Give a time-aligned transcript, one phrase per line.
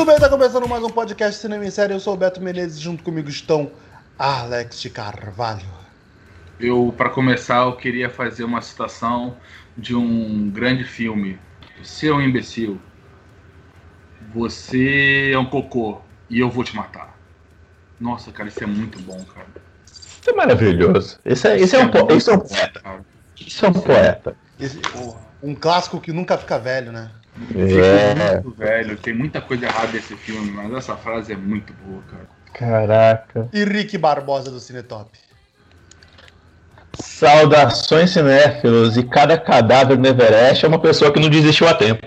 [0.00, 1.92] Muito bem, tá começando mais um podcast Cinema em Série.
[1.92, 3.70] Eu sou o Beto Menezes, junto comigo estão
[4.18, 5.66] Alex de Carvalho.
[6.58, 9.36] Eu, para começar, eu queria fazer uma citação
[9.76, 11.38] de um grande filme.
[11.84, 12.80] Você é um imbecil.
[14.32, 17.14] Você é um cocô e eu vou te matar.
[18.00, 19.48] Nossa, cara, isso é muito bom, cara.
[19.84, 21.20] Isso é maravilhoso.
[21.26, 22.80] Esse é, esse é, um, po- esse é um poeta.
[22.80, 23.04] Cara.
[23.38, 24.34] Isso é um poeta.
[24.58, 24.80] Esse-
[25.42, 27.10] um clássico que nunca fica velho, né?
[27.54, 28.34] É.
[28.34, 32.28] Muito velho, tem muita coisa errada nesse filme, mas essa frase é muito boa, cara.
[32.52, 33.48] Caraca.
[33.52, 35.18] E Rick Barbosa do Cinetop.
[36.94, 38.96] Saudações cinéfilos.
[38.96, 42.06] E cada cadáver no Everest é uma pessoa que não desistiu a tempo.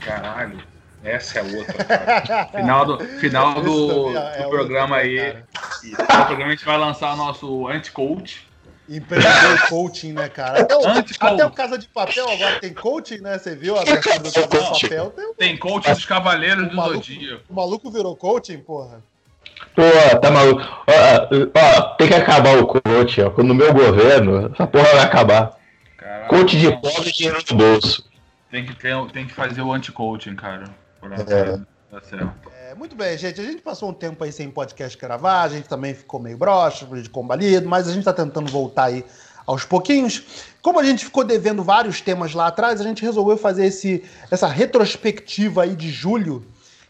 [0.00, 0.58] Caralho,
[1.02, 2.46] essa é outra, cara.
[2.46, 5.18] Final do, final do, é- é do outro programa aí.
[5.18, 5.46] cara.
[6.20, 8.46] No programa a gente vai lançar o nosso anti-coach.
[8.88, 10.60] Empreendedor coaching, né, cara?
[10.60, 11.32] Até o, Anti-coach.
[11.34, 13.38] até o Casa de Papel agora tem coaching, né?
[13.38, 15.10] Você viu a do Casa de Papel?
[15.10, 16.96] Tem um- Tem coach dos Cavaleiros do maluco.
[17.04, 17.42] Zodíaco.
[17.48, 19.02] o maluco virou coaching, porra.
[19.74, 19.82] Pô,
[20.20, 20.62] tá maluco.
[20.62, 23.42] Ó, ó, tem que acabar o coach, ó.
[23.42, 25.56] No meu governo, essa porra vai acabar.
[25.96, 28.04] Caralho, Coach de pobre e dinheiro no bolso.
[28.50, 30.64] Tem que, ter, tem que fazer o anti-coaching, cara.
[31.28, 31.58] É.
[31.94, 32.50] dar certo.
[32.68, 33.40] É, muito bem, gente.
[33.40, 36.86] A gente passou um tempo aí sem podcast gravar, a gente também ficou meio broxa,
[36.86, 39.04] de combalido, mas a gente tá tentando voltar aí
[39.46, 40.24] aos pouquinhos.
[40.60, 44.48] Como a gente ficou devendo vários temas lá atrás, a gente resolveu fazer esse, essa
[44.48, 46.44] retrospectiva aí de julho,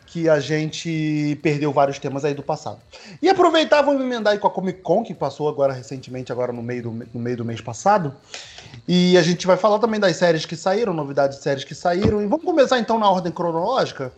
[0.07, 2.79] que a gente perdeu vários temas aí do passado.
[3.21, 6.63] E aproveitar, vamos emendar aí com a Comic Con, que passou agora recentemente, agora no
[6.63, 8.15] meio do, no meio do mês passado.
[8.87, 12.23] E a gente vai falar também das séries que saíram, novidades de séries que saíram.
[12.23, 14.13] E vamos começar então na ordem cronológica.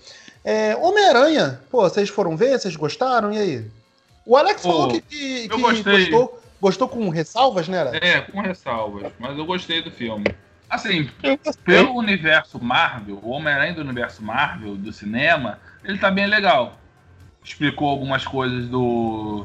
[0.47, 2.57] É, Homem-Aranha, pô, vocês foram ver?
[2.57, 3.33] Vocês gostaram?
[3.33, 3.71] E aí?
[4.25, 7.81] O Alex Pô, falou que, que, que gostou, gostou com ressalvas, né?
[7.81, 7.99] Alex?
[8.01, 10.25] É, com ressalvas, mas eu gostei do filme.
[10.71, 11.11] Assim,
[11.65, 16.79] pelo universo Marvel, o Homem-Aranha do universo Marvel, do cinema, ele tá bem legal.
[17.43, 19.45] Explicou algumas coisas do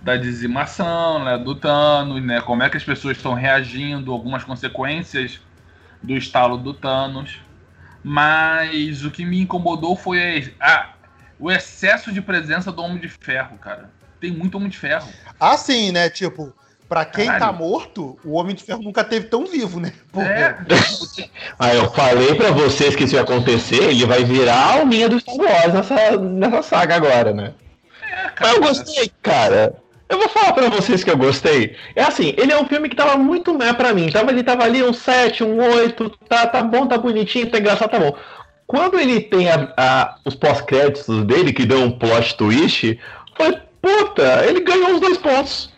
[0.00, 5.38] da dizimação, né, do Thanos, né, como é que as pessoas estão reagindo, algumas consequências
[6.02, 7.38] do estalo do Thanos.
[8.02, 10.90] Mas o que me incomodou foi a- a-
[11.38, 13.90] o excesso de presença do Homem de Ferro, cara.
[14.20, 15.08] Tem muito Homem de Ferro.
[15.38, 16.10] Assim, né?
[16.10, 16.52] Tipo,
[16.88, 17.58] pra quem tá Caralho.
[17.58, 19.92] morto, o Homem de Ferro nunca teve tão vivo, né?
[20.16, 20.56] É,
[21.58, 25.18] Aí eu falei pra vocês que isso ia acontecer, ele vai virar a alminha do
[25.20, 27.54] Star Wars nessa, nessa saga agora, né?
[28.02, 29.74] é, Mas eu gostei, cara.
[30.10, 31.76] Eu vou falar pra vocês que eu gostei.
[31.94, 34.08] É assim, ele é um filme que tava muito meh pra mim.
[34.10, 37.90] Tava, ele tava ali um 7, um 8, tá, tá bom, tá bonitinho, tá engraçado,
[37.90, 38.16] tá bom.
[38.66, 42.98] Quando ele tem a- a- os pós-créditos dele, que deu um plot twist,
[43.36, 45.72] foi, puta, ele ganhou os dois pontos.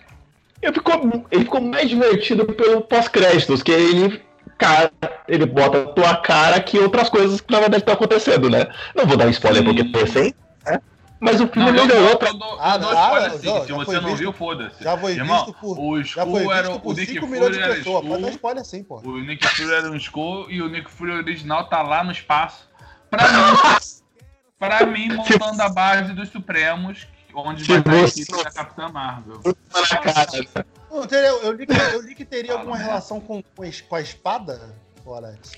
[0.62, 4.22] Ele ficou, ele ficou mais divertido pelo pós-créditos, que ele,
[4.56, 4.90] cara,
[5.28, 8.66] ele bota a tua cara que outras coisas que na verdade estão acontecendo, né?
[8.94, 10.78] Não vou dar spoiler porque é recente, né?
[11.24, 13.44] Mas o filme Não, melhorou pra dou, Ah, dou não, spoiler ah, sim.
[13.46, 14.82] já- Se já você não visto- viu, foda-se.
[14.82, 15.78] Já foi Irmão, visto por.
[15.78, 18.06] o Já foi Skull era por Nick 5 milhões de pessoas.
[18.08, 18.96] Pode dar spoiler sim, pô.
[19.04, 22.68] o Nick Fury era um Skull e o Nick Fury original tá lá no espaço.
[23.08, 23.38] Pra mim,
[24.58, 29.40] pra mim montando a base dos Supremos, onde vai estar a equipe da Capitã Marvel.
[29.44, 30.66] na cara.
[30.90, 34.74] Não, teria- eu, li que, eu li que teria alguma relação com, com a espada,
[35.06, 35.52] Alex.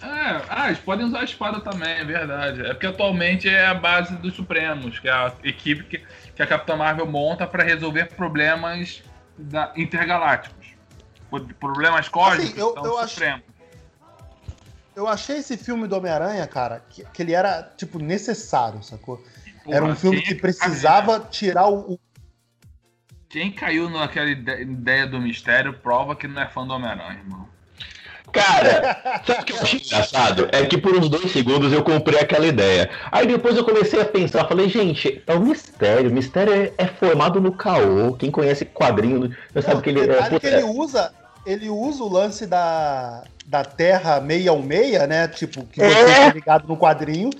[0.00, 2.60] É, ah, eles podem usar a espada também, é verdade.
[2.64, 6.46] É porque atualmente é a base dos Supremos, que é a equipe que, que a
[6.46, 9.02] Capitã Marvel monta pra resolver problemas
[9.36, 10.68] da- intergalácticos.
[11.28, 13.42] Pro- Problemas cósmicos Assim, eu- são eu Supremos.
[14.94, 19.22] Eu achei esse filme do Homem-Aranha, cara, que, que ele era, tipo, necessário, sacou?
[19.68, 22.00] era um Porra, filme que precisava tirar o,
[23.28, 27.46] Quem caiu naquela ide- ideia do mistério prova que não é fã do Homem-Aranha, irmão.
[28.32, 30.48] Cara, sabe o que eu achei engraçado?
[30.52, 32.90] É que por uns dois segundos eu comprei aquela ideia.
[33.10, 36.10] Aí depois eu comecei a pensar, falei, gente, é um mistério.
[36.10, 38.14] O mistério é, é formado no caô.
[38.14, 40.38] Quem conhece quadrinho já sabe que ele é.
[40.38, 41.12] que ele usa,
[41.46, 45.28] ele usa o lance da, da Terra 616, né?
[45.28, 46.26] Tipo, que você É.
[46.26, 47.30] tá ligado no quadrinho.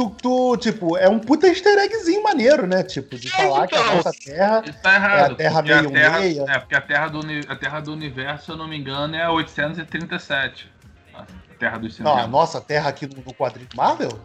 [0.00, 2.82] Tu, tu, tipo, é um puta easter eggzinho maneiro, né?
[2.82, 3.96] Tipo, de falar que a então.
[3.96, 4.62] nossa Terra.
[4.82, 5.18] Tá errado.
[5.20, 6.44] É a Terra porque a meio terra, meia.
[6.48, 9.28] É, porque a terra, do, a terra do universo, se eu não me engano, é
[9.28, 10.72] 837.
[11.12, 11.24] A
[11.58, 14.18] Terra dos Não, a nossa Terra aqui no, no quadrinho Marvel?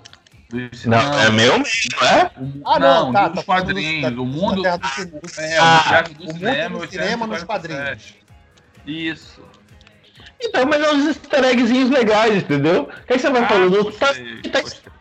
[0.86, 2.32] Não, é meu mesmo, não é?
[2.38, 3.28] O- Ah, não, tá.
[3.28, 4.16] dos tá quadrinhos.
[4.16, 4.62] da- o mundo.
[4.62, 5.20] da do cinema.
[5.38, 8.24] É, Ah, o do o mundo cinema, do cinema nos 847.
[8.88, 9.42] Isso.
[10.42, 12.88] Então, mas é uns easter eggzinhos legais, entendeu?
[13.10, 14.95] Aí você vai Ah, falando, gostei, tá- tá-.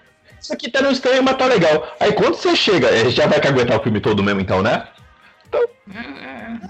[0.44, 1.96] Isso aqui tá no estranho, mas tá legal.
[1.98, 4.86] Aí quando você chega, é, já vai caguetar o filme todo mesmo, então, né?
[5.48, 5.64] Então,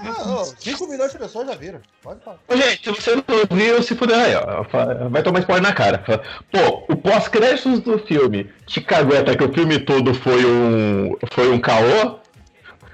[0.07, 1.81] Ah, 5 milhões de pessoas já viram.
[2.01, 2.39] Pode falar.
[2.53, 5.09] Gente, se você não viu, se puder aí, ó.
[5.09, 6.05] Vai tomar spoiler na cara.
[6.53, 11.17] Pô, o pós-créditos do filme te cagueta que o filme todo foi um.
[11.33, 12.19] foi um caô.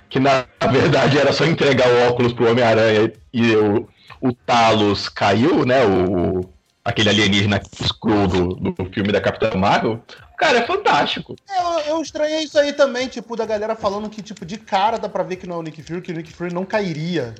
[0.08, 3.88] Que na verdade era só entregar o óculos pro Homem-Aranha e o,
[4.20, 5.84] o Talos caiu, né?
[5.84, 6.40] O,
[6.84, 10.02] aquele alienígena Skrull do, do filme da Capitã Marvel.
[10.36, 11.36] Cara, é fantástico.
[11.48, 14.98] É, Eu, eu estranhei isso aí também, tipo, da galera falando que, tipo, de cara
[14.98, 17.34] dá pra ver que não é o Nick Fury, que o Nick Fury não cairia.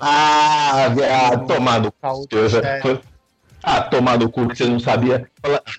[0.00, 2.26] Ah, ah Caô.
[2.26, 2.36] cu.
[2.64, 3.00] É.
[3.62, 5.28] Ah, tomar no cu que você não sabia.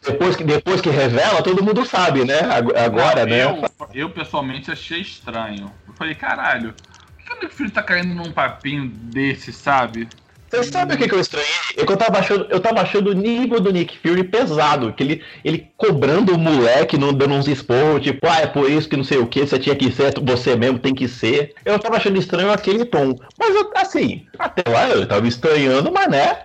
[0.06, 2.40] Depois que, depois que revela, todo mundo sabe, né?
[2.42, 3.44] Ag- Agora, Não, né?
[3.44, 5.72] Eu, eu, pessoalmente achei estranho.
[5.88, 10.08] Eu falei, caralho, por que o Nick Fury tá caindo num papinho desse, sabe?
[10.50, 11.50] Você sabe o que, que eu estranhei?
[11.78, 15.04] É que eu tava achando, eu tava achando o nível do Nick Fury pesado, que
[15.04, 18.98] ele, ele cobrando o moleque, não dando uns esporros, tipo, ah, é por isso que
[18.98, 21.54] não sei o que, você tinha que ser, você mesmo tem que ser.
[21.64, 23.16] Eu tava achando estranho aquele tom.
[23.38, 26.40] Mas eu, assim, até lá eu tava estranhando, mas né?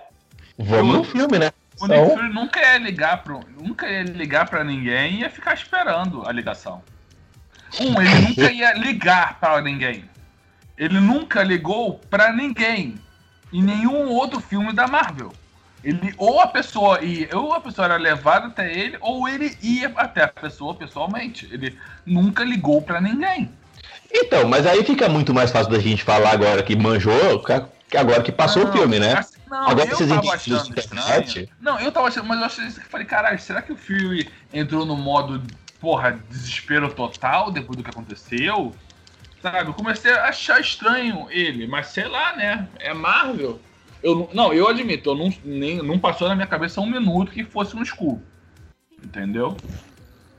[0.57, 1.51] Vamos no filme, né?
[1.81, 5.29] O Nick Então, Fury nunca ia ligar pro, nunca ia ligar pra ninguém e ia
[5.31, 6.81] ficar esperando a ligação.
[7.81, 10.05] Um, ele nunca ia ligar pra ninguém.
[10.77, 12.95] Ele nunca ligou pra ninguém
[13.51, 15.31] em nenhum outro filme da Marvel.
[15.83, 19.91] Ele ou a pessoa ia, ou a pessoa era levada até ele, ou ele ia
[19.95, 21.47] até a pessoa pessoalmente.
[21.51, 23.51] Ele nunca ligou pra ninguém.
[24.11, 27.43] Então, mas aí fica muito mais fácil da gente falar agora que manjou,
[27.87, 29.13] que agora que passou o Não, filme, né?
[29.13, 32.65] assim, Não, Agora eu esses tava indícios internet- Não, eu tava achando, mas eu achei
[32.65, 35.41] isso que falei, caralho, será que o Fury entrou no modo,
[35.79, 38.73] porra, desespero total depois do que aconteceu?
[39.45, 42.67] Sabe, eu comecei a achar estranho ele, mas sei lá, né?
[42.79, 43.59] É Marvel.
[44.01, 47.43] Eu, não- eu admito, eu não, nem, não passou na minha cabeça um minuto que
[47.43, 48.19] fosse um Skull.
[49.03, 49.55] Entendeu?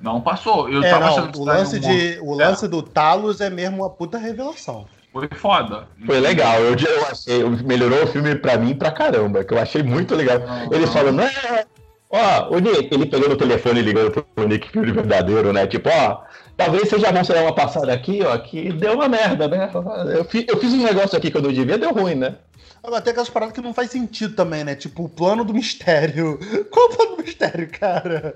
[0.01, 0.69] Não passou.
[0.69, 3.91] Eu É, tava não, achando o lance, de, o lance do Talos é mesmo uma
[3.91, 4.89] puta revelação.
[5.13, 5.87] Foi foda.
[6.05, 9.85] Foi legal, eu, eu achei, melhorou o filme pra mim pra caramba, que eu achei
[9.85, 10.41] muito legal.
[10.73, 11.65] Ele falando, é,
[12.11, 15.65] ó, o Nick, ele pegando o telefone e ligando pro Nick Fury verdadeiro, né?
[15.69, 16.23] Tipo, ó,
[16.57, 19.71] talvez vocês já vão ser uma passada aqui, ó, que deu uma merda, né?
[20.15, 22.37] Eu, fi- eu fiz um negócio aqui que eu não devia, deu ruim, né?
[22.83, 24.75] Agora tem aquelas paradas que não faz sentido também, né?
[24.75, 26.39] Tipo, o plano do mistério.
[26.71, 28.35] Qual o plano do mistério, cara?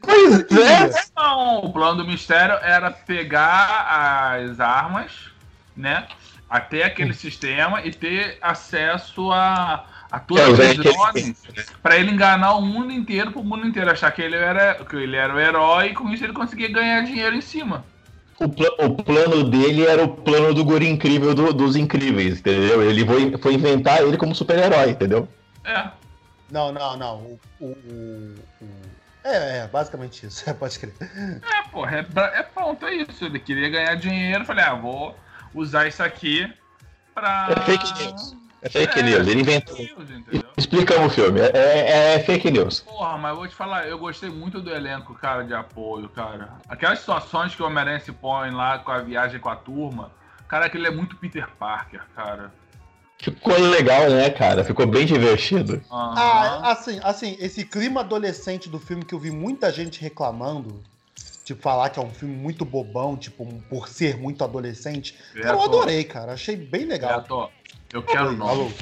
[0.00, 0.90] Pois é.
[1.16, 5.12] Não, o plano do mistério era pegar as armas,
[5.76, 6.06] né?
[6.48, 11.34] Até aquele sistema e ter acesso a, a todos os drones
[11.82, 15.16] pra ele enganar o mundo inteiro, pro mundo inteiro achar que ele era, que ele
[15.16, 17.82] era o herói e com isso ele conseguia ganhar dinheiro em cima.
[18.38, 22.82] O, pla- o plano dele era o plano do guri incrível do- dos incríveis, entendeu?
[22.82, 25.26] Ele foi, foi inventar ele como super-herói, entendeu?
[25.64, 25.84] É.
[26.50, 27.16] Não, não, não.
[27.18, 28.92] O, o- o- o-
[29.24, 30.44] É, é, basicamente isso.
[30.50, 30.92] É, pode crer.
[31.00, 33.24] É, porra, é, é pronto, é isso.
[33.24, 35.16] Ele queria ganhar dinheiro, falei, ah, vou
[35.54, 36.52] usar isso aqui
[37.14, 37.48] pra.
[37.56, 38.34] É fake news.
[38.62, 39.74] É fake É, news, ele inventou.
[39.76, 39.92] fake
[40.32, 40.52] news?
[40.56, 42.80] Explicamos o filme, é, é- é fake news.
[42.80, 46.50] Porra, mas eu vou te falar, eu gostei muito do elenco, cara, de apoio, cara.
[46.68, 50.12] Aquelas situações que o Homem-Aranha se põe lá com a viagem com a turma,
[50.46, 52.52] cara, aquele é muito Peter Parker, cara.
[53.18, 54.64] Ficou legal, né, cara?
[54.64, 55.82] Ficou bem divertido.
[55.90, 56.16] Aham.
[56.16, 60.82] Ah, assim, assim, esse clima adolescente do filme que eu vi muita gente reclamando,
[61.44, 65.16] tipo, falar que é um filme muito bobão, tipo, por ser muito adolescente.
[65.40, 66.32] Cara, eu adorei, cara.
[66.32, 67.20] Achei bem legal.
[67.20, 67.48] Beto,
[67.92, 68.52] eu quero Oi, nomes.
[68.58, 68.72] alô.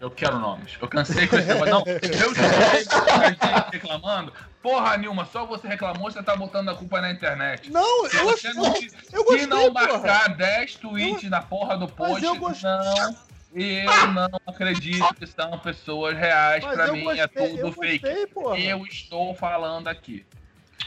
[0.00, 0.78] Eu quero nomes.
[0.80, 1.72] Eu cansei com esse negócio.
[1.72, 4.32] Não, eu gente reclamando.
[4.62, 7.70] Porra, Nilma, só você reclamou, você tá botando a culpa na internet.
[7.70, 9.86] Não, Se eu, você achei, não, eu se gostei, não porra.
[9.88, 12.70] marcar 10 tweets na porra do post, eu gostei.
[12.70, 13.30] não.
[13.52, 16.62] Eu não acredito que são pessoas reais.
[16.64, 17.98] Mas pra eu mim gostei, é tudo eu fake.
[17.98, 18.58] gostei, porra.
[18.58, 20.24] Eu estou falando aqui.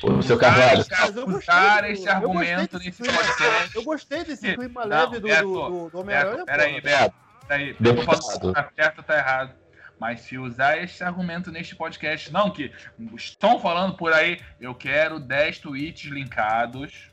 [0.02, 0.80] O seu Carvalho.
[0.80, 3.76] Usar, eu gostei esse eu argumento gostei nesse podcast.
[3.76, 6.82] Eu gostei desse clima Não, leve do, do, do, do Homem-Aranha, peraí.
[6.82, 7.23] Beto.
[7.48, 8.48] Peraí, eu tô falando Deputado.
[8.48, 9.56] que tá certo ou tá errado.
[10.00, 12.72] Mas se usar esse argumento neste podcast, não, que
[13.16, 17.12] estão falando por aí, eu quero 10 tweets linkados.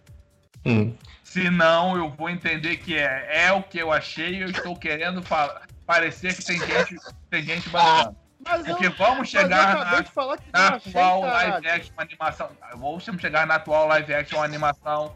[0.64, 0.94] Hum.
[1.22, 5.22] Senão eu vou entender que é, é o que eu achei e eu estou querendo
[5.22, 6.96] falar, parecer que tem gente,
[7.30, 8.16] tem gente bacana.
[8.44, 11.20] Mas eu, Porque vamos mas eu chegar acabei na, de falar que na achei, atual
[11.22, 11.52] caralho.
[11.52, 12.50] live action animação.
[12.74, 15.14] Vamos chegar na atual live action animação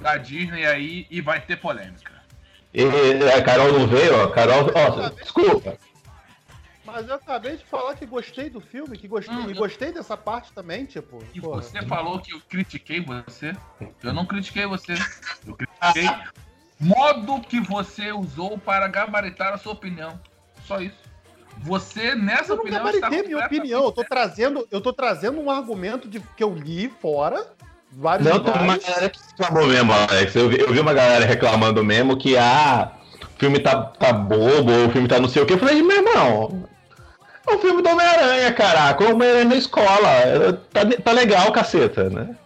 [0.00, 2.15] da Disney aí e vai ter polêmica.
[2.76, 4.26] E a Carol não veio, ó.
[4.28, 5.78] Carol, ó, desculpa.
[6.84, 9.90] Mas eu acabei de falar que gostei do filme, que gostei, Hum, e eu- gostei
[9.92, 11.18] dessa parte também, tipo.
[11.34, 11.62] E porra.
[11.62, 13.56] você falou que eu critiquei você.
[14.02, 14.92] Eu não critiquei você.
[15.46, 16.06] Eu critiquei
[16.78, 20.20] modo que você usou para gabaritar a sua opinião.
[20.66, 20.98] Só isso.
[21.60, 23.84] Você, nessa Eu não opinião, gabaritei minha opinião.
[23.84, 27.54] Eu tô trazendo, eu tô trazendo um argumento de, que eu li fora,
[27.96, 28.86] vários Não, tem uma lugares.
[28.86, 30.36] galera que reclamou mesmo, Alex.
[30.36, 32.92] Eu vi, eu vi uma galera reclamando mesmo que, ah,
[33.38, 35.54] filme tá, tá bobo, ou o filme tá não sei o que.
[35.54, 36.64] Eu falei, meu irmão,
[37.46, 39.04] é um filme do Homem-Aranha, caraca.
[39.04, 40.62] O Homem-Aranha na escola.
[40.72, 42.36] Tá, tá legal, caceta, né?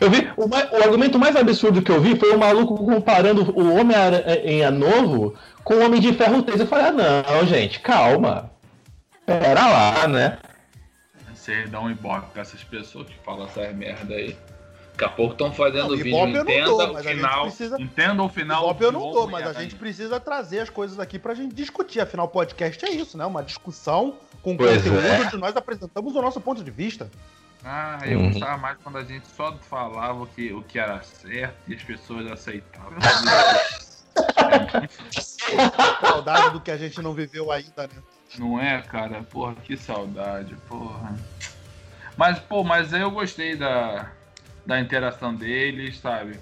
[0.00, 3.78] Eu vi, o, o, argumento mais absurdo que eu vi foi o maluco comparando o
[3.78, 6.60] Homem-Aranha novo com o Homem de Ferro 3.
[6.60, 8.50] Eu falei, ah, não, gente, calma.
[9.26, 10.38] Pera lá, né?
[11.42, 14.38] Você dá um ibope com essas pessoas que falam essas merda aí.
[14.92, 17.42] Daqui a pouco estão fazendo não, vídeo, entenda dou, o final.
[17.46, 17.82] Precisa...
[17.82, 18.62] Entenda o final.
[18.62, 21.98] Ibope eu não dou, mas a gente precisa trazer as coisas aqui pra gente discutir.
[21.98, 23.26] Afinal, o podcast é isso, né?
[23.26, 25.20] Uma discussão com pois conteúdo é.
[25.20, 27.10] onde nós apresentamos o nosso ponto de vista.
[27.64, 28.30] Ah, eu uhum.
[28.30, 31.82] gostava mais quando a gente só falava o que, o que era certo e as
[31.82, 32.98] pessoas aceitavam.
[36.00, 38.00] saudade do que a gente não viveu ainda, né?
[38.38, 39.22] Não é, cara?
[39.22, 41.14] Porra, que saudade, porra.
[42.16, 44.10] Mas, pô, mas eu gostei da,
[44.64, 46.38] da interação deles, sabe?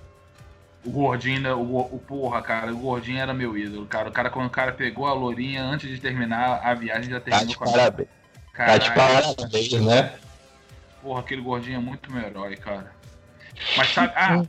[0.85, 4.09] O gordinho, o, o porra, cara, o gordinho era meu ídolo, cara.
[4.09, 7.55] O cara, quando o cara pegou a lourinha antes de terminar a viagem, já terminou
[7.55, 7.73] tá com a.
[7.73, 8.09] Parabéns.
[8.57, 10.15] Tá de parabéns, né?
[11.03, 12.93] Porra, aquele gordinho é muito meu herói, cara.
[13.77, 14.13] Mas sabe.
[14.17, 14.43] Ah,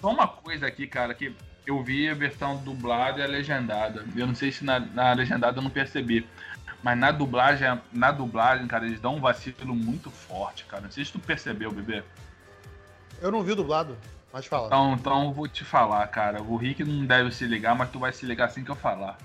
[0.00, 1.34] só uma coisa aqui, cara, que
[1.66, 4.04] eu vi a versão dublada e a legendada.
[4.16, 6.26] Eu não sei se na, na legendada eu não percebi.
[6.82, 10.82] Mas na dublagem, na dublagem, cara, eles dão um vacilo muito forte, cara.
[10.82, 12.04] Não sei se tu percebeu, bebê.
[13.20, 13.98] Eu não vi o dublado,
[14.32, 14.66] mas fala.
[14.66, 16.40] Então, então eu vou te falar, cara.
[16.40, 19.18] O Rick não deve se ligar, mas tu vai se ligar assim que eu falar.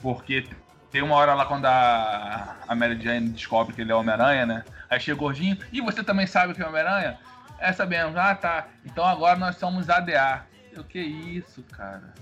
[0.00, 0.46] Porque
[0.90, 4.64] tem uma hora lá quando a, a Mary Jane descobre que ele é Homem-Aranha, né?
[4.88, 7.18] Aí chega o gordinho, e você também sabe que é Homem-Aranha?
[7.58, 8.18] É, sabendo.
[8.18, 8.68] Ah, tá.
[8.84, 10.46] Então agora nós somos ADA.
[10.76, 12.14] O que isso, cara?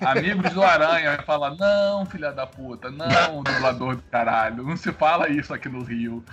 [0.00, 4.92] Amigos do Aranha vai falar, não, filha da puta, não, dublador do caralho, não se
[4.92, 6.24] fala isso aqui no Rio.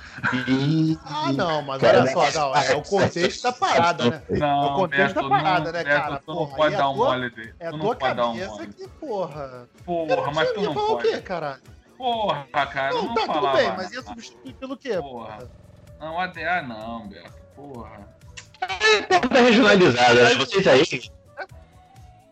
[1.05, 4.21] ah, não, mas olha só, não, é o contexto da parada, né?
[4.29, 6.19] Não, é o contexto Beto, da parada, né, Beto, cara?
[6.19, 7.55] Tu não porra, pode dar um mole dele.
[7.59, 9.69] É a tua cabeça um que, porra.
[9.85, 10.93] Porra, mas tu não pode.
[10.93, 11.61] o quê, caralho?
[11.97, 14.97] Porra, cara, não, não tá, tudo bem, mas ia substituir pelo quê?
[14.99, 15.39] Porra.
[15.99, 18.15] Não, ADA não, Beto, porra.
[18.61, 20.35] É, tá regionalizada, né?
[20.35, 20.83] Vocês aí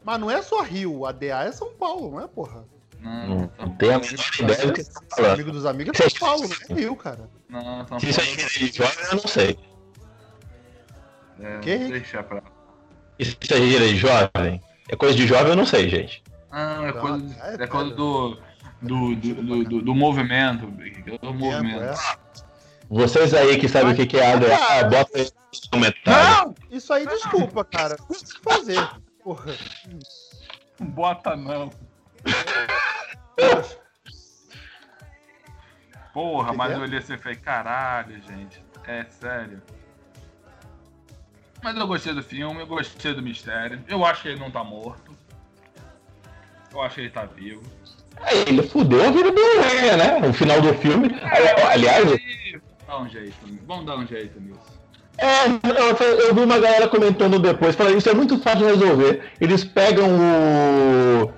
[0.04, 2.66] mas não é só Rio, a DA é São Paulo, não é, porra?
[3.00, 5.34] Não, não tem a menor ideia do que você tá falando.
[5.34, 7.30] Amigo dos amigos é São Paulo, não é Rio, cara.
[7.50, 9.60] Não, São Se isso aí é jovem, eu não sei.
[11.40, 11.78] É, que?
[11.78, 12.42] Deixa pra
[13.20, 14.62] Isso aí é jovem?
[14.90, 16.24] É coisa de jovem, eu não sei, gente.
[16.52, 18.38] Não, é coisa, é, é coisa do,
[18.82, 21.84] do, do, do, do movimento, do movimento.
[21.84, 21.94] É.
[22.90, 26.46] Vocês aí que sabem o que é a DA, bota aí no comentário.
[26.46, 26.56] Não!
[26.70, 27.98] Isso aí, desculpa, cara.
[28.08, 28.90] O que fazer?
[29.24, 29.56] Porra.
[30.80, 31.72] Bota não.
[36.14, 38.64] Porra, mas eu olhei assim e falei, caralho, gente.
[38.86, 39.62] É sério.
[41.64, 43.82] Mas eu gostei do filme, eu gostei do mistério.
[43.88, 45.16] Eu acho que ele não tá morto.
[46.72, 47.64] Eu acho que ele tá vivo.
[48.26, 50.20] É, ele fudeu a vida do Leia, né?
[50.20, 51.10] No final do filme.
[51.14, 52.04] É, Aliás.
[52.06, 54.83] Vamos dar um jeito, vamos dar um jeito nisso.
[55.18, 59.32] É, eu, eu, vi uma galera comentando depois, falando isso é muito fácil de resolver.
[59.40, 61.32] Eles pegam o.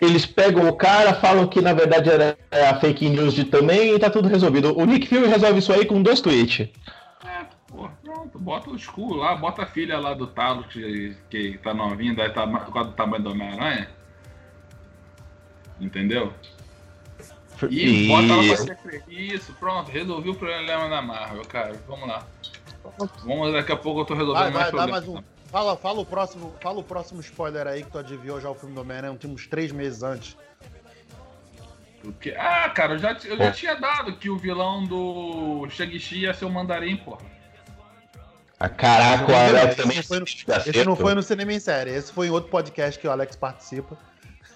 [0.00, 2.36] Eles pegam o cara, falam que na verdade era
[2.70, 4.78] a fake news de também e tá tudo resolvido.
[4.78, 6.68] O Nick Fury resolve isso aí com dois tweets.
[7.24, 11.58] É, pô, pronto, bota o escuro lá, bota a filha lá do Talos que, que
[11.58, 13.88] tá novinha, daí tá quase do tamanho do Homem-Aranha.
[15.80, 16.32] Entendeu?
[17.68, 21.74] E, e bota ela pra ser Isso, pronto, resolvi o problema da Marvel, cara.
[21.88, 22.24] Vamos lá.
[23.24, 25.22] Vamos, daqui a pouco eu tô resolvendo vai, vai, mais um.
[25.46, 28.74] Fala, fala, o próximo, fala o próximo spoiler aí que tu adivinhou já o filme
[28.74, 30.36] do Homem-Aranha uns três meses antes.
[32.02, 36.34] Porque, ah, cara, eu já, eu já tinha dado que o vilão do Shang-Chi ia
[36.34, 37.22] ser o Mandarim, porra.
[38.60, 39.98] Ah, caraca, o Alex também.
[39.98, 43.06] Esse, no, esse não foi no Cinema em Série, esse foi em outro podcast que
[43.06, 43.96] o Alex participa.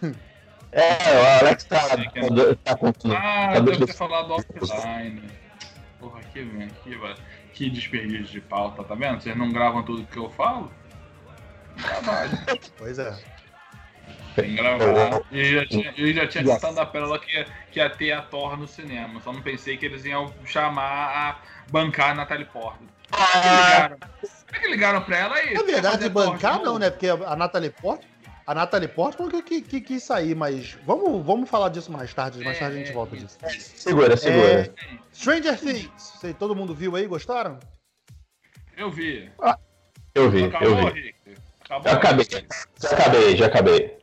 [0.75, 1.97] É, o Alex tá, tá,
[2.65, 3.15] tá contando.
[3.15, 5.23] Ah, tá deve ter falado offline.
[6.01, 6.47] Porra, que,
[6.83, 6.97] que, que
[7.71, 9.21] desperdício de pauta, tá vendo?
[9.21, 10.73] Vocês não gravam tudo que eu falo?
[11.81, 12.31] Trabalho.
[12.79, 13.17] Pois é.
[14.35, 15.21] Tem que gravar.
[15.31, 18.23] Eu já tinha, eu já tinha citado a pérola que ia, que ia ter a
[18.23, 19.21] Thor no cinema.
[19.21, 21.39] Só não pensei que eles iam chamar a
[21.71, 22.89] bancar a Natalie Portman.
[23.13, 23.91] Ah.
[23.91, 25.55] Como é que ligaram pra ela aí?
[25.55, 26.91] Na verdade, bancar não, né?
[26.91, 28.12] Porque a Natalie Portman
[28.47, 32.43] a Natalie Portman que, que, que quis sair, mas vamos, vamos falar disso mais tarde.
[32.45, 33.39] Mais tarde a gente volta disso.
[33.59, 34.47] Segura, segura.
[34.47, 34.71] É,
[35.13, 35.91] Stranger Things.
[36.21, 37.07] Sei, todo mundo viu aí?
[37.07, 37.59] Gostaram?
[38.77, 39.31] Eu vi.
[39.41, 39.59] Ah,
[40.15, 41.15] eu vi, Acabou, eu vi.
[41.65, 42.27] Acabou, já acabei,
[42.81, 43.99] já acabei, já acabei.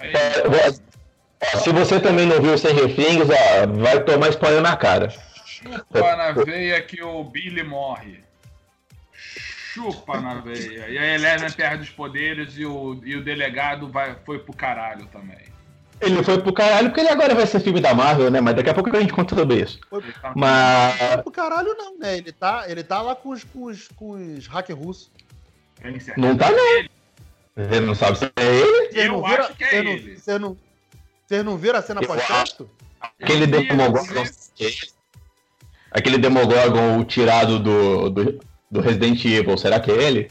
[0.00, 5.10] É, se você também não viu Stranger Things, ó, vai tomar spoiler na cara.
[5.44, 8.27] Chupa na veia que o Billy morre.
[9.82, 10.88] Chupa na veia.
[10.88, 15.06] E a Eleven perde os poderes e o, e o delegado vai, foi pro caralho
[15.06, 15.38] também.
[16.00, 18.40] Ele foi pro caralho porque ele agora vai ser filme da Marvel, né?
[18.40, 19.80] Mas daqui a pouco a gente conta sobre isso.
[19.90, 20.96] Foi, Tá- Mas.
[21.14, 22.18] foi pro caralho, não, né?
[22.18, 25.10] Ele tá, ele tá lá com os, com os, com os hackers russos.
[26.16, 26.76] Não tá, não.
[26.78, 26.90] ele.
[27.56, 28.88] Você não sabe se é ele?
[28.92, 30.16] Vocês Eu não viram- acho que é vocês não- ele.
[30.16, 30.56] Vocês não,
[31.26, 32.70] vocês não viram a cena pós-crédito?
[33.20, 34.24] Aquele Demogorgon.
[35.90, 38.40] Aquele Demogorgon tirado do, do,
[38.70, 40.30] do Resident Evil, será que é ele?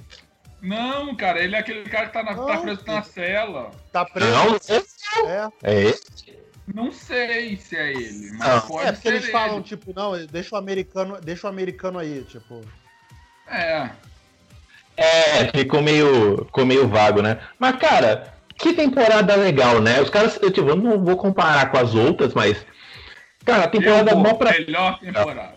[0.62, 3.72] Não, cara, ele é aquele cara que tá, na, tá preso na cela.
[3.91, 4.32] Tá preso.
[4.32, 4.56] Não.
[5.29, 5.50] É.
[5.63, 6.00] É ele?
[6.74, 8.62] Não sei se é ele, mas Não.
[8.62, 9.63] pode é, porque ser eles falam, ele.
[9.63, 12.62] tipo, não, deixa o americano, deixa o americano aí, tipo.
[13.50, 13.89] É.
[14.98, 17.39] É, ficou meio, ficou meio vago, né?
[17.58, 20.01] Mas, cara, que temporada legal, né?
[20.01, 22.65] Os caras, eu, tipo, eu não vou comparar com as outras, mas.
[23.46, 24.51] Cara, a temporada Eu vou, mó pra.
[24.51, 25.56] Melhor temporada.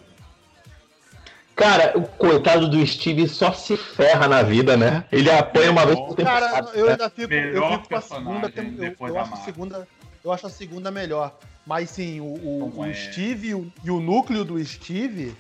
[1.61, 5.05] Cara, o coitado do Steve só se ferra na vida, né?
[5.13, 6.71] Ele apanha uma vez por Cara, temporada.
[6.79, 9.89] eu ainda fico, eu fico com a segunda, eu, depois eu da acho a segunda,
[10.25, 11.39] eu acho a segunda melhor.
[11.67, 12.95] Mas sim, o, o, o é.
[12.95, 15.35] Steve e o, e o núcleo do Steve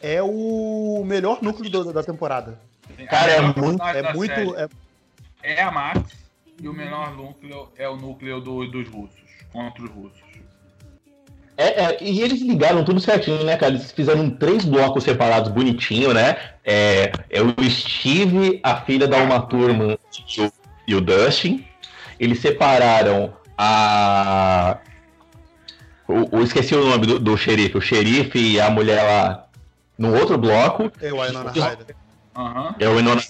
[0.00, 2.58] é o melhor núcleo do- da temporada.
[3.10, 4.68] Cara, é muito- É muito, é,
[5.42, 6.00] É a Max
[6.60, 9.20] e o menor núcleo é o núcleo do- dos russos,
[9.52, 10.22] contra os russos.
[11.56, 13.72] É, é, e eles ligaram tudo certinho, né, cara?
[13.74, 16.36] Eles fizeram três blocos separados bonitinho, né?
[16.64, 19.98] É, é o Steve, a filha da Uma Turma
[20.36, 20.52] e o,
[20.88, 21.64] e o Dustin.
[22.18, 24.78] Eles separaram a.
[26.08, 27.76] O, o- esqueci o nome do, do xerife.
[27.76, 29.46] O xerife e a mulher lá
[29.98, 30.90] no outro bloco.
[31.00, 31.96] é o Winona Ryder.
[32.36, 32.74] Aham.
[32.78, 33.20] É o Winona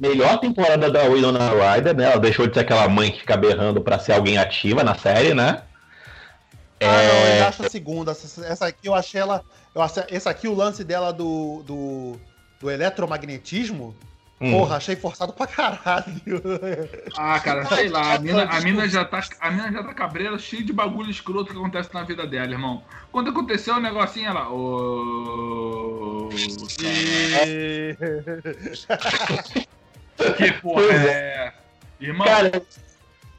[0.00, 2.04] Melhor temporada da Winona Ryder, né?
[2.04, 5.32] Ela deixou de ser aquela mãe que fica berrando pra ser alguém ativa na série,
[5.34, 5.62] né?
[6.82, 7.40] Ah, não, É.
[7.40, 8.10] eu acho a segunda.
[8.12, 9.44] Essa, essa aqui eu achei ela.
[9.74, 12.16] Eu achei, essa aqui, o lance dela do, do,
[12.60, 13.94] do eletromagnetismo,
[14.40, 14.50] Hum.
[14.58, 16.20] porra, achei forçado pra caralho.
[17.16, 20.36] Ah, cara, sei lá, a mina, a mina já tá, a mina já tá cabreira,
[20.38, 22.82] cheia de bagulho escroto que acontece na vida dela, irmão.
[23.12, 24.48] Quando aconteceu o negocinho, ela.
[24.50, 26.28] Ô.
[26.82, 27.96] E...
[30.36, 31.54] Que porra é essa?
[32.00, 32.62] Irmão, Cara,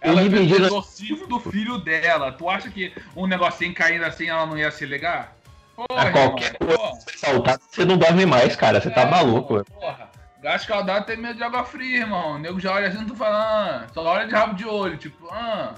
[0.04, 2.32] ela eu fez o exorcismo do filho dela.
[2.32, 5.36] Tu acha que um negocinho caindo assim ela não ia se ligar?
[5.76, 8.80] Porra, a qualquer irmão, coisa saltar, você não dorme mais, cara.
[8.80, 9.54] Você tá É, maluco.
[9.54, 10.12] irmão, Porra.
[10.42, 12.34] Gás caudado tem medo de água fria, irmão.
[12.36, 15.28] O nego já olha assim, tu fala, ah, só olha de rabo de olho, tipo,
[15.32, 15.74] ah.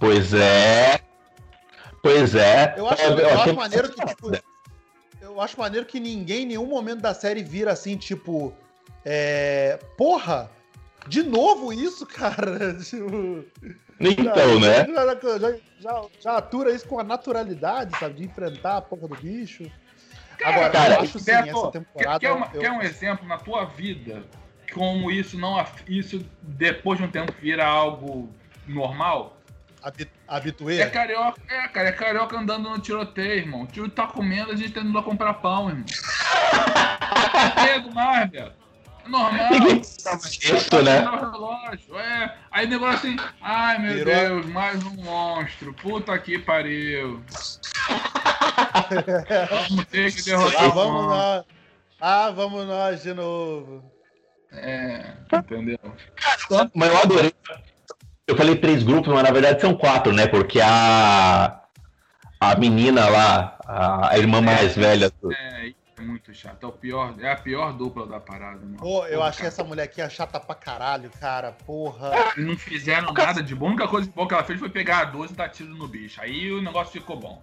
[0.00, 0.98] Pois é.
[2.02, 2.74] Pois é.
[2.76, 4.32] Eu acho, É, eu acho maneiro que, tipo,
[5.20, 8.52] eu acho maneiro que ninguém em nenhum momento da série vira assim, tipo,
[9.04, 10.50] é, porra,
[11.06, 12.74] de novo isso, cara?
[12.82, 13.44] Tipo,
[14.00, 14.86] Então, né?
[14.86, 18.14] Já, já, já, já atura isso com a naturalidade, sabe?
[18.14, 19.70] De enfrentar a porra do bicho.
[20.42, 22.18] Agora, cara, eu acho sim, Beto, essa temporada.
[22.18, 24.24] Quer, quer uma- eu- quer um exemplo na tua vida
[24.72, 28.32] como isso não isso depois de um tempo vira algo
[28.66, 29.36] normal?
[29.82, 30.80] habi- Habituê?
[30.80, 33.62] É carioca, é, cara, é carioca andando no tiroteio, irmão.
[33.62, 35.84] O tio tá comendo, a gente tá indo lá comprar pão, irmão.
[37.64, 38.52] Medo mais, velho.
[39.10, 39.50] É normal.
[39.50, 41.00] Ninguém sabe isso, né?
[41.00, 42.34] Relógio, É.
[42.52, 45.74] Aí o negócio assim, ai meu Virou- Deus, mais um monstro.
[45.74, 47.22] Puta que pariu.
[49.68, 51.44] Vamos ter que derrotar Ah, vamos nós.
[52.00, 53.84] Ah, vamos nós de novo.
[54.52, 55.78] É, entendeu?
[56.74, 57.32] Mas eu adorei.
[58.26, 60.26] Eu falei três grupos, mas na verdade são quatro, né?
[60.26, 61.56] Porque a.
[62.42, 65.12] A menina lá, a, a irmã mais velha.
[65.20, 66.64] do- É, é muito chato.
[66.64, 68.76] É, o pior, é a pior dupla da parada, mano.
[68.78, 69.48] Pô, eu achei cara.
[69.48, 71.52] essa mulher aqui chata pra caralho, cara.
[71.52, 72.10] Porra.
[72.36, 73.66] Não fizeram nada de bom.
[73.66, 75.74] A única coisa de bom que ela fez foi pegar a 12 e dar tiro
[75.74, 76.20] no bicho.
[76.20, 77.42] Aí o negócio ficou bom.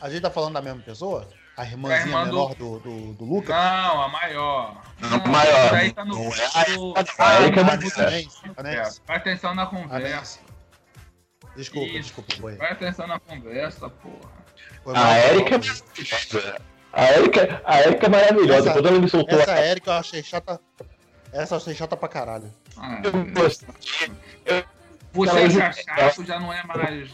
[0.00, 1.28] A gente tá falando da mesma pessoa?
[1.56, 3.54] A irmãzinha É a irmã do- menor do, do, do Lucas?
[3.54, 4.82] Não, a maior.
[4.98, 5.74] Não, a maior.
[5.74, 6.14] Aí tá no.
[6.14, 8.68] Não é a- a Erika é Ah.
[8.68, 10.40] É, Presta atenção na A conversa.
[11.54, 12.00] Desculpa, Isso.
[12.00, 12.56] desculpa, foi.
[12.56, 14.32] Presta atenção na conversa, porra.
[14.82, 16.71] Foi A Erika é.
[16.92, 18.58] A Erika, a Erika é maravilhosa.
[18.70, 20.60] Essa- Quando ela me soltou Essa Erika eu achei chata.
[21.32, 22.52] Essa eu achei chata pra caralho.
[22.76, 23.68] Ah, eu gostei.
[25.14, 27.10] Você Ela- achar chato já não é mais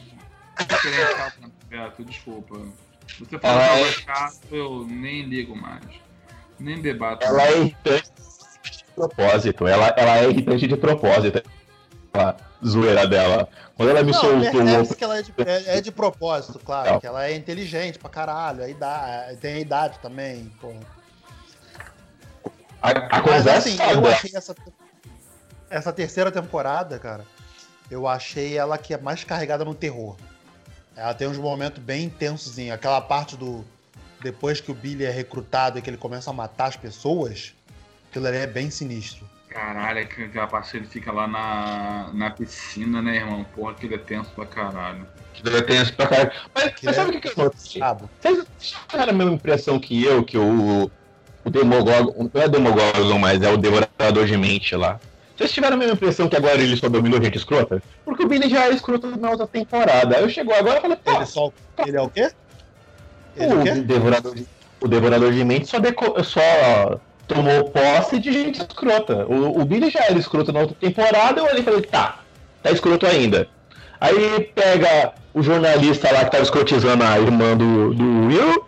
[0.58, 1.32] diferencial,
[1.68, 2.60] Beto, desculpa.
[3.18, 5.84] Você falou Ela que é- é chato, eu nem ligo mais.
[6.58, 7.24] Nem debato.
[7.24, 8.10] Ela é irritante
[8.72, 9.66] de propósito.
[9.66, 11.42] Ela, ela é irritante de propósito.
[12.14, 12.34] A
[12.66, 13.48] zoeira dela.
[13.76, 16.92] Quando ela me Não, soltou percebe-se que ela é de, é, é de propósito, claro.
[16.92, 17.00] Não.
[17.00, 18.62] Que ela é inteligente pra caralho.
[18.64, 20.72] A idade, tem a idade também, pô.
[22.82, 24.54] a, a Mas conversa assim, eu dela- achei essa,
[25.70, 27.24] essa terceira temporada, cara,
[27.90, 30.16] eu achei ela que é mais carregada no terror.
[30.96, 33.64] Ela tem uns momentos bem intensos, aquela parte do.
[34.20, 37.54] Depois que o Billy é recrutado e que ele começa a matar as pessoas.
[38.10, 39.28] Aquilo ali é bem sinistro.
[39.48, 43.44] Caralho, é que aquela parte ele fica lá na, na piscina, né, irmão?
[43.54, 45.06] Porra, aquilo é tenso pra caralho.
[45.32, 46.32] Aquilo é tenso pra caralho.
[46.54, 47.82] Mas, mas sabe o que, que eu notei?
[48.20, 50.90] Vocês tiveram a mesma impressão que eu, que o,
[51.44, 55.00] o Demogorgon, não é Demogorgon, mas é o Devorador de Mente lá.
[55.37, 57.82] Vocês tiveram a mesma impressão que agora ele só dominou gente escrota?
[58.04, 60.16] Porque o Billy já era escroto na outra temporada.
[60.16, 61.12] Aí eu chegou agora e falei, pô.
[61.12, 61.52] Ele, só,
[61.87, 62.30] ele é o quê?
[63.37, 63.72] Ele o, é o quê?
[63.82, 64.46] Devorador de,
[64.80, 69.26] o Devorador de Mente só, deco, só tomou posse de gente escrota.
[69.26, 72.20] O, o Billy já era escroto na outra temporada, eu olhei e falei, tá,
[72.62, 73.46] tá escroto ainda.
[74.00, 78.66] Aí pega o jornalista lá que tava escrotizando a irmã do, do Will,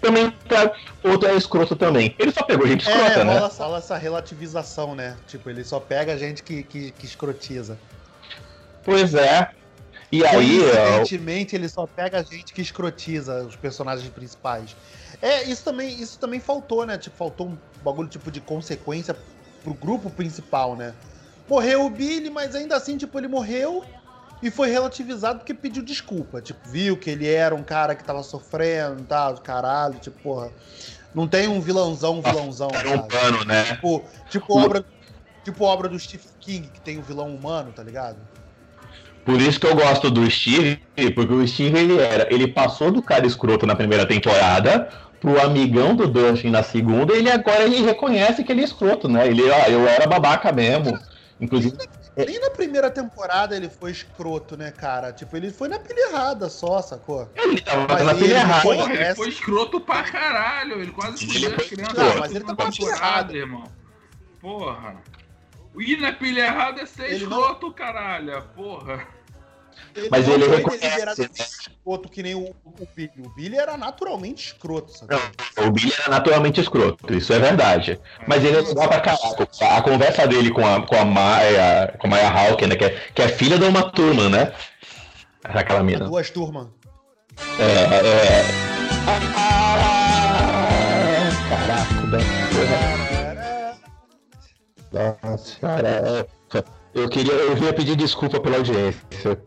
[0.00, 2.14] também tá, outro é escroto também.
[2.18, 3.38] Ele só pegou gente escrota, é, né?
[3.38, 5.16] Rola, rola essa relativização, né?
[5.28, 7.78] Tipo, ele só pega gente que, que, que escrotiza.
[8.82, 9.50] Pois é.
[10.10, 10.60] E aí.
[10.62, 14.76] Evidentemente, ele só pega gente que escrotiza os personagens principais.
[15.24, 16.98] É, isso também, isso também faltou, né?
[16.98, 19.16] Tipo, faltou um bagulho tipo de consequência
[19.62, 20.92] pro grupo principal, né?
[21.48, 23.82] Morreu o Billy, mas ainda assim, tipo, ele morreu
[24.42, 26.42] e foi relativizado porque pediu desculpa.
[26.42, 30.50] Tipo, viu que ele era um cara que tava sofrendo tal, caralho, tipo, porra.
[31.14, 32.68] Não tem um vilãozão, vilãozão.
[32.74, 33.64] Era um né?
[33.64, 34.84] Tipo, tipo, obra,
[35.42, 38.18] tipo obra do Stephen King, que tem o um vilão humano, tá ligado?
[39.24, 40.82] Por isso que eu gosto do Steve,
[41.14, 44.90] porque o Steve ele era, ele passou do cara escroto na primeira temporada
[45.24, 49.26] pro amigão do Dustin na segunda, ele agora ele reconhece que ele é escroto, né?
[49.26, 50.98] Ele, ó, eu era babaca mesmo.
[51.40, 51.78] Inclusive.
[52.14, 55.14] Nem na primeira temporada ele foi escroto, né, cara?
[55.14, 57.26] Tipo, ele foi na pilha errada só, sacou?
[57.34, 58.62] Ele tava mas na pilha errada.
[58.62, 60.82] Porra, ele foi escroto pra caralho.
[60.82, 61.96] Ele quase fudeu as crianças.
[61.96, 63.64] Não, mas ele tava na pilha errada, irmão.
[64.42, 64.96] Porra.
[65.76, 67.72] Ir na pilha errada é ser ele escroto, não...
[67.72, 68.42] caralho.
[68.54, 69.08] Porra.
[69.94, 71.20] Ele mas ele reconhece.
[71.22, 71.28] Né?
[71.34, 73.12] Escroto que nem o, o Billy.
[73.18, 75.14] O Billy era naturalmente escroto, sabe?
[75.56, 78.00] Não, o Billy era naturalmente escroto, isso é verdade.
[78.26, 79.48] Mas ele é legal pra caraca.
[79.60, 82.76] A conversa dele com a, com a Maya, com a Maya Hawke, né?
[82.76, 84.52] Que é, que é filha de uma turma, né?
[85.44, 86.06] Aquela mina.
[86.06, 86.68] Duas turmas.
[87.58, 88.44] É, é.
[91.48, 92.44] Caraca, velho.
[95.22, 96.26] Nossa, cara.
[96.94, 99.02] Eu queria, eu ia pedir desculpa pela audiência.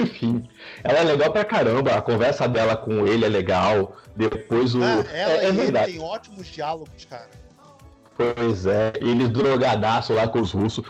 [0.00, 0.48] Enfim,
[0.84, 3.96] ela é legal pra caramba, a conversa dela com ele é legal.
[4.14, 4.82] Depois o.
[4.82, 5.92] Ah, ela é, é verdade.
[5.92, 7.28] tem ótimos diálogos, cara.
[8.16, 10.84] Pois é, eles drogadaço lá com os russos.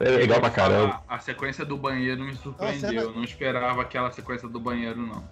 [0.00, 1.00] É legal pra caramba.
[1.08, 2.92] A, a sequência do banheiro me surpreendeu.
[2.92, 5.24] Não, eu não esperava aquela sequência do banheiro, não.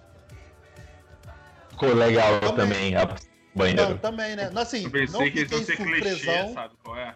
[1.71, 3.15] Ficou legal também, também a
[3.53, 3.89] banheiro.
[3.89, 4.49] Não, também, né?
[4.55, 7.15] Assim, eu pensei não que eles iam ser clichê, sabe qual é?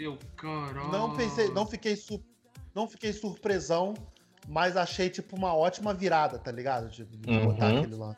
[0.00, 0.90] Eu, caralho.
[0.90, 2.24] Não pensei, não fiquei, su,
[2.74, 3.92] não fiquei surpresão,
[4.48, 6.88] mas achei, tipo, uma ótima virada, tá ligado?
[6.88, 7.44] Tipo, de uhum.
[7.48, 8.16] botar aquele lá.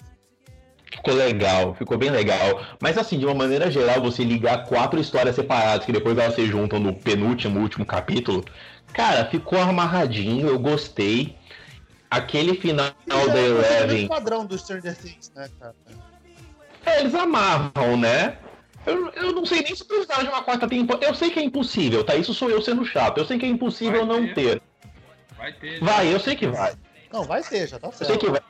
[0.92, 2.64] Ficou legal, ficou bem legal.
[2.80, 6.46] Mas assim, de uma maneira geral, você ligar quatro histórias separadas que depois elas se
[6.46, 8.44] juntam no penúltimo, último capítulo,
[8.92, 11.36] cara, ficou amarradinho, eu gostei.
[12.08, 14.02] Aquele final da Eleven.
[14.02, 15.74] É o padrão do Stranger Things, né, cara?
[16.84, 18.36] É, eles amarram, né?
[18.84, 21.06] Eu, eu não sei nem se precisava de uma quarta temporada.
[21.06, 22.16] Eu sei que é impossível, tá?
[22.16, 23.18] Isso sou eu sendo chato.
[23.18, 24.34] Eu sei que é impossível vai não ter.
[24.34, 24.62] ter.
[25.36, 25.80] Vai ter.
[25.80, 26.74] Vai, eu sei que vai.
[27.12, 28.02] Não, vai ter, já tá certo.
[28.02, 28.40] Eu sei que vai.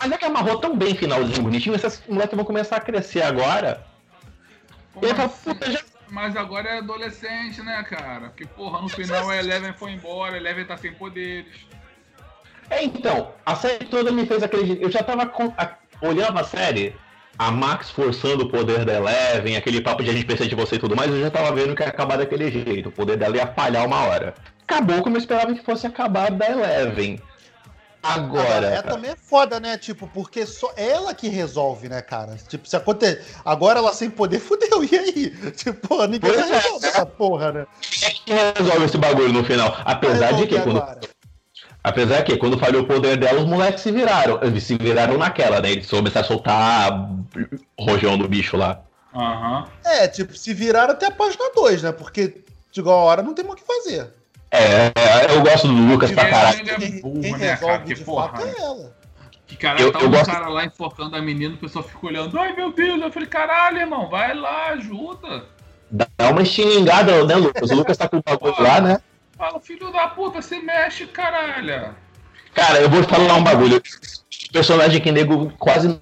[0.00, 3.84] Mas é que amarrou tão bem finalzinho bonitinho, esses moleques vão começar a crescer agora.
[4.92, 5.80] Pô, mas, puta, já...
[6.08, 8.28] mas agora é adolescente, né, cara?
[8.28, 11.66] Porque, porra, no final a Eleven foi embora, a Eleven tá sem poderes.
[12.70, 14.82] É, então, a série toda me fez acreditar.
[14.82, 15.52] Eu já tava com...
[16.00, 16.94] olhando a série,
[17.38, 20.74] a Max forçando o poder da Eleven, aquele papo de a gente precisa de você
[20.74, 22.88] e tudo mais, eu já tava vendo que ia acabar daquele jeito.
[22.88, 24.34] O poder dela ia falhar uma hora.
[24.66, 27.20] Acabou como eu esperava que fosse acabar da Eleven.
[28.02, 28.68] Agora.
[28.68, 29.76] É também é foda, né?
[29.76, 32.36] Tipo, porque só ela que resolve, né, cara?
[32.48, 33.24] Tipo, se acontecer.
[33.44, 34.84] Agora ela sem poder, fudeu.
[34.84, 35.30] E aí?
[35.52, 36.88] Tipo, ninguém pois resolve é.
[36.88, 37.66] essa porra, né?
[38.24, 39.76] Quem é resolve esse bagulho no final?
[39.84, 41.08] Apesar de que quando.
[41.82, 44.38] Apesar que quando falhou o poder dela, os moleques se viraram.
[44.42, 45.70] Eles se viraram naquela, né?
[45.70, 47.10] Eles começaram a soltar
[47.78, 48.80] rojão do bicho lá.
[49.14, 49.64] Uhum.
[49.84, 51.92] É, tipo, se viraram até a página 2, né?
[51.92, 54.12] Porque de igual hora não tem mais o que fazer.
[54.50, 54.92] É,
[55.30, 56.70] eu gosto do Lucas pra caralho.
[56.70, 57.78] É burro, quem, né, cara?
[57.80, 58.42] Que porra.
[58.42, 58.96] É ela.
[59.46, 60.26] Que cara, eu, tá eu um gosto...
[60.26, 62.38] cara lá enforcando a menina, o pessoal fica olhando.
[62.38, 65.46] Ai meu Deus, eu falei, caralho, irmão, vai lá, ajuda.
[65.90, 67.70] Dá uma xingada, né, Lucas?
[67.70, 69.00] O Lucas tá com o bagulho lá, né?
[69.38, 71.94] Fala, filho da puta, se mexe, caralho.
[72.54, 73.76] Cara, eu vou falar um bagulho.
[73.76, 76.00] O personagem que nego quase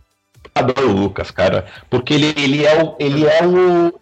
[0.54, 1.66] adora o Lucas, cara.
[1.90, 2.96] Porque ele, ele é o.
[2.98, 4.00] Ele é o.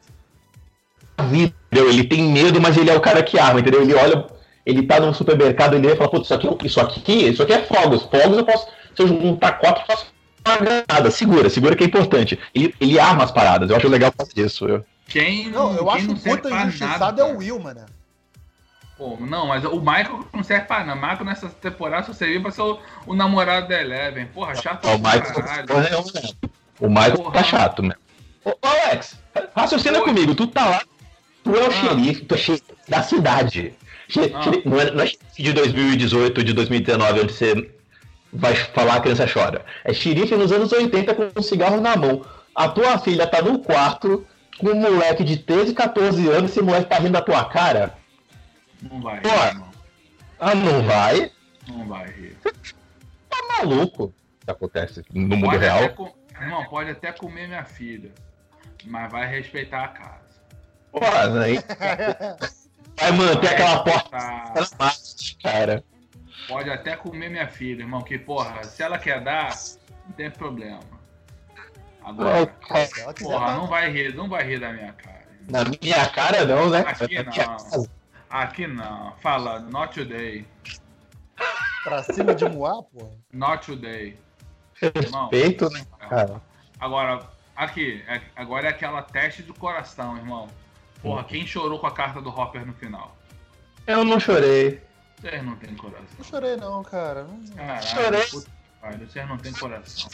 [1.19, 1.91] Entendeu?
[1.91, 3.83] Ele tem medo, mas ele é o cara que arma, entendeu?
[3.83, 4.27] Ele olha.
[4.65, 8.05] Ele tá no supermercado, ele fala, putz, isso aqui, isso aqui, isso aqui é fogos.
[8.05, 8.67] Fogos eu posso.
[8.95, 10.07] Se eu juntar quatro, eu faço
[10.47, 11.11] uma granada.
[11.11, 12.39] Segura, segura que é importante.
[12.55, 13.69] Ele, ele arma as paradas.
[13.69, 14.67] Eu acho legal fazer isso.
[14.67, 14.85] Eu.
[15.09, 17.27] Quem Não, eu quem acho não puta injustiçado é nada.
[17.27, 17.85] o Will, mano.
[19.21, 20.99] Não, mas o Michael não serve pra nada.
[20.99, 24.27] O Michael nessa temporada só serviu pra ser o, o namorado da Eleven.
[24.27, 26.31] Porra, chato o Michael, porra nenhuma, né?
[26.81, 27.33] o Michael Porra.
[27.33, 27.95] tá chato, né?
[28.45, 29.19] Ô, Alex,
[29.57, 30.05] raciocina Oi.
[30.05, 30.83] comigo, tu tá lá,
[31.43, 31.71] tu é o Ah.
[31.71, 33.75] xerife, tu é xerife da cidade.
[34.09, 34.43] Xe- Ah.
[34.43, 37.71] xerife- não, é, não é xerife de 2018 ou de 2019, onde você
[38.33, 39.65] vai falar a criança chora.
[39.85, 42.25] É xerife nos anos 80 com um cigarro na mão.
[42.55, 44.27] A tua filha tá no quarto
[44.59, 47.95] com um moleque de 13, 14 anos, esse moleque tá rindo da tua cara.
[48.91, 49.29] Não vai rir, Pô.
[49.29, 49.71] irmão.
[50.39, 51.33] Ah, não vai?
[51.69, 52.37] Não vai rir.
[52.43, 54.13] Tá maluco.
[54.45, 55.91] Que acontece no mundo Pode até, real.
[55.91, 56.15] com...
[56.41, 58.13] Irmão, pode até comer minha filha.
[58.85, 60.43] Mas vai respeitar a casa.
[60.93, 61.01] Pô,
[61.43, 61.59] aí
[63.01, 64.19] vai manter aquela porta.
[64.79, 65.83] Mas, cara.
[66.47, 68.03] Pode até comer minha filha, irmão.
[68.03, 69.57] Que, porra, se ela quer dar,
[70.05, 70.81] não tem problema.
[72.03, 72.47] Agora,
[73.19, 75.25] porra, não vai rir, não vai rir da minha cara.
[75.49, 76.81] Na minha cara não, né?
[76.87, 77.87] Aqui não.
[78.35, 79.13] Aqui não.
[79.23, 80.45] Fala, not today.
[81.85, 83.11] pra cima de Moá, porra.
[83.33, 84.19] Not today.
[84.83, 85.29] Irmão.
[85.31, 86.43] Respeito, né, cara?
[86.81, 87.21] Agora,
[87.55, 90.49] aqui, é- agora é aquela teste do coração, irmão.
[91.01, 91.29] Porra, Uhum.
[91.29, 93.17] quem chorou com a carta do Hopper no final?
[93.87, 94.83] Eu não chorei.
[95.21, 96.05] Vocês não tem coração.
[96.19, 97.29] Não chorei não, cara.
[97.55, 98.27] Caralho, Chorei.
[98.27, 98.51] puta
[99.07, 100.11] vocês não tem coração.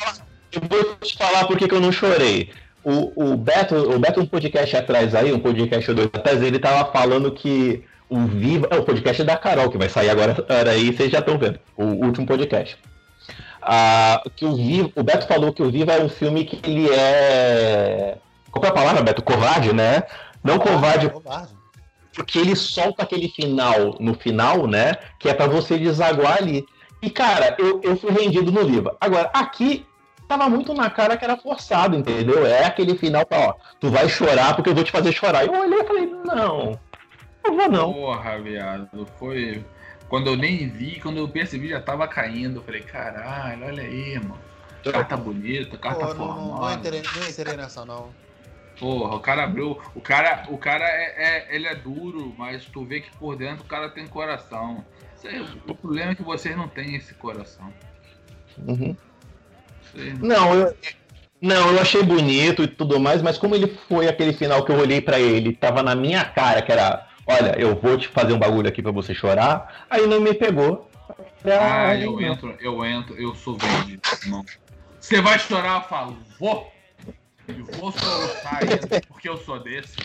[0.53, 2.53] Eu vou te falar por que que eu não chorei.
[2.85, 6.59] O, o Beto, o Beto, um podcast atrás aí, um podcast ou dois atrás, ele
[6.59, 8.69] tava falando que o Viva.
[8.71, 11.59] É o podcast da Carol, que vai sair agora era aí, vocês já estão vendo.
[11.77, 12.77] O último podcast.
[13.63, 16.91] Ah, que o, Viva, o Beto falou que o Viva é um filme que ele
[16.91, 18.19] é.
[18.51, 19.23] Qual é a palavra, Beto?
[19.23, 20.03] Covarde, né?
[20.43, 21.53] Não covarde Covarde.
[22.15, 24.95] porque ele solta aquele final no final, né?
[25.19, 26.67] Que é pra você desaguar ali.
[27.03, 28.97] E, cara, eu, eu fui rendido no livro.
[29.01, 29.87] Agora, aqui
[30.27, 32.47] tava muito na cara que era forçado, entendeu?
[32.47, 35.45] É aquele final pra, ó, tu vai chorar porque eu vou te fazer chorar.
[35.45, 36.79] Eu olhei e falei, não,
[37.45, 37.93] não vou não.
[37.93, 39.65] Porra, viado, foi.
[40.09, 42.59] Quando eu nem vi, quando eu percebi já tava caindo.
[42.59, 44.39] Eu falei, caralho, olha aí, mano.
[44.93, 48.11] Carta bonita, carta Pô, não, não, não, entrei, não entrei nessa, não.
[48.79, 49.79] Porra, o cara abriu.
[49.95, 53.63] O cara, o cara é, é- ele é duro, mas tu vê que por dentro
[53.63, 54.85] o cara tem coração.
[55.69, 57.71] O problema é que vocês não têm esse coração.
[58.67, 58.97] Uhum.
[59.83, 60.75] Vocês Não, eu,
[61.41, 64.79] não, eu achei bonito e tudo mais, mas como ele foi aquele final que eu
[64.79, 68.39] olhei pra ele, tava na minha cara, que era, olha, eu vou te fazer um
[68.39, 70.91] bagulho aqui pra você chorar, aí não me pegou.
[71.45, 72.21] Ah, eu não.
[72.21, 74.45] entro, eu entro, eu sou vendido, irmão.
[75.01, 76.71] Você vai chorar, eu falo, vou!
[77.49, 79.97] E vou soluçar ainda, porque eu sou desses.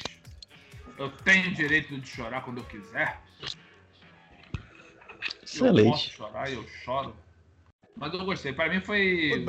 [0.97, 3.19] Eu tenho direito de chorar quando eu quiser.
[3.41, 6.09] Eu posso Excelente.
[6.11, 7.15] chorar e eu choro.
[7.97, 8.53] Mas eu gostei.
[8.53, 9.45] Pra mim foi,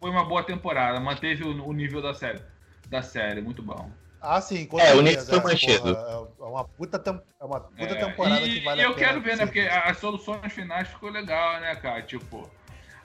[0.00, 0.98] foi uma boa temporada.
[1.00, 2.40] Manteve o, o nível da série.
[2.88, 3.90] Da série, muito bom.
[4.26, 5.94] Ah, sim, É, o Nick foi mantido.
[5.94, 8.88] porra, É uma puta, tem- é uma puta É, temporada e, que vale e a
[8.88, 9.06] eu pena.
[9.06, 9.44] quero ver, né?
[9.44, 12.00] Porque as soluções finais ficou legal, né, cara?
[12.02, 12.50] Tipo,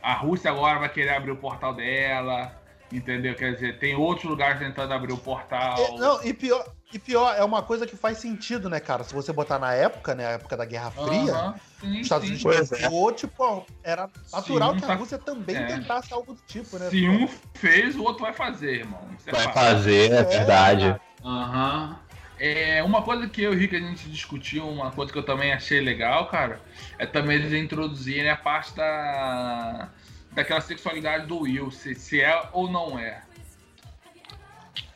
[0.02, 2.56] a Rússia agora vai querer abrir o portal dela,
[2.92, 3.36] entendeu?
[3.36, 5.78] Quer dizer, tem outros lugares tentando abrir o portal.
[5.78, 9.04] É, não, e pior, e pior, é uma coisa que faz sentido, né, cara?
[9.04, 12.34] Se você botar na época, né, a época da Guerra Fria, sim, os Estados sim.
[12.36, 13.16] Unidos Pois é.
[13.16, 15.66] tipo, era natural um que a tá- Rússia também é.
[15.66, 16.90] tentasse algo do tipo, né?
[16.90, 19.00] Se um fez, o outro vai fazer, irmão.
[19.28, 21.00] É Vai fazer, é verdade.
[21.24, 22.00] Aham.
[22.40, 25.26] É, uma coisa que eu e o Rick a gente discutiu, uma coisa que eu
[25.26, 26.62] também achei legal, cara,
[26.98, 29.90] é também eles introduzirem a parte da.
[30.32, 33.24] daquela sexualidade do Will, se, se é ou não é.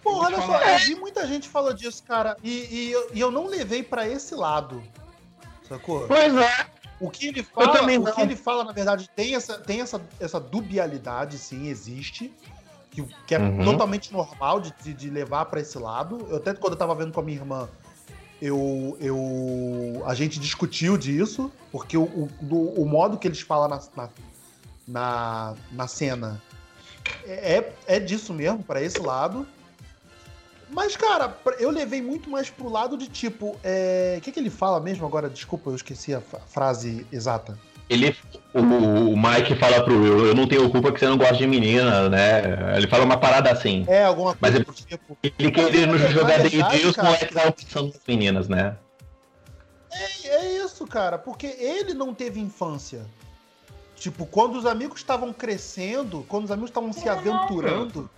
[0.01, 3.31] Pô, olha só, eu vi muita gente falando disso, cara, e, e eu, e eu
[3.31, 4.81] não levei pra esse lado.
[5.67, 6.07] Sacou?
[6.07, 6.67] Pois é.
[6.99, 10.01] O que ele fala, também o que ele fala, na verdade, tem essa, tem essa,
[10.19, 12.33] essa dubialidade, sim, existe.
[12.93, 13.63] Que, que é Uhum.
[13.65, 16.27] totalmente normal de, de, de levar pra esse lado.
[16.29, 17.67] Eu até quando eu tava vendo com a minha irmã,
[18.39, 23.67] eu, eu a gente discutiu disso, porque o, o, do- o modo que eles falam
[23.67, 24.09] na, na,
[24.87, 26.39] na, na cena
[27.25, 29.47] é, é disso mesmo, pra esse lado.
[30.69, 33.55] Mas, cara, eu levei muito mais pro lado de tipo.
[33.63, 35.29] é, O que, que ele fala mesmo agora?
[35.29, 37.57] Desculpa, eu esqueci a frase exata.
[37.89, 38.15] Ele,
[38.53, 41.45] o, o Mike fala pro Will, eu não tenho culpa que você não gosta de
[41.45, 42.41] menina, né?
[42.77, 43.83] Ele fala uma parada assim.
[43.87, 45.17] É, alguma Mas coisa é- tipo.
[45.21, 48.47] Ele queria nos jogar Na D&D verdade, e os cara- moleques estavam pensando nas meninas,
[48.47, 48.77] né?
[49.91, 53.05] É, é isso, cara, porque ele não teve infância.
[53.95, 58.09] Tipo, quando os amigos estavam crescendo, quando os amigos estavam se aventurando.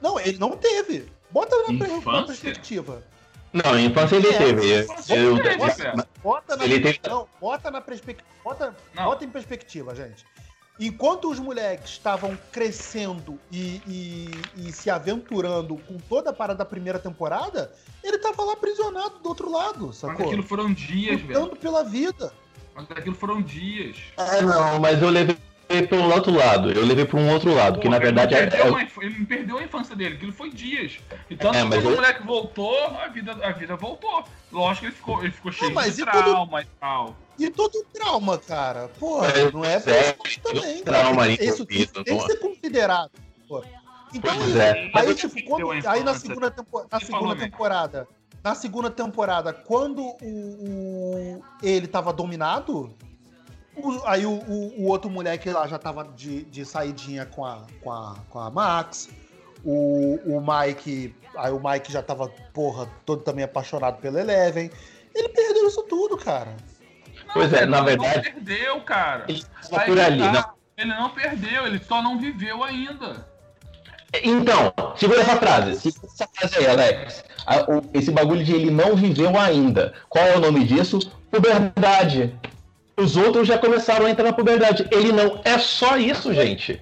[0.00, 1.10] Não, ele não teve.
[1.30, 2.26] Bota na Infância?
[2.26, 3.02] perspectiva.
[3.64, 4.70] Não, infância ele É, teve.
[4.70, 5.94] Eu- Bota, eu- Zé.
[6.22, 8.28] Bota na, Ele teve- não, bota na perspectiva.
[8.44, 9.04] Bota, Não.
[9.04, 10.24] bota em perspectiva, gente.
[10.78, 14.30] enquanto os moleques estavam crescendo e, e,
[14.68, 17.72] e, se aventurando com toda a parada da primeira temporada,
[18.04, 20.16] ele tava lá aprisionado do outro lado, sacou?
[20.18, 21.40] Mas aquilo foram dias, velho.
[21.40, 22.30] Lutando pela vida.
[22.74, 23.96] Mas aquilo foram dias.
[24.18, 25.38] Ah, não, mas eu levei
[25.88, 26.70] pelo outro lado.
[26.70, 28.48] Eu levei para um outro lado, Pô, que na verdade é.
[29.00, 30.98] Ele perdeu a infância dele, aquilo foi dias.
[31.30, 31.92] Então, é, quando eu...
[31.92, 34.24] o moleque voltou, a vida, a vida voltou.
[34.52, 37.16] Lógico que ele ficou, ele ficou cheio de trauma e tal.
[37.38, 38.88] E todo trauma, cara.
[38.98, 39.92] Porra, é, não é pra
[40.42, 40.82] também.
[40.82, 43.10] Trauma Isso, tem que ser considerado.
[43.48, 43.62] Pô.
[44.14, 44.90] Então, é.
[44.94, 48.08] aí, tipo, quando, aí na segunda, tempo, na segunda temporada,
[48.42, 52.94] na segunda temporada, quando o, o ele tava dominado,
[53.76, 57.66] o, aí o, o, o, outro moleque lá já tava de, de saidinha com a,
[57.82, 59.08] com a, com a Max.
[59.64, 61.14] O, o Mike.
[61.36, 64.70] Aí o Mike já tava, porra, todo também apaixonado pela Eleven.
[65.14, 66.54] Ele perdeu isso tudo, cara.
[67.26, 68.18] Não, pois é, na verdade.
[68.18, 69.24] Ele não perdeu, cara.
[69.28, 69.44] Ele
[69.86, 70.56] por ali, tá, não.
[70.76, 73.26] Ele não perdeu, ele só não viveu ainda.
[74.22, 75.76] Então, segura essa frase.
[75.80, 77.24] Segura essa frase aí, Alex.
[77.94, 79.94] Esse bagulho de ele não viveu ainda.
[80.08, 80.98] Qual é o nome disso?
[81.30, 82.38] Puberdade.
[82.96, 84.88] Os outros já começaram a entrar na puberdade.
[84.90, 85.40] Ele não.
[85.44, 86.80] É só isso, gente.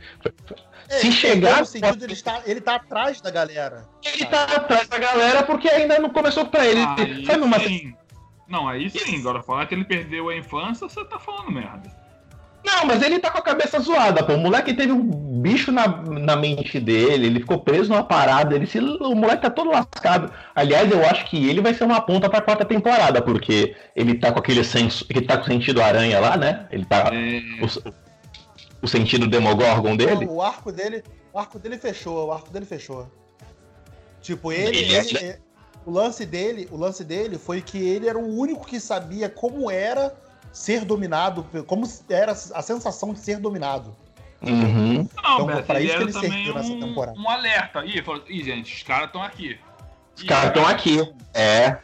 [0.89, 1.61] É, Se chegar.
[1.61, 3.85] No sentido, ele, está, ele tá atrás da galera.
[4.05, 6.81] Ele tá atrás da galera porque ainda não começou pra ele.
[6.81, 7.59] Aí Sabe uma.
[7.59, 7.95] Sim.
[8.47, 9.19] Não, aí sim.
[9.21, 12.04] Agora falar que ele perdeu a infância, você tá falando merda.
[12.65, 14.35] Não, mas ele tá com a cabeça zoada, pô.
[14.35, 18.67] O moleque teve um bicho na, na mente dele, ele ficou preso numa parada, ele
[18.67, 20.33] se, o moleque tá todo lascado.
[20.55, 24.33] Aliás, eu acho que ele vai ser uma ponta pra quarta temporada, porque ele tá
[24.33, 26.67] com aquele senso, ele tá com o sentido aranha lá, né?
[26.73, 27.11] Ele tá.
[27.13, 27.63] É...
[27.63, 27.95] O,
[28.83, 30.25] o, sentido Demogorgon dele.
[30.25, 31.05] Não, o arco dele.
[31.33, 33.07] O arco dele fechou, o arco dele fechou.
[34.23, 35.37] Tipo, ele, ele, ele, ele
[35.87, 39.71] o lance dele, o lance dele foi que ele era o único que sabia como
[39.71, 40.15] era
[40.55, 43.95] ser dominado, como era a sensação de ser dominado.
[44.41, 45.09] Uhum.
[45.23, 47.19] Não, então, pra isso que ele serviu um, nessa temporada.
[47.19, 47.85] Um alerta.
[47.85, 49.59] Ih, falou, Ih gente, os caras estão aqui.
[50.17, 51.13] Os caras estão aqui.
[51.33, 51.79] É.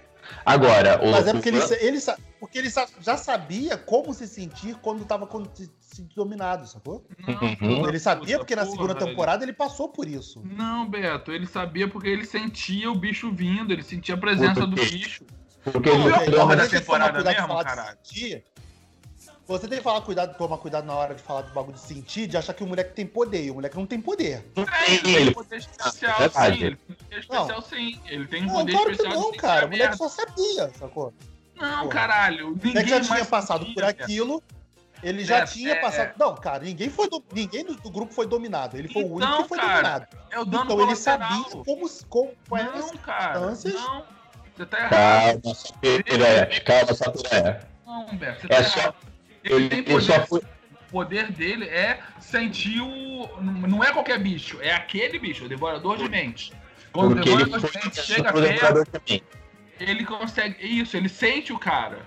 [0.46, 1.98] Agora, o, Mas é porque ele, ele,
[2.38, 5.28] porque ele já sabia como se sentir quando estava
[5.80, 7.04] se dominado, sacou?
[7.60, 9.50] Não, ele sabia porque na segunda porra, temporada velho.
[9.50, 10.40] ele passou por isso.
[10.44, 14.76] Não, Beto, ele sabia porque ele sentia o bicho vindo, ele sentia a presença do
[14.76, 15.24] bicho.
[15.64, 17.98] Porque não, ele não, da temporada mesmo, caralho.
[18.02, 18.44] Sentir,
[19.50, 22.28] você tem que falar cuidado, tomar cuidado na hora de falar do bagulho de sentir,
[22.28, 23.44] de achar que o moleque tem poder.
[23.44, 24.46] E o moleque não tem poder.
[24.56, 26.64] É, ele tem poder especial, é sim.
[26.64, 27.62] Ele tem poder especial, não.
[27.62, 28.00] sim.
[28.06, 29.20] Ele tem não, poder claro especial.
[29.20, 29.66] não, cara.
[29.66, 31.12] O moleque só sabia, sacou?
[31.56, 31.88] Não, Porra.
[31.88, 32.50] caralho.
[32.50, 34.42] Ninguém o moleque já tinha passado sabia, por aquilo.
[35.02, 36.10] Ele já é, tinha é, passado.
[36.10, 36.14] É.
[36.16, 37.24] Não, cara, ninguém foi do...
[37.32, 38.76] ninguém do, do, grupo foi dominado.
[38.76, 40.06] Ele foi então, o único que foi cara, dominado.
[40.30, 43.56] É o dano então ele sabia como, como não, cara, não.
[43.56, 45.42] Você tá errado.
[45.42, 45.42] Calma.
[47.24, 47.66] Calma.
[47.84, 48.94] Não, Beto, você tá é errado.
[48.94, 49.09] Só...
[49.44, 50.26] Ele, tem poder.
[50.26, 50.40] Foi...
[50.40, 53.28] O poder dele é sentir o.
[53.40, 56.52] Não é qualquer bicho, é aquele bicho, o devorador de mentes.
[56.92, 59.22] Quando Porque o devorador de mentes chega perto,
[59.78, 60.56] ele consegue.
[60.60, 62.00] Isso, ele sente o cara.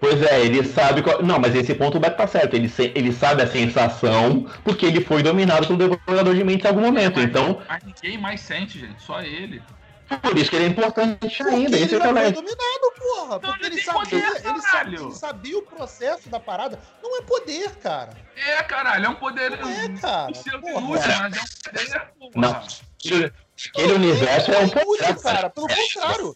[0.00, 1.02] Pois é, ele sabe.
[1.02, 1.22] Qual...
[1.22, 2.54] Não, mas esse ponto o Beto tá certo.
[2.54, 2.92] Ele, se...
[2.94, 7.16] ele sabe a sensação porque ele foi dominado pelo devorador de mentes em algum momento.
[7.16, 7.62] Mas, então.
[7.68, 9.02] Mas ninguém mais sente, gente.
[9.02, 9.62] Só ele.
[10.22, 11.76] Por isso que ele é importante porque ainda.
[11.76, 13.40] Esse ele é foi dominado, porra.
[13.40, 16.78] Porque ele sabia, poder, ele, sabia, ele sabia o processo da parada.
[17.02, 18.16] Não é poder, cara.
[18.36, 19.58] É, caralho, é um poder.
[19.58, 20.32] Não é, cara.
[20.32, 20.60] Inútil,
[20.92, 22.32] mas é um poder, porra.
[22.34, 22.62] Não.
[23.68, 25.22] Aquele universo é um poder.
[25.22, 25.50] cara.
[25.50, 26.34] Pelo contrário.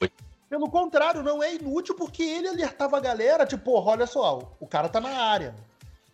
[0.48, 4.88] Pelo contrário, não é inútil porque ele alertava a galera, tipo, olha só, o cara
[4.88, 5.54] tá na área.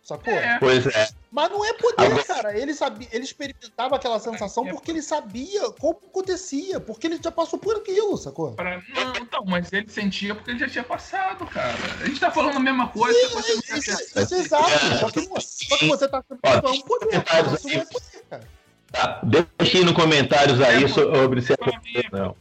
[0.05, 0.31] Sacou?
[0.31, 0.59] É.
[0.59, 1.09] Pois é.
[1.31, 2.23] Mas não é poder, Agora...
[2.23, 2.57] cara.
[2.57, 7.31] Ele sabia, ele experimentava aquela sensação é, porque ele sabia como acontecia, porque ele já
[7.31, 8.51] passou por aquilo, sacou?
[8.51, 8.83] Pra...
[8.93, 11.75] Não, então, mas ele sentia porque ele já tinha passado, cara.
[11.99, 13.17] A gente tá falando a mesma coisa.
[13.19, 14.69] Sim, você isso, isso, isso, exato.
[14.99, 17.47] Só que, só que você tá falando um poder, cara.
[17.55, 18.47] Isso não é poder, cara.
[18.91, 19.21] Tá,
[19.83, 22.35] no comentários aí é, sobre se é poder não.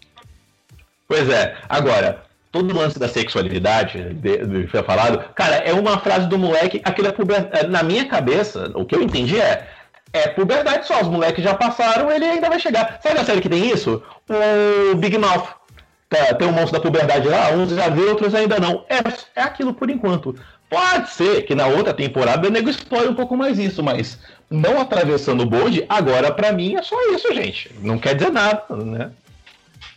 [1.09, 6.29] Pois é, agora, todo o lance da sexualidade, de, foi falado, cara, é uma frase
[6.29, 7.67] do moleque, aquilo é puberdade.
[7.67, 9.69] Na minha cabeça, o que eu entendi é.
[10.13, 13.01] É puberdade só, os moleques já passaram, ele ainda vai chegar.
[13.03, 14.01] Sabe a série que tem isso?
[14.93, 15.49] O Big Mouth.
[16.09, 18.85] Tá, tem um monstro da puberdade lá, uns já viram, outros ainda não.
[18.89, 18.99] É,
[19.41, 20.37] é aquilo por enquanto.
[20.71, 24.17] Pode ser que na outra temporada o nego explore um pouco mais isso, mas
[24.49, 27.73] não atravessando o bonde, agora para mim é só isso, gente.
[27.81, 29.11] Não quer dizer nada, né?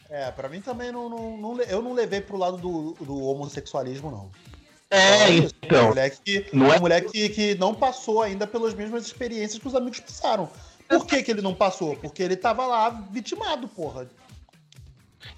[0.10, 4.10] É, pra mim também não, não, não, eu não levei pro lado do, do homossexualismo,
[4.10, 4.32] não.
[4.90, 5.86] É, então.
[5.86, 6.78] Um moleque, que, não é...
[6.78, 10.50] um moleque que, que não passou ainda pelas mesmas experiências que os amigos passaram.
[10.88, 11.98] Por que, que ele não passou?
[11.98, 14.08] Porque ele tava lá vitimado, porra.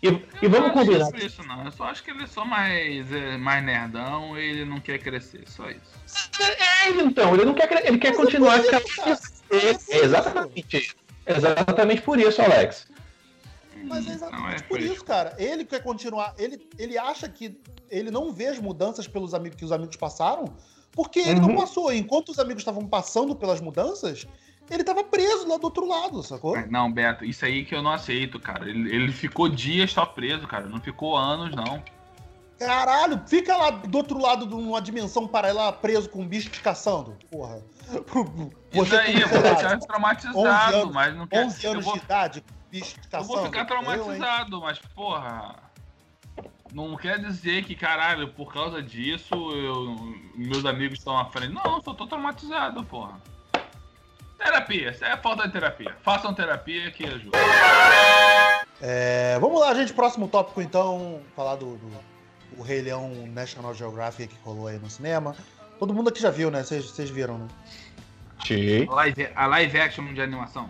[0.03, 0.07] E,
[0.41, 1.09] e vamos combinar.
[1.11, 1.65] Não é isso, não.
[1.65, 4.99] Eu só acho que ele é só mais, é, mais nerdão e ele não quer
[4.99, 5.81] crescer, só isso.
[6.39, 8.83] É, então, ele não quer ele quer Mas é continuar isso, cara.
[9.49, 10.95] É exatamente isso.
[11.25, 12.87] Exatamente por isso, Alex.
[13.89, 15.35] Mas é Não, exatamente é por isso, cara.
[15.37, 16.33] Ele quer continuar.
[16.37, 17.59] Ele, ele acha que
[17.89, 20.45] ele não vê as mudanças pelos amigos que os amigos passaram,
[20.91, 21.55] porque ele não Uhum.
[21.55, 21.91] passou.
[21.91, 24.27] Enquanto os amigos estavam passando pelas mudanças,
[24.69, 26.55] ele tava preso lá do outro lado, sacou?
[26.55, 28.69] Mas Não, Beto, isso aí que eu não aceito, cara.
[28.69, 30.67] Ele, ele ficou dias só preso, cara.
[30.67, 31.81] Não ficou anos, não.
[32.59, 36.59] Caralho, fica lá do outro lado de uma dimensão paralela preso com um bicho te
[36.59, 37.17] caçando.
[37.31, 37.63] Porra.
[38.73, 41.47] Isso aí, ficar 11 traumatizado, mas não quero.
[41.47, 45.55] 11 Eu anos vou, de idade, eu vou ficar Eu, traumatizado, mas, porra.
[46.71, 51.51] Não quer dizer que, caralho, por causa disso, eu, meus amigos estão à frente.
[51.51, 53.19] Não, só tô traumatizado, porra.
[54.37, 55.95] Terapia, isso é falta de terapia.
[56.01, 57.37] Façam terapia que ajuda.
[58.81, 59.91] É, vamos lá, gente.
[59.91, 61.21] Próximo tópico, então.
[61.35, 61.91] Falar do, do
[62.57, 65.35] o Rei Leão National Geographic que rolou aí no cinema.
[65.77, 66.63] Todo mundo aqui já viu, né?
[66.63, 67.47] Vocês viram, né?
[68.45, 68.85] Sim.
[68.85, 70.69] Live, a live action de animação.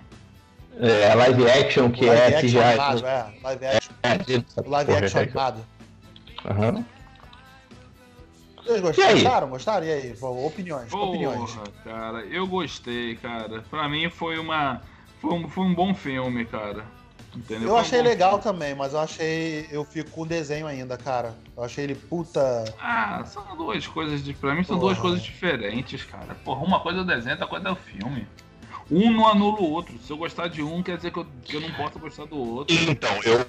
[0.79, 2.59] É, a live action que live é action CGI.
[2.63, 3.33] animado, é.
[3.43, 4.09] Live action, É,
[4.65, 5.65] live porra, action é- animado.
[6.45, 6.85] Aham.
[8.63, 9.09] Vocês gostaram?
[9.09, 9.13] aí?
[9.15, 9.49] Gostaram?
[9.49, 9.85] Gostaram?
[9.87, 10.15] E aí?
[10.21, 11.51] Opiniões, opiniões.
[11.51, 13.61] Porra, cara, eu gostei, cara.
[13.69, 14.81] Pra mim foi uma.
[15.19, 16.85] Foi um, foi um bom filme, cara.
[17.35, 17.63] Entendeu?
[17.67, 18.43] Eu Foi achei legal filme.
[18.43, 19.67] também, mas eu achei.
[19.71, 21.33] Eu fico com o desenho ainda, cara.
[21.57, 22.63] Eu achei ele puta.
[22.81, 24.33] Ah, são duas coisas de.
[24.33, 24.89] Pra mim são Porra.
[24.93, 26.35] duas coisas diferentes, cara.
[26.45, 28.27] Porra, uma coisa é o desenho, outra coisa é o filme.
[28.91, 29.93] Um não anula o outro.
[29.99, 32.37] Se eu gostar de um, quer dizer que eu, que eu não posso gostar do
[32.37, 32.75] outro.
[32.89, 33.45] Então, eu,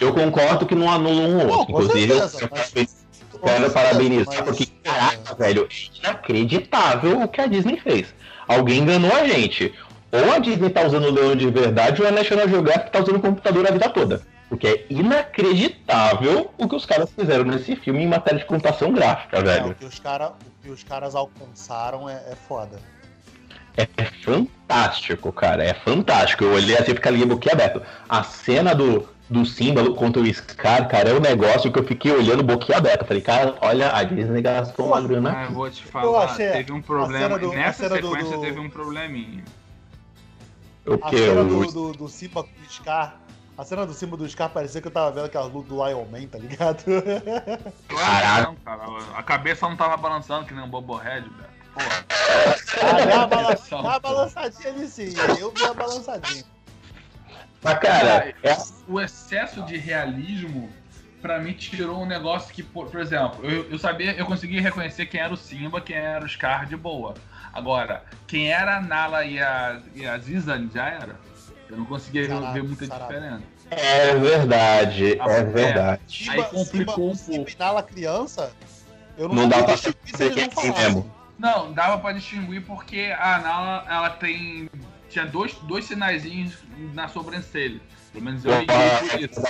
[0.00, 1.72] eu concordo que não anula um ou outro.
[1.72, 7.40] Inclusive, eu certeza, mas- quero, quero parabenizar, Mas, porque, caraca, velho, é inacreditável o que
[7.40, 8.14] a Disney fez.
[8.46, 9.74] Alguém enganou a gente.
[10.10, 13.16] Ou a Disney tá usando o leão de verdade, ou a National Geographic tá usando
[13.16, 14.22] o computador a vida toda.
[14.48, 19.36] Porque é inacreditável o que os caras fizeram nesse filme em matéria de computação gráfica,
[19.36, 19.70] é, velho.
[19.72, 22.80] o, que os cara, o que os caras alcançaram é, é foda.
[23.76, 23.86] É
[24.24, 25.62] fantástico, cara.
[25.64, 26.44] É fantástico.
[26.44, 27.80] Eu olhei assim e fiquei ali boquiaberto.
[28.08, 32.12] A cena do, do Simba contra o Scar, cara, é um negócio que eu fiquei
[32.12, 33.04] olhando boquiaberto.
[33.04, 36.72] Falei, cara, olha, a Disney gastou uma grana Ah, eu vou te falar, achei teve
[36.72, 37.22] um a problema.
[37.24, 39.44] cena do- a Nessa cena do- sequência do- teve um probleminha.
[40.86, 41.18] O A que?
[41.18, 41.44] cena O...
[41.44, 43.16] do, do, do Simba com o Scar.
[43.56, 46.04] A cena do Simba do Scar parecia que eu tava vendo aquela luta do Lion
[46.10, 46.82] Man, tá ligado?
[47.88, 48.82] Claro, não, cara.
[49.16, 51.57] A cabeça não tava balançando que nem um Bobohead, velho.
[51.74, 52.04] Porra.
[52.80, 55.14] Ah, deu uma, balançadinha ali sim.
[55.38, 56.44] Eu vi a balançadinha.
[57.62, 58.56] Mas, cara, é...
[58.86, 60.70] o excesso de realismo
[61.20, 65.06] pra mim tirou um negócio que, por, por exemplo, eu, eu sabia, eu consegui reconhecer
[65.06, 67.14] quem era o Simba, quem era o Scar de boa.
[67.52, 71.16] Agora, quem era a Nala e a, e a Zizan já era.
[71.68, 73.12] Eu não conseguia ver- Sarado, ver muita sarado.
[73.12, 73.42] diferença.
[73.70, 75.44] é verdade, Ah, é é.
[75.44, 76.02] verdade.
[76.08, 77.50] Simba, complicou Simba, um Simba pouco.
[77.50, 78.52] e Nala criança,
[79.18, 79.96] eu não, Não dá pra saber
[80.34, 81.14] quem não é mesmo.
[81.38, 84.68] Não, dava pra distinguir porque a Nala, ela tem.
[85.08, 86.54] Tinha dois, dois sinaizinhos
[86.92, 87.80] na sobrancelha.
[88.12, 89.40] Pelo menos eu liguei por isso.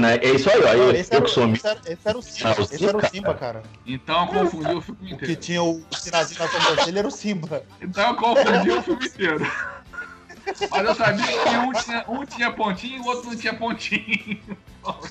[0.00, 0.16] né?
[0.16, 0.72] É isso aí, ó.
[0.72, 2.62] Eu, esse, eu era, que sou o- esse, era, esse era o Simba, Ah, o
[2.64, 3.62] esse era o Simba, cara.
[3.86, 5.40] Então eu confundi o filme O que inteiro.
[5.40, 7.62] tinha o sinazinho na sobrancelha era o Simba.
[7.80, 9.52] Então eu confundi o filme inteiro.
[10.70, 14.40] Mas eu sabia que um tinha, um tinha pontinho e o outro não tinha pontinho.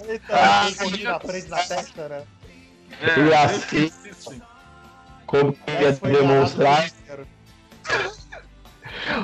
[0.08, 0.70] Eita, Ah,
[1.04, 2.24] na frente da testa, né?
[3.02, 3.92] É, E assim-.
[5.34, 6.88] Como queria Essa foi demonstrar.
[6.88, 7.28] inteiro.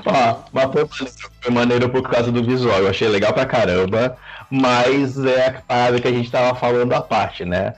[0.06, 2.80] Ó, mas foi maneiro, foi maneiro por causa do visual.
[2.80, 4.18] Eu achei legal pra caramba.
[4.50, 7.76] Mas é a parada que a gente tava falando à parte, né?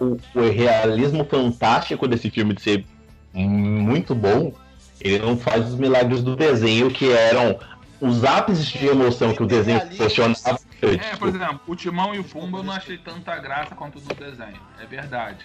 [0.00, 2.86] O, o realismo fantástico desse filme de ser
[3.34, 4.54] muito bom,
[5.00, 7.58] ele não faz os milagres do desenho, que eram
[8.00, 10.60] os ápices de emoção que o desenho proporcionava.
[10.82, 14.14] É, por exemplo, o Timão e o Pumba eu não achei tanta graça quanto no
[14.14, 14.60] desenho.
[14.80, 15.44] É verdade.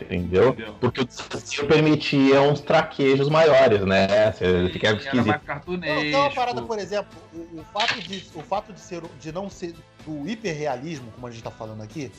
[0.00, 0.48] Entendeu?
[0.50, 0.74] Entendeu?
[0.80, 4.32] Porque o desenho permitia uns traquejos maiores, né?
[4.32, 5.26] Você fica Era esquisito.
[5.26, 6.00] mais cartunesco.
[6.00, 9.50] tem uma parada, por exemplo, o, o fato, de, o fato de, ser, de não
[9.50, 9.74] ser
[10.06, 12.10] do hiperrealismo, como a gente tá falando aqui,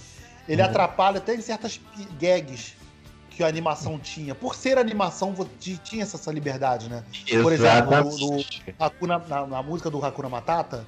[0.48, 0.68] ele Uhum.
[0.68, 1.80] atrapalha até em certas
[2.20, 2.76] gags
[3.30, 4.36] que a animação tinha.
[4.36, 7.04] Por ser animação, tinha essa, essa liberdade, né?
[7.42, 8.76] Por exemplo, Exatamente.
[8.78, 10.86] Hakuna, na, na música do Hakuna Matata,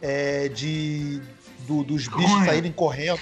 [0.00, 1.20] é, de,
[1.66, 2.46] do- dos bichos Corre.
[2.46, 3.20] saírem correndo.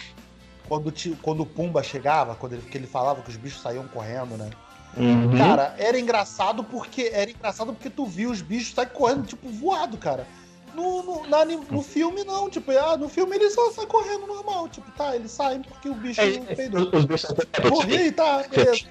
[0.69, 4.37] Quando, quando o Pumba chegava, quando ele, que ele falava que os bichos saíam correndo,
[4.37, 4.51] né?
[4.97, 5.37] Uhum.
[5.37, 9.97] Cara, era engraçado porque era engraçado porque tu via os bichos sair correndo, tipo, voado,
[9.99, 10.27] cara.
[10.75, 12.49] No, no, na no filme, não.
[12.51, 14.69] Tipo, ah, no filme ele só sai correndo normal.
[14.69, 16.81] Tipo, tá, eles saem porque o bicho É, não é, peidou.
[16.83, 18.87] os, os bichos até Corri, tá, beleza.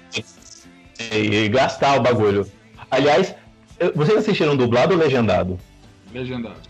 [1.12, 2.50] e, e gastar o bagulho.
[2.90, 3.34] Aliás,
[3.94, 5.58] vocês assistiram dublado ou legendado?
[6.12, 6.60] Legendado.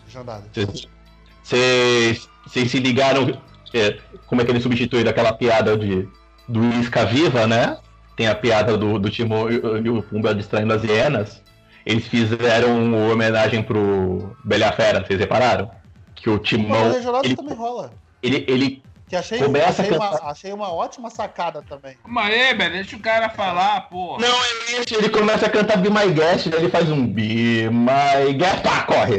[1.42, 3.40] Vocês vocês se ligaram
[3.74, 6.08] é, como é que ele substitui daquela piada de,
[6.48, 7.76] do Isca Viva, né?
[8.16, 11.42] Tem a piada do, do Timão e o Pumba distraindo as hienas.
[11.84, 15.70] Eles fizeram uma homenagem pro Bela Fera, vocês repararam?
[16.14, 16.92] Que o Timão.
[16.92, 17.92] O ele, também rola.
[18.22, 21.96] Ele, ele que achei, Começa achei, uma, achei uma ótima sacada também.
[22.06, 24.16] Mas é, velho, deixa o cara falar, pô.
[24.18, 28.62] Não, ele, ele começa a cantar Be My Guest, ele faz um Be My Guest,
[28.62, 29.18] pá, corre.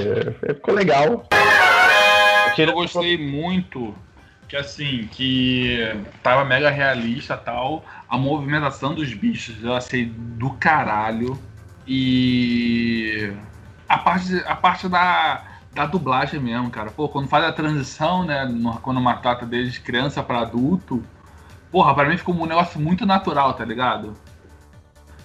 [0.56, 1.26] Ficou legal.
[2.58, 3.94] Eu gostei muito
[4.48, 7.84] que assim, que tava mega realista tal.
[8.08, 11.40] A movimentação dos bichos eu achei do caralho.
[11.88, 13.34] E
[13.88, 16.90] a parte, a parte da da dublagem mesmo, cara.
[16.90, 18.46] Pô, quando faz a transição, né?
[18.46, 21.04] No, quando uma trata deles de criança para adulto,
[21.70, 24.14] porra, pra mim ficou um negócio muito natural, tá ligado?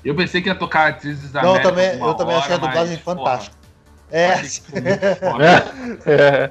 [0.04, 2.96] Eu pensei que ia tocar atrizes da Não, eu também, eu também achei a dublagem
[2.96, 3.56] mas, fantástica.
[4.10, 4.32] é.
[6.10, 6.50] é.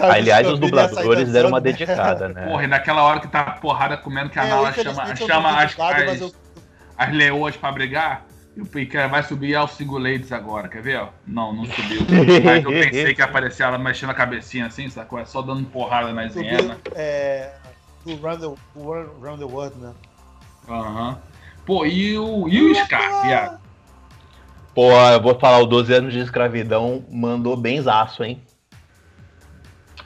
[0.00, 2.46] Aliás, os dubladores deram uma dedicada, né?
[2.46, 5.78] Porra, e naquela hora que tá porrada comendo que a é, Nala chama, chama as,
[5.78, 6.32] as, eu...
[6.96, 8.24] as leoas pra brigar,
[8.56, 11.06] o Pica vai subir aos Singulators agora, quer ver?
[11.26, 12.00] Não, não subiu.
[12.44, 15.18] Mas eu pensei que aparecia ela mexendo a cabecinha assim, sacou?
[15.18, 16.78] É só dando porrada nas hienas.
[16.94, 17.52] É.
[18.04, 18.38] Do Run
[19.38, 19.92] the, World, né?
[20.68, 21.10] Aham.
[21.10, 21.16] Uhum.
[21.64, 23.60] Pô, e o, e o Scar, viado?
[24.74, 28.42] Pô, eu vou falar, o 12 anos de escravidão mandou benzaço, hein?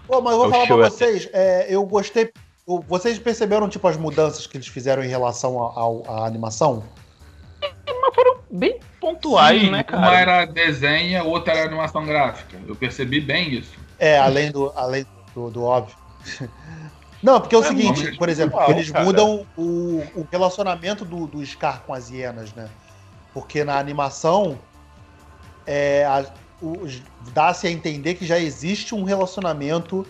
[0.06, 2.32] Pô, mas eu vou eu falar pra vocês, é, eu gostei.
[2.88, 5.60] Vocês perceberam, tipo, as mudanças que eles fizeram em relação
[6.06, 6.84] à animação?
[7.60, 10.02] Mas foram bem pontuais, Sim, né, cara?
[10.02, 12.56] Uma era desenho a outra era animação gráfica.
[12.66, 13.72] Eu percebi bem isso.
[13.98, 15.96] É, além do, além do, do óbvio.
[17.22, 19.04] Não, porque é o é seguinte, por exemplo, eles cara.
[19.04, 22.68] mudam o, o relacionamento do, do Scar com as hienas, né?
[23.32, 24.58] Porque na animação
[25.64, 26.04] é,
[27.32, 30.06] dá-se a entender que já existe um relacionamento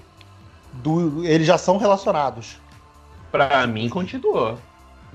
[0.73, 1.25] do.
[1.25, 2.59] Eles já são relacionados.
[3.31, 4.59] Pra mim, continuou.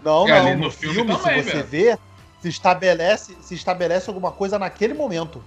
[0.04, 0.66] Não, é, não.
[0.66, 1.98] No, filme, filme também, se você vê,
[2.42, 5.44] se estabelece, se estabelece alguma coisa naquele momento.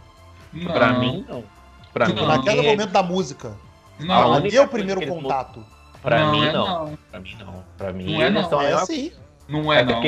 [0.52, 0.72] Não.
[0.72, 1.44] Pra mim, não.
[1.92, 2.70] Pra tipo, mim, naquele é...
[2.70, 3.56] momento da música.
[3.98, 5.64] Não, ali é o primeiro contato.
[6.02, 6.66] Pra não, mim, é não.
[6.66, 6.98] não.
[7.10, 7.64] Pra mim, não.
[7.76, 8.62] Pra mim, não é, não.
[8.62, 9.12] É assim.
[9.48, 10.00] Não é, é não.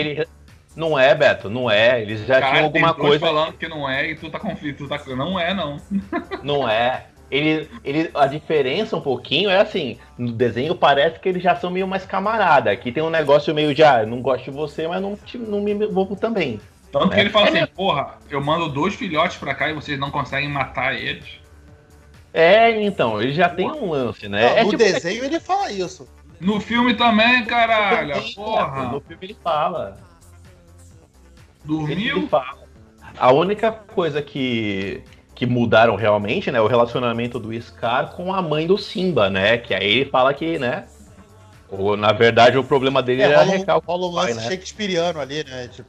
[0.74, 2.00] Não é, Beto, não é.
[2.00, 3.26] Eles já Cara, tinham alguma coisa.
[3.26, 5.00] falando que não é e tu tá conflito, tu tá.
[5.14, 5.76] Não é, não.
[6.42, 7.06] Não é.
[7.30, 11.70] Ele, ele, a diferença um pouquinho é assim, no desenho parece que eles já são
[11.70, 12.70] meio mais camarada.
[12.70, 15.18] Aqui tem um negócio meio de, ah, não gosto de você, mas não,
[15.48, 16.60] não me envolvo também.
[16.92, 20.10] Tanto que ele fala assim, porra, eu mando dois filhotes pra cá e vocês não
[20.10, 21.40] conseguem matar eles.
[22.34, 24.42] É, então, ele já tem um lance, né?
[24.42, 24.82] Não, é no tipo...
[24.82, 26.06] desenho ele fala isso.
[26.38, 28.90] No filme também, caralho, porra.
[28.90, 29.96] No filme ele fala.
[31.64, 32.28] Dormiu?
[33.18, 35.02] A única coisa que,
[35.34, 39.58] que mudaram realmente, né, o relacionamento do Scar com a mãe do Simba, né?
[39.58, 40.86] Que aí ele fala que, né,
[41.68, 44.50] ou, na verdade o problema dele é, era rola, rola um lance pai, né?
[44.50, 45.68] shakespeariano ali, né?
[45.68, 45.88] Tipo,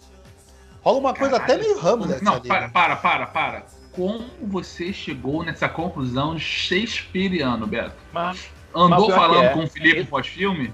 [0.83, 1.53] Rola uma coisa Caralho.
[1.53, 2.23] até meio Hamlet.
[2.23, 2.69] Não, ali, para, né?
[2.73, 3.65] para, para, para.
[3.93, 7.95] Como você chegou nessa conclusão shakespeariano, Beto?
[8.11, 9.49] Mas, Andou mas falando é.
[9.49, 10.73] com o Felipe pós-filme?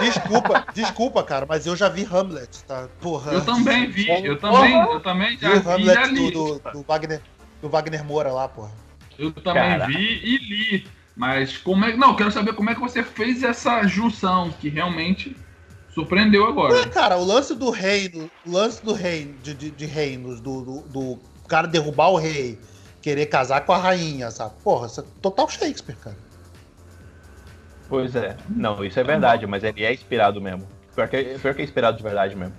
[0.00, 2.88] Desculpa, desculpa, cara, mas eu já vi Hamlet, tá?
[3.00, 3.32] Porra.
[3.32, 6.30] Eu também vi, eu também, eu também já vi, Hamlet já li.
[6.30, 7.20] Do, do, do, Wagner,
[7.60, 8.72] do Wagner Moura lá, porra.
[9.18, 9.86] Eu também Caraca.
[9.86, 10.86] vi e li.
[11.16, 11.96] Mas como é.
[11.96, 15.36] Não, quero saber como é que você fez essa junção, que realmente
[15.98, 16.74] Surpreendeu agora.
[16.74, 20.60] Ué, cara, o lance do reino, o lance do reino, de, de, de reinos, do,
[20.62, 22.56] do, do, cara derrubar o rei,
[23.02, 24.54] querer casar com a rainha, sabe?
[24.62, 26.16] Porra, isso é total Shakespeare, cara.
[27.88, 28.36] Pois é.
[28.48, 30.66] Não, isso é verdade, mas ele é inspirado mesmo.
[30.94, 32.54] Pior que, pior que é inspirado de verdade mesmo.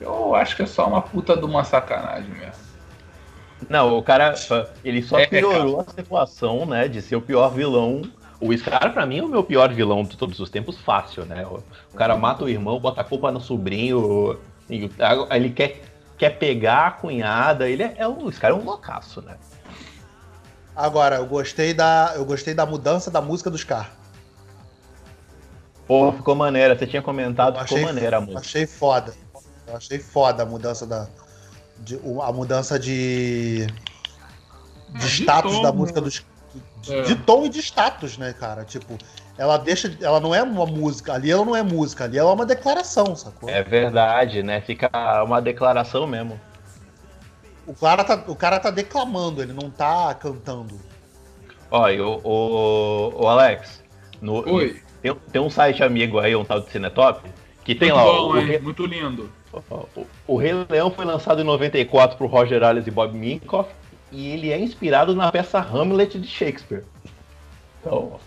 [0.00, 2.64] Eu acho que é só uma puta de uma sacanagem mesmo.
[3.68, 4.34] Não, o cara,
[4.84, 8.02] ele só é, piorou é, a situação, né, de ser o pior vilão
[8.40, 11.46] o Scar, pra mim, é o meu pior vilão de todos os tempos, fácil, né?
[11.46, 15.80] O cara mata o irmão, bota a culpa no sobrinho, ele quer,
[16.18, 19.36] quer pegar a cunhada, ele é, é o Scar é um loucaço, né?
[20.76, 23.92] Agora, eu gostei da, eu gostei da mudança da música do Scar.
[25.86, 26.76] Pô, ficou maneira.
[26.76, 28.40] Você tinha comentado, ficou maneira a música.
[28.40, 29.14] Achei foda.
[29.66, 31.06] Eu achei foda a mudança da.
[31.78, 33.66] De, a mudança de.
[34.90, 36.08] De status da música do,
[36.88, 37.02] é.
[37.02, 38.64] de tom e de status, né, cara?
[38.64, 38.96] Tipo,
[39.36, 39.96] ela deixa.
[40.00, 43.14] Ela não é uma música, ali ela não é música, ali ela é uma declaração,
[43.16, 43.48] sacou?
[43.48, 44.60] É verdade, né?
[44.60, 44.88] Fica
[45.24, 46.40] uma declaração mesmo.
[47.66, 50.78] O cara tá, o cara tá declamando, ele não tá cantando.
[51.70, 53.82] Olha, o, o, o Alex,
[54.20, 54.82] no, Oi.
[55.00, 57.28] Tem, tem, um site amigo aí, um tal de Cinetop,
[57.62, 58.12] que tem muito lá.
[58.12, 59.30] Bom, o, o, muito lindo.
[59.52, 63.70] O, o, Rei Leão foi lançado em 94 por Roger Ailes e Bob Minkoff
[64.10, 66.84] e ele é inspirado na peça Hamlet de Shakespeare.
[67.80, 68.18] Então,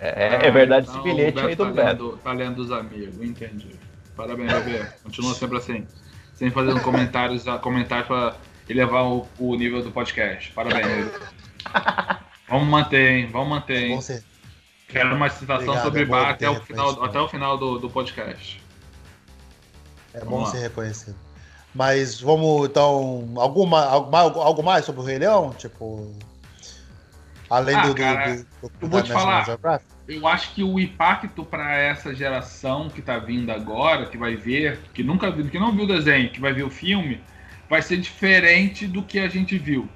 [0.00, 2.04] é, é verdade esse então, bilhete o aí do tá Beto.
[2.04, 3.76] lendo, tá lendo dos amigos, entendi.
[4.16, 4.86] Parabéns, Bebê.
[5.02, 5.86] Continua sempre assim.
[6.34, 8.34] Sempre fazendo comentários, comentários pra
[8.68, 10.52] elevar o, o nível do podcast.
[10.52, 11.10] Parabéns.
[12.48, 13.28] Vamos manter, hein?
[13.32, 14.00] Vamos manter, hein?
[14.88, 17.90] Quero uma citação Obrigado, sobre é bar até o final, até o final do, do
[17.90, 18.62] podcast.
[20.14, 20.50] É Vamos bom lá.
[20.50, 21.16] ser reconhecido.
[21.74, 25.52] Mas vamos, então, alguma, algo, mais- algo mais sobre o Rei Leão?
[25.58, 26.14] Tipo.
[27.50, 29.44] Além Ah, do, do, cara, do, do, eu vou te falar.
[29.44, 29.90] Geographic?
[30.08, 34.80] Eu acho que o impacto para essa geração que tá vindo agora, que vai ver,
[34.94, 37.20] que nunca viu, que não viu o desenho, que vai ver o filme,
[37.68, 39.88] vai ser diferente do que a gente viu.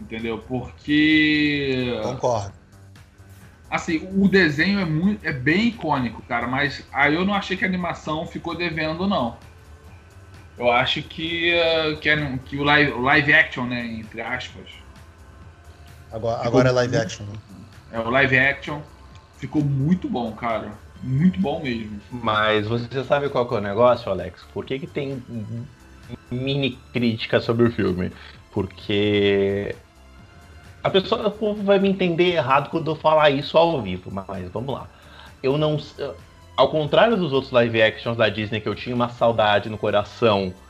[0.00, 0.38] Entendeu?
[0.38, 2.52] Porque Concordo.
[3.70, 7.64] assim, o desenho é muito é bem icônico, cara, mas aí eu não achei que
[7.64, 9.36] a animação ficou devendo não.
[10.56, 14.68] Eu acho que eh, que, é- que o live, o live action, né, entre aspas,
[16.12, 17.26] Agora, agora é live action.
[17.26, 17.32] Né?
[17.92, 18.80] é o live action
[19.36, 20.72] ficou muito bom, cara.
[21.02, 22.00] Muito bom mesmo.
[22.10, 24.42] Mas você sabe qual que é o negócio, Alex?
[24.54, 25.22] Por que, que tem
[26.30, 28.12] mini crítica sobre o filme?
[28.50, 29.84] Porque
[30.82, 34.50] a pessoa o povo vai me entender errado quando eu falar isso ao vivo, mas
[34.50, 34.90] vamos lá.
[35.42, 35.76] Eu não.
[36.56, 40.60] Ao contrário dos outros live actions da Disney que eu tinha uma saudade no coração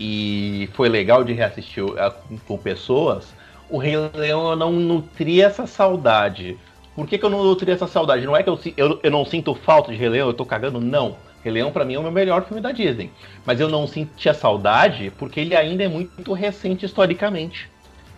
[0.00, 2.10] e foi legal de reassistir eh,
[2.44, 3.36] com- pessoas,
[3.68, 6.60] o Rei Leão eu não nutria essa saudade.
[6.94, 8.26] Por que, que eu não nutria essa saudade?
[8.26, 10.80] Não é que eu, eu, eu não sinto falta de Rei Leão, eu tô cagando,
[10.80, 11.24] não.
[11.44, 13.10] Rei Leão pra mim é o meu melhor filme da Disney.
[13.44, 17.70] Mas eu não sentia saudade porque ele ainda é muito recente historicamente.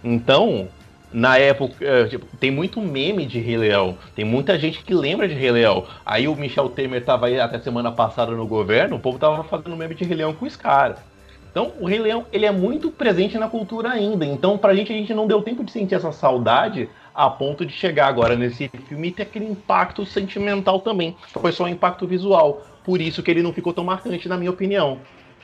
[0.05, 0.69] Então,
[1.13, 3.99] na época, eh, tipo, tem muito meme de Rei Leão.
[4.15, 5.85] Tem muita gente que lembra de Rei Leão.
[6.05, 9.77] Aí o Michel Temer tava aí até semana passada no governo, o povo tava fazendo
[9.77, 10.97] meme de Rei Leão com esse cara.
[11.51, 14.27] Então, o Rei Leão, ele é muito presente na cultura ainda.
[14.27, 17.73] Então, pra gente, a gente não deu tempo de sentir essa saudade a ponto de
[17.73, 21.17] chegar agora nesse filme e ter aquele impacto sentimental também.
[21.33, 22.63] Foi só um impacto visual.
[22.87, 25.01] Por isso que ele não ficou tão marcante, na minha opinião.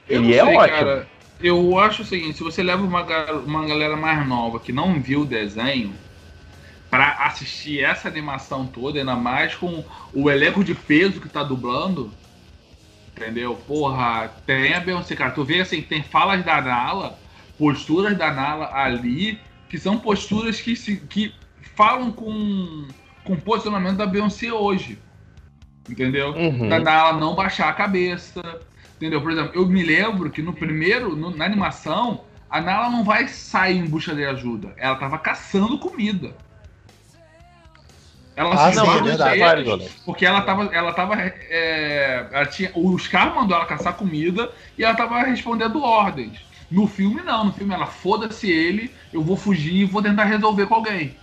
[0.09, 0.79] Eu Ele não é sei, ótimo.
[0.79, 1.09] cara.
[1.43, 3.03] Eu acho o seguinte, se você leva uma,
[3.45, 5.93] uma galera mais nova que não viu o desenho
[6.89, 9.85] pra assistir essa animação toda, ainda mais com
[10.15, 12.13] o elenco de peso que tá dublando,
[13.17, 13.57] entendeu?
[13.67, 15.33] Porra, tem a Beyoncé, cara.
[15.33, 17.19] Tu vê assim, tem falas da Nala,
[17.59, 21.35] posturas da Nala ali, que são posturas que, se, que
[21.75, 22.87] falam com,
[23.25, 24.97] com o posicionamento da Beyoncé hoje.
[25.89, 26.31] Entendeu?
[26.33, 26.69] Uhum.
[26.69, 28.41] da Nala não baixar a cabeça.
[28.97, 29.21] Entendeu?
[29.21, 33.27] Por exemplo, eu me lembro que no primeiro, no- na animação, a Nala não vai
[33.27, 34.73] sair em busca de ajuda.
[34.77, 36.35] Ela tava caçando comida.
[38.35, 39.43] Ela Ah, se não, é verdade.
[39.43, 39.93] Alex.
[40.07, 40.65] porque ela tava.
[40.75, 41.17] Ela tava.
[41.21, 46.41] é, ela tinha, o Scar mandou ela caçar comida e ela tava respondendo ordens.
[46.71, 47.45] No filme, não.
[47.47, 51.15] No filme, ela foda-se ele, eu vou fugir e vou tentar resolver com alguém.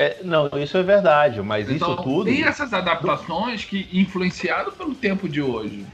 [0.00, 2.26] É, não, isso é verdade, mas Então, isso tudo.
[2.26, 5.84] tem essas adaptações que influenciaram pelo tempo de hoje.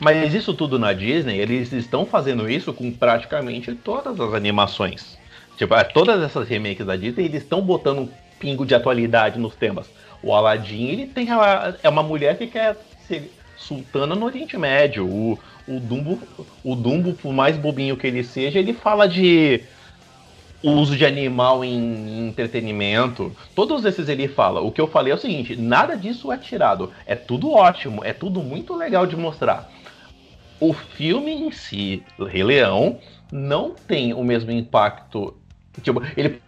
[0.00, 5.18] Mas isso tudo na Disney, eles estão fazendo isso com praticamente todas as animações.
[5.58, 8.08] Tipo, é, todas essas remakes da Disney, eles estão botando um
[8.40, 9.90] pingo de atualidade nos temas.
[10.22, 15.06] O Aladdin, ele tem a- é uma mulher que quer ser sultana no Oriente Médio.
[15.06, 15.38] O,
[15.68, 16.18] o Dumbo,
[16.64, 19.60] o Dumbo, por mais bobinho que ele seja, ele fala de
[20.70, 23.34] uso de animal em entretenimento.
[23.54, 24.60] Todos esses ele fala.
[24.60, 26.90] O que eu falei é o seguinte: nada disso é tirado.
[27.06, 29.70] É tudo ótimo, é tudo muito legal de mostrar.
[30.58, 32.98] O filme em si, o Rei Leão,
[33.30, 35.36] não tem o mesmo impacto.
[35.82, 36.40] Tipo, ele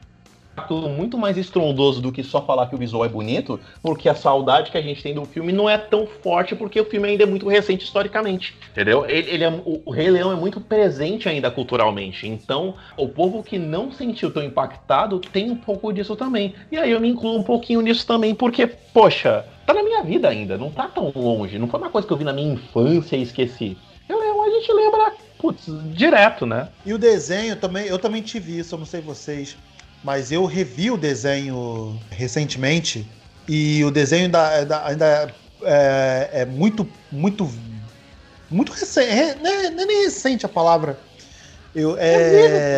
[0.88, 4.70] muito mais estrondoso do que só falar que o visual é bonito, porque a saudade
[4.70, 7.26] que a gente tem do filme não é tão forte, porque o filme ainda é
[7.26, 9.04] muito recente historicamente, entendeu?
[9.08, 13.58] Ele, ele é, o, Rei Leão é muito presente ainda culturalmente, então o povo que
[13.58, 16.54] não sentiu tão impactado tem um pouco disso também.
[16.70, 20.28] E aí eu me incluo um pouquinho nisso também, porque, poxa, tá na minha vida
[20.28, 23.16] ainda, não tá tão longe, não foi uma coisa que eu vi na minha infância
[23.16, 23.76] e esqueci.
[24.08, 26.68] Rei Leão a gente lembra, putz, direto, né?
[26.84, 29.56] E o desenho também, eu também tive isso, eu não sei vocês,
[30.04, 33.06] mas eu revi o desenho recentemente
[33.48, 37.48] e o desenho ainda, ainda- ainda é, é muito, muito,
[38.50, 40.98] muito recente, não é, não é nem recente a palavra.
[41.74, 42.30] Eu, é,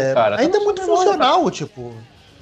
[0.09, 1.95] vivo, cara, tá ainda é muito funcional, tipo.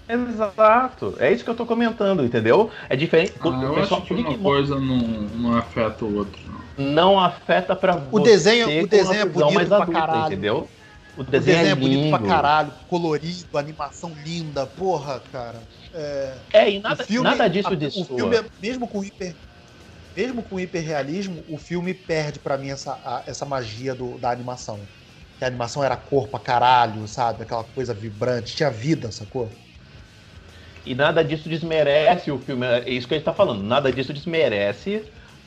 [0.09, 2.70] Exato, é isso que eu tô comentando, entendeu?
[2.89, 3.33] É diferente.
[3.41, 6.41] Ah, eu pessoal acho que uma que coisa não, não afeta o outro,
[6.79, 6.93] não.
[6.93, 10.27] não afeta pra O desenho- o desenho é bonito pra caralho.
[10.27, 10.68] entendeu?
[11.17, 15.67] O O desenho, desenho é, é, bonito pra caralho, colorido, animação linda, porra, cara.
[15.93, 19.39] É, É, e nada, filme, nada disso a- O filme, é- mesmo com hiper,
[20.17, 24.91] mesmo com hiperrealismo, o filme perde pra mim essa, a- essa magia do- da animação.
[25.39, 27.43] que a animação era cor pra caralho, sabe?
[27.45, 29.62] Aquela coisa vibrante, tinha vida, sacou?
[30.85, 32.64] E nada disso desmerece o filme.
[32.67, 33.62] É isso que a gente tá falando.
[33.62, 35.07] Nada disso desmerece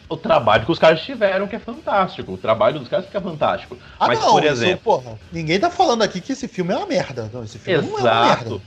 [0.10, 2.34] o trabalho que os caras tiveram, que é fantástico.
[2.34, 3.78] O trabalho dos caras fica fantástico.
[4.00, 4.80] Ah, Mas, não, por exemplo.
[4.84, 7.30] Porra, ninguém tá falando aqui que esse filme é uma merda.
[7.32, 8.02] Não, esse filme Exato.
[8.02, 8.62] não é uma merda.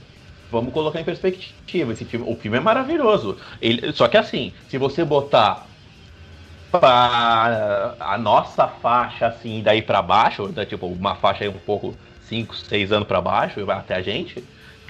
[0.53, 1.93] Vamos colocar em perspectiva.
[1.93, 3.37] Esse filme, o filme é maravilhoso.
[3.61, 5.67] Ele, só que assim, se você botar
[6.71, 11.95] para a nossa faixa assim daí para baixo, né, tipo uma faixa aí um pouco
[12.29, 14.43] 5, 6 anos para baixo, até a gente,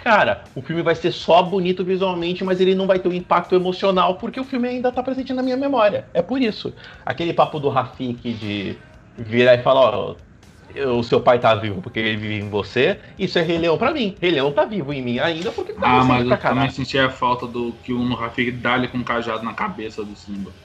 [0.02, 3.54] cara, o filme vai ser só bonito visualmente, mas ele não vai ter um impacto
[3.54, 6.06] emocional porque o filme ainda tá presente na minha memória.
[6.12, 6.74] É por isso.
[7.06, 8.76] Aquele papo do Rafik de
[9.16, 10.16] virar e falar, ó,
[10.96, 13.92] o seu pai tá vivo porque ele vive em você, isso é Rei Leão pra
[13.92, 14.16] mim.
[14.20, 17.08] Rei Leão tá vivo em mim ainda porque tá Ah, mas eu também senti a
[17.08, 20.50] falta do que o Rafik dá-lhe com um cajado na cabeça do Simba.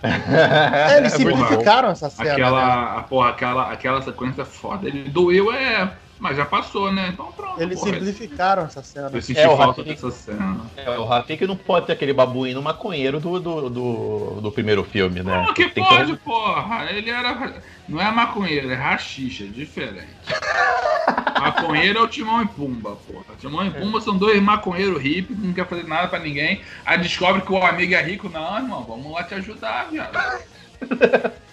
[0.00, 2.32] É, eles simplificaram essa cena.
[2.32, 3.04] Aquela, né?
[3.08, 4.86] porra, aquela, aquela sequência foda.
[4.86, 5.90] Ele doeu, é.
[6.18, 7.10] Mas já passou, né?
[7.12, 7.60] Então pronto.
[7.60, 7.92] Eles porra.
[7.92, 9.10] simplificaram essa cena.
[9.12, 10.60] Eu senti é, falta Rafik, dessa cena.
[10.76, 15.22] É, o Rafik não pode ter aquele babuíno maconheiro do, do, do, do primeiro filme,
[15.22, 15.44] né?
[15.46, 16.18] Não, que Tem pode, que...
[16.18, 16.90] porra.
[16.90, 17.62] Ele era.
[17.88, 20.08] Não é maconheiro, é rachixa, é diferente.
[21.40, 23.36] maconheiro é o Timão e Pumba, porra.
[23.38, 26.60] Timão e Pumba são dois maconheiros hippies que não quer fazer nada pra ninguém.
[26.84, 28.28] Aí descobre que o amigo é rico.
[28.28, 30.42] Não, irmão, vamos lá te ajudar, viado.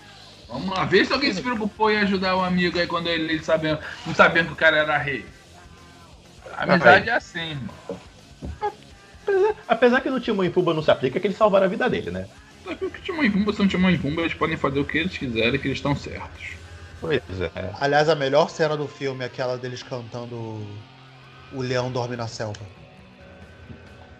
[0.47, 3.43] Vamos lá, vê se alguém se preocupou em ajudar o amigo aí quando ele, ele
[3.43, 5.25] sabendo, não sabendo que o cara era rei.
[6.53, 7.75] A amizade é assim, irmão.
[9.23, 11.89] Apesar, apesar que no Timão e Pumba não se aplica que eles salvaram a vida
[11.89, 12.27] dele, né?
[12.63, 14.99] Só que o Timão e Pumba são Timão e Pumba, eles podem fazer o que
[14.99, 16.53] eles quiserem, que eles estão certos.
[17.01, 17.51] Pois é.
[17.79, 20.35] Aliás, a melhor cena do filme é aquela deles cantando
[21.51, 22.61] O Leão Dorme na Selva.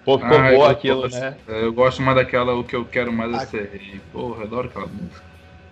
[0.03, 1.36] Pô, ficou ah, boa aquilo, né?
[1.47, 4.01] Eu gosto mais daquela O Que Eu Quero Mais é Ser Rei.
[4.11, 5.23] Porra, adoro aquela música.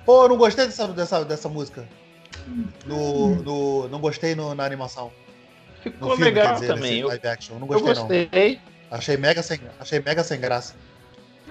[0.06, 1.88] Pô, eu não gostei dessa, dessa, dessa música.
[2.86, 5.12] No, no, não gostei no, na animação.
[5.82, 7.04] Ficou no filme, legal dizer, também.
[7.04, 7.60] Live action.
[7.60, 8.56] Não gostei, eu gostei.
[8.56, 8.98] Não.
[8.98, 10.76] Achei mega sem, achei mega sem graça.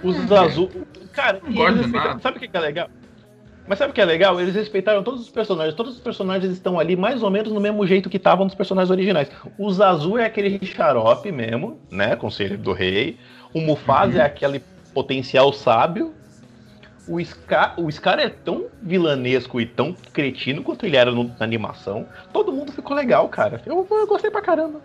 [0.02, 0.38] Os é.
[0.38, 0.70] azul.
[1.12, 1.40] Cara,
[2.20, 2.88] sabe o que é legal?
[3.66, 4.40] Mas sabe o que é legal?
[4.40, 5.74] Eles respeitaram todos os personagens.
[5.74, 8.90] Todos os personagens estão ali mais ou menos no mesmo jeito que estavam nos personagens
[8.90, 9.30] originais.
[9.56, 12.16] O Zazu é aquele xarope mesmo, né?
[12.16, 13.18] Conselho do rei.
[13.54, 14.20] O Mufasa uhum.
[14.20, 16.12] é aquele potencial sábio
[17.06, 21.34] o Scar, o Scar é tão vilanesco e tão cretino quanto ele era no, na
[21.40, 22.06] animação.
[22.32, 23.60] Todo mundo ficou legal, cara.
[23.66, 24.80] Eu, eu, gostei pra caramba.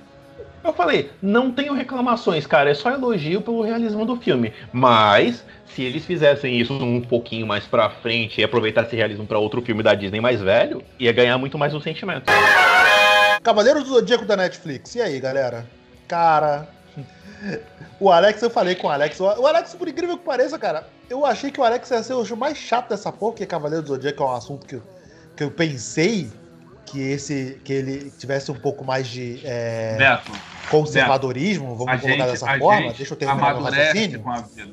[0.64, 2.72] Eu falei, não tenho reclamações, cara.
[2.72, 4.54] É só elogio pelo realismo do filme.
[4.74, 9.38] Mas, se eles fizessem isso um pouquinho mais pra frente e aproveitassem esse realismo pra
[9.38, 12.26] outro filme da Disney mais velho, ia ganhar muito mais o sentimento.
[13.44, 14.96] Cavaleiros do Zodíaco da Netflix.
[14.96, 15.66] E aí, galera?
[16.08, 16.68] Cara,
[18.00, 19.20] o Alex, eu falei com o Alex.
[19.20, 22.38] O Alex, por incrível que pareça, cara, eu achei que o Alex ia ser o
[22.38, 24.84] mais chato dessa porra, que Cavaleiro do Zodíaco é um assunto que, eu,
[25.36, 26.30] que eu pensei
[26.86, 30.32] que esse que ele tivesse um pouco mais de é, Beto,
[30.70, 32.94] conservadorismo, Beto, vamos colocar gente, dessa forma.
[32.94, 34.24] Deixa eu terminar meu raciocínio.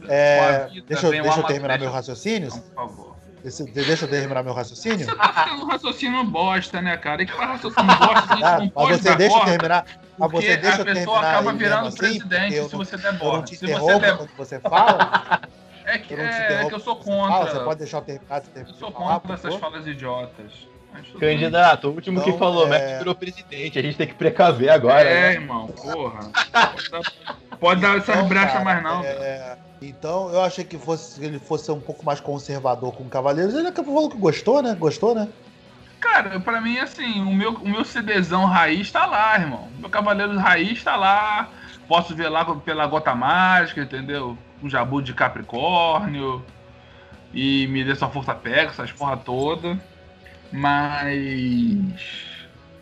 [0.09, 2.51] É, deixa, deixa eu terminar meu raciocínio.
[2.51, 3.14] Por favor.
[3.45, 5.05] Deixa eu terminar meu raciocínio.
[5.05, 7.23] Você tá fazendo um raciocínio bosta, né, cara?
[7.23, 9.87] E que raciocínio bosta, a gente ah, não pode Mas você deixa eu terminar.
[10.17, 13.55] Mas você deixa a pessoa acaba virando assim, presidente se você der bosta.
[13.55, 14.17] Se você der...
[14.17, 15.41] quando você fala.
[15.87, 17.45] É que, eu, é, é que eu sou contra.
[17.45, 18.43] Você pode deixar eu terminar.
[18.57, 20.67] Eu sou contra essas falas idiotas.
[21.21, 22.71] Candidato, o último então, que falou, é...
[22.71, 25.03] Mac virou presidente, a gente tem que precaver agora.
[25.03, 25.33] É, né?
[25.35, 26.31] irmão, porra.
[27.61, 29.05] Pode dar essas então, brechas mais não.
[29.05, 29.59] É...
[29.83, 33.55] Então, eu achei que fosse, ele fosse um pouco mais conservador com Cavaleiros.
[33.55, 34.75] Ele falou que gostou, né?
[34.75, 35.29] Gostou, né?
[36.01, 39.69] Cara, pra mim, assim, o meu, o meu CDzão raiz tá lá, irmão.
[39.79, 41.49] Meu Cavaleiros raiz tá lá.
[41.89, 44.39] Posso ver lá pela Gota Mágica, entendeu?
[44.61, 46.45] Com Jabu de Capricórnio.
[47.33, 49.79] E me dê sua força pega, essas porra toda.
[50.53, 51.81] Mas.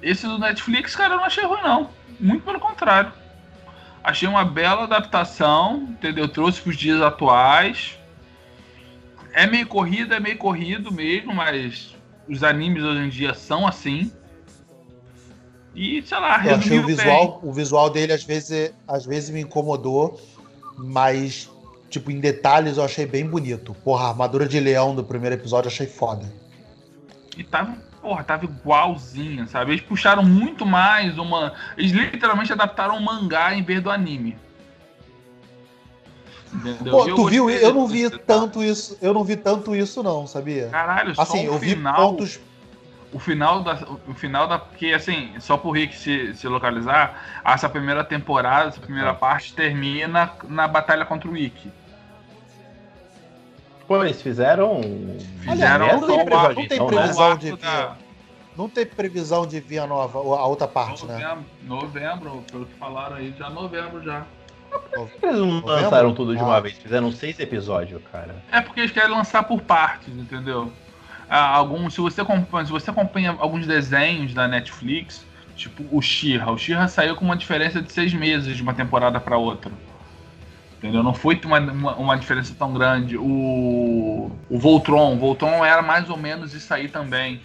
[0.03, 1.91] Esse do Netflix, cara, eu não achei ruim, não.
[2.21, 3.13] Muito pelo contrário.
[4.03, 6.29] Achei uma bela adaptação, entendeu?
[6.29, 7.99] Trouxe para os dias atuais.
[9.33, 11.95] É meio corrido, é meio corrido mesmo, mas
[12.29, 14.13] os animes hoje em dia são assim.
[15.75, 17.51] E, sei lá, eu achei o visual, bem.
[17.51, 20.21] o visual dele às vezes, às vezes me incomodou,
[20.77, 21.51] mas
[21.89, 23.75] tipo em detalhes eu achei bem bonito.
[23.85, 26.31] Porra, a armadura de leão do primeiro episódio eu achei foda.
[27.37, 29.71] E tava porra, tava igualzinha, sabe?
[29.71, 31.55] Eles puxaram muito mais uma.
[31.79, 34.37] Eles literalmente adaptaram um mangá em vez do anime.
[36.53, 36.93] Entendeu?
[36.93, 37.49] Pô, tu viu?
[37.49, 38.99] Eu não vi tanto isso.
[39.01, 40.69] Eu não vi tanto isso, não, sabia?
[40.69, 42.41] Caralho, só assim, eu final, vi pontos.
[43.13, 43.79] O final da.
[44.09, 44.59] O final da.
[44.59, 50.33] Porque assim, só pro Rick se, se localizar, essa primeira temporada, essa primeira parte, termina
[50.49, 51.71] na batalha contra o Ikki.
[53.87, 54.81] Pô, eles fizeram.
[55.41, 57.57] Fizeram Olha, não, tem previsão, não tem previsão de.
[57.57, 57.97] Da...
[58.57, 61.45] Não tem previsão de vir a nova, a outra parte, novembro, né?
[61.63, 64.27] Novembro, pelo que falaram aí, já novembro já.
[64.95, 66.61] Por que eles não lançaram tudo de uma ah.
[66.61, 66.75] vez?
[66.75, 68.35] Fizeram seis episódios, cara.
[68.51, 70.71] É porque eles querem lançar por partes, entendeu?
[71.29, 75.25] Ah, algum, se, você acompanha, se você acompanha alguns desenhos da Netflix,
[75.57, 79.19] tipo o Shira, o Shira saiu com uma diferença de seis meses de uma temporada
[79.19, 79.73] para outra.
[80.83, 81.03] Entendeu?
[81.03, 83.17] Não foi uma, uma, uma, diferença tão grande.
[83.17, 87.41] O, o Voltron, o Voltron era mais ou menos isso aí também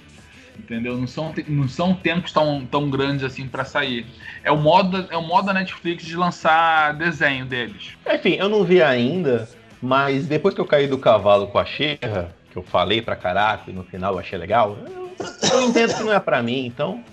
[0.57, 0.97] entendeu?
[0.97, 4.05] Não são, não são tempos tão, tão grandes assim para sair.
[4.43, 7.95] É o modo é o modo da Netflix de lançar desenho deles.
[8.09, 9.47] Enfim, eu não vi ainda,
[9.81, 13.69] mas depois que eu caí do cavalo com a Xerra, que eu falei pra caraca
[13.69, 15.11] e no final eu achei legal, eu,
[15.53, 17.03] eu entendo que não é para mim, então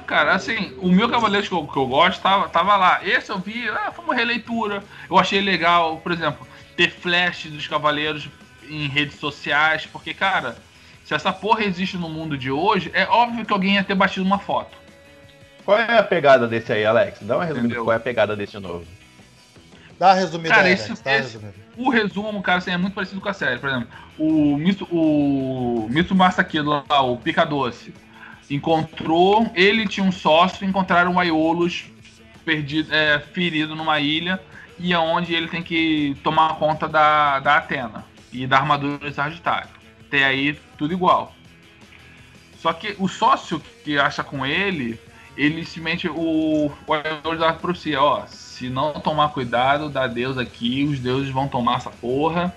[0.00, 3.00] cara, assim, o meu Cavaleiro que eu, que eu gosto tava, tava lá.
[3.04, 4.82] Esse eu vi, ah, foi uma releitura.
[5.08, 6.46] Eu achei legal, por exemplo,
[6.76, 8.28] ter flash dos Cavaleiros
[8.68, 10.56] em redes sociais, porque, cara,
[11.04, 14.24] se essa porra existe no mundo de hoje, é óbvio que alguém ia ter batido
[14.24, 14.76] uma foto.
[15.64, 17.18] Qual é a pegada desse aí, Alex?
[17.22, 18.86] Dá uma resumida qual é a pegada desse novo.
[19.98, 21.38] Dá uma resumida cara, aí, esse, esse,
[21.76, 23.58] O resumo, cara, assim, é muito parecido com a série.
[23.58, 23.88] Por exemplo,
[24.18, 26.14] o Mitsu, o Mitsu
[26.64, 27.92] lá, o Pica Doce,
[28.50, 31.84] encontrou, ele tinha um sócio, encontraram o Aiolos
[32.44, 34.40] perdido, é, ferido numa ilha,
[34.78, 39.14] e é onde ele tem que tomar conta da, da Atena e da armadura de
[39.14, 39.80] Sagitário
[40.10, 41.32] até aí tudo igual.
[42.58, 45.00] Só que o sócio que acha com ele,
[45.36, 50.98] ele simplesmente o olhador da profecia, ó, se não tomar cuidado da Deus aqui, os
[50.98, 52.54] deuses vão tomar essa porra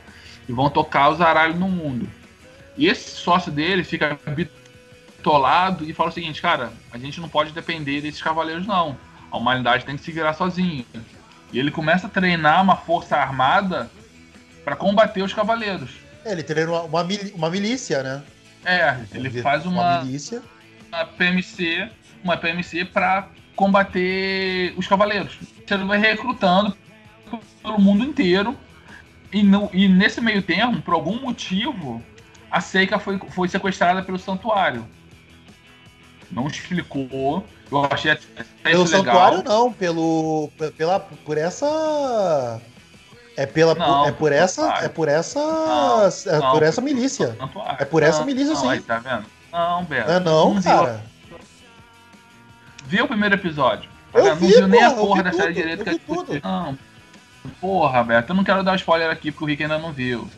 [0.50, 2.10] e vão tocar os aralhos no mundo.
[2.76, 4.20] E esse sócio dele fica
[5.24, 8.98] bitolado e fala o seguinte, cara, a gente não pode depender desses cavaleiros não.
[9.32, 10.86] A humanidade tem que se virar sozinha.
[11.54, 13.90] E ele começa a treinar uma força armada
[14.66, 15.92] para combater os cavaleiros.
[16.26, 18.24] É, ele treina uma, uma, milícia, né?
[18.66, 20.42] É, ele faz uma, uma milícia.
[20.90, 21.90] Uma PMC,
[22.24, 25.38] uma PMC para combater os cavaleiros.
[25.70, 26.76] Ele vai recrutando
[27.62, 28.56] pelo mundo inteiro.
[29.32, 32.04] E, no, e nesse meio termo, por algum motivo,
[32.52, 34.86] a Seika foi, foi sequestrada pelo santuário.
[36.34, 37.46] Não explicou.
[37.72, 39.54] Eu achei até Pelo santuário legal.
[39.60, 40.50] não, pelo.
[40.78, 42.62] Pela, por essa
[43.36, 47.36] é pela não, é por essa é por essa não, é não, por essa milícia.
[47.80, 48.70] É por essa milícia sim.
[48.70, 49.26] Aí, tá vendo?
[49.52, 50.12] Não, Beto.
[50.12, 51.04] É não, cara.
[52.86, 53.90] Viu o primeiro episódio?
[54.14, 56.40] Eu não vi, viu nem a porra da série direita que tudo.
[56.44, 56.78] Não.
[57.60, 60.30] Porra, Beto, eu não quero dar spoiler aqui porque o Rick ainda não viu.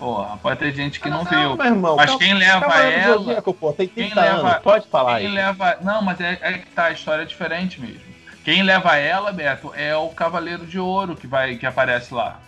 [0.00, 1.56] Porra, pode ter gente que não, não viu.
[1.56, 3.18] Meu irmão, mas quem leva ela.
[3.18, 5.34] Zodíaco, pô, tem quem leva, pode falar quem aí.
[5.34, 5.76] leva.
[5.82, 8.00] Não, mas é, é que tá, a história é diferente mesmo.
[8.42, 12.40] Quem leva ela, Beto, é o Cavaleiro de Ouro que vai que aparece lá.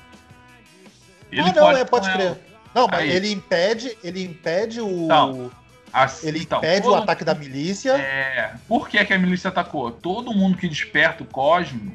[1.30, 2.26] Ele ah, não, pode, é, pode crer.
[2.28, 2.40] Ela.
[2.74, 3.10] Não, mas Aí.
[3.10, 5.04] ele impede, ele impede o.
[5.04, 5.50] Então,
[5.92, 7.92] assim, ele então, impede o ataque da milícia.
[7.92, 8.54] É.
[8.66, 9.90] Por que, que a milícia atacou?
[9.90, 11.94] Todo mundo que desperta o Cosmo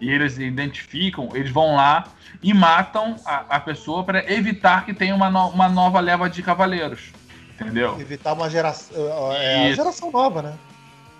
[0.00, 2.04] e eles identificam, eles vão lá
[2.42, 6.42] e matam a, a pessoa para evitar que tenha uma, no, uma nova leva de
[6.42, 7.12] cavaleiros.
[7.54, 7.98] Entendeu?
[8.00, 9.32] Evitar uma geração.
[9.32, 10.54] É, a geração nova, né?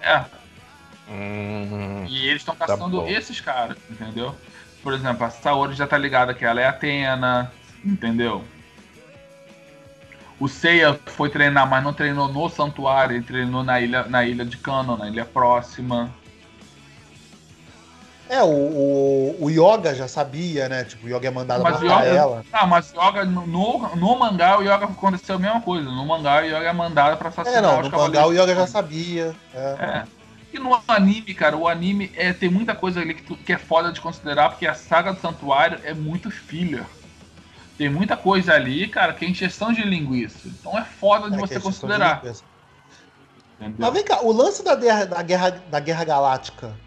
[0.00, 0.24] É.
[1.08, 2.04] Uhum.
[2.08, 4.34] E eles estão tá caçando tá esses caras, entendeu?
[4.82, 7.50] Por exemplo, a Saori já tá ligada que ela é Atena,
[7.84, 8.44] entendeu?
[10.38, 14.44] O Seiya foi treinar, mas não treinou no santuário, ele treinou na ilha, na ilha
[14.44, 16.12] de Kano, na ilha próxima.
[18.28, 20.84] É, o, o, o Yoga já sabia, né?
[20.84, 22.44] Tipo, o Yoga é mandado mas matar yoga, ela.
[22.52, 25.88] Ah, mas o Yoga, no, no mangá, o Yoga aconteceu a mesma coisa.
[25.88, 28.66] No mangá, o Yoga é mandado pra assassinar é, não, no mangá o Yoga já
[28.66, 29.34] sabia.
[29.54, 29.76] É.
[29.78, 30.04] é.
[30.52, 33.58] E no anime, cara, o anime é, tem muita coisa ali que, tu, que é
[33.58, 36.84] foda de considerar, porque a saga do Santuário é muito filha.
[37.78, 40.48] Tem muita coisa ali, cara, que é injeção de linguiça.
[40.48, 42.22] Então é foda de é você é considerar.
[42.22, 42.32] De
[43.78, 46.85] Mas vem cá, o lance da guerra, da, guerra, da guerra Galáctica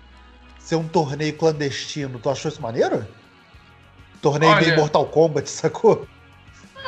[0.69, 3.07] ser um torneio clandestino, tu achou isso maneiro?
[4.21, 6.07] Torneio Olha, meio Mortal Kombat, sacou?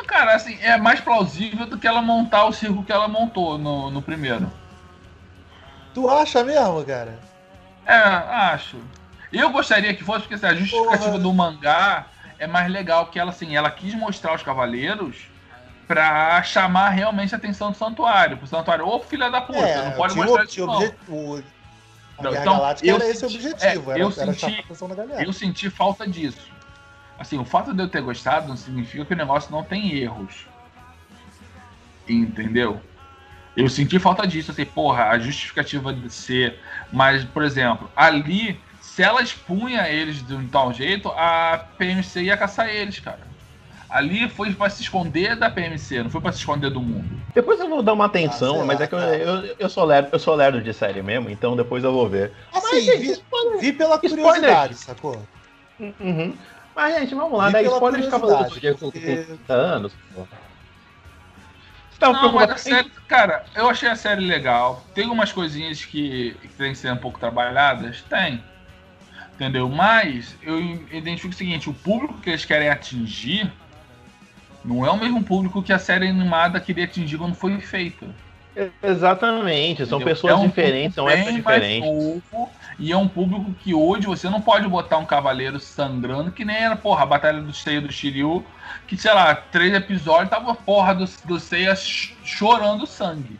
[0.05, 3.89] Cara, assim, é mais plausível do que ela montar o circo que ela montou no,
[3.89, 4.51] no primeiro.
[5.95, 7.17] Tu acha mesmo, cara?
[7.85, 8.77] É, acho.
[9.33, 11.19] Eu gostaria que fosse, porque assim, a justificativa Porra.
[11.19, 12.05] do mangá
[12.37, 15.15] é mais legal que ela, assim, ela quis mostrar os cavaleiros
[15.87, 18.37] pra chamar realmente a atenção do santuário.
[18.37, 20.93] Pro santuário, ô filha da puta, é, não pode mostrar isso não.
[21.07, 21.41] O,
[22.21, 24.65] não, então, eu era esse o objetivo, é, era, eu, era senti,
[25.25, 26.51] eu senti falta disso.
[27.17, 30.47] Assim, o fato de eu ter gostado não significa que o negócio não tem erros.
[32.07, 32.81] Entendeu?
[33.55, 36.59] Eu senti falta disso, assim, porra, a justificativa de ser.
[36.91, 42.37] Mas, por exemplo, ali, se ela expunha eles de um tal jeito, a PMC ia
[42.37, 43.30] caçar eles, cara.
[43.91, 47.05] Ali foi pra se esconder da PMC, não foi pra se esconder do mundo.
[47.35, 49.69] Depois eu vou dar uma atenção, Ah, mas sei é que eu, lá, eu, eu
[49.69, 52.31] sou lerdo, eu sou lerdo de série mesmo, então depois eu vou ver.
[52.53, 53.59] Assim, Mas, vi, spoiler.
[53.59, 54.17] vi pela Spoiler.
[54.25, 55.27] curiosidade, sacou?
[55.77, 56.33] Uhum.
[56.73, 57.63] Mas, gente, vamos lá, Vi né?
[57.63, 59.93] Spoiler de Cavaleiro do Zodíaco com porque- 30 anos.
[61.99, 64.81] tava Não, mas a série, cara, eu achei a série legal.
[64.95, 68.01] Tem umas coisinhas que, que tem que ser um pouco trabalhadas?
[68.03, 68.41] Tem.
[69.35, 69.67] Entendeu?
[69.69, 70.59] Mas eu
[70.91, 73.51] identifico o seguinte: o público que eles querem atingir
[74.63, 78.07] não é o mesmo público que a série animada queria atingir quando foi feita.
[78.83, 80.13] Exatamente, são Entendeu?
[80.13, 81.89] pessoas É um diferentes, são épocas diferentes.
[81.89, 86.43] novo, e é um público que hoje você não pode botar um cavaleiro sangrando, que
[86.43, 88.43] nem era, porra, a Batalha do Seiya do Shiryu,
[88.87, 93.39] que, sei lá, três episódios tava a porra do, do Seiya ch- chorando sangue.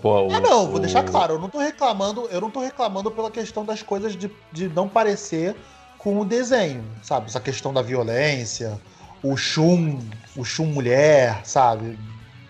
[0.00, 2.60] Pô, o- Ah, não, vou o- deixar claro, eu não tô reclamando, eu não tô
[2.60, 5.56] reclamando pela questão das coisas de, de não parecer
[5.98, 7.26] com o desenho, sabe?
[7.26, 8.80] Essa questão da violência,
[9.22, 9.98] o Shun,
[10.36, 11.98] o Shun mulher, sabe?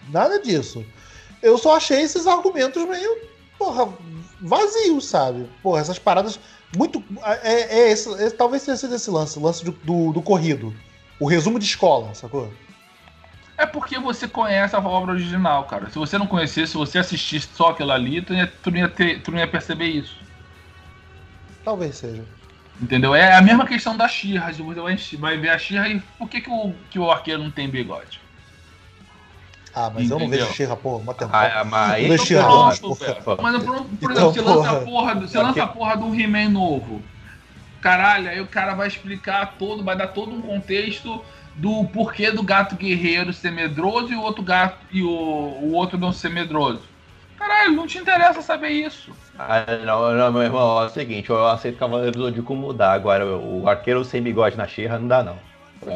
[0.09, 0.85] Nada disso.
[1.43, 3.18] Eu só achei esses argumentos meio,
[3.59, 3.89] porra,
[4.41, 5.49] vazios, sabe?
[5.62, 6.39] Porra, essas paradas
[6.77, 7.03] muito.
[7.43, 10.75] É, é esse, é- talvez tenha sido esse lance, o lance do, do, do corrido.
[11.18, 12.53] O resumo de escola, sacou?
[13.59, 15.91] É porque você conhece a obra original, cara.
[15.91, 19.23] Se você não conhecesse, se você assistisse só aquilo ali, tu, ia, tu, ia ter-
[19.23, 20.16] tu não ia perceber isso.
[21.62, 22.25] Talvez seja.
[22.81, 23.14] Entendeu?
[23.14, 24.53] É a mesma questão da Xirra.
[24.53, 27.51] Você vai, vai ver a Xirra e por que, que, o, que o arqueiro não
[27.51, 28.20] tem bigode?
[29.74, 30.47] Ah, mas eu não Entendeu?
[30.47, 31.61] vejo Xirra, porra, uma temporada.
[31.61, 33.14] Ah, mas porra.
[33.22, 33.37] pô.
[33.43, 34.85] Mas, por, por Então, exemplo, você lança, a porra.
[34.85, 37.03] porra, do- você lança a porra do He-Man novo.
[37.81, 41.24] Caralho, aí o cara vai explicar todo, vai dar todo um contexto
[41.55, 45.99] do porquê do gato guerreiro ser medroso e o outro gato e o, o outro
[45.99, 46.83] não ser medroso.
[47.39, 49.12] Caralho, não te interessa saber isso.
[49.43, 52.93] Ah, não, não, meu irmão, é o seguinte, eu aceito Cavaleiro do Zodíaco mudar.
[52.93, 55.38] Agora, o arqueiro sem bigode na xirra não dá, não.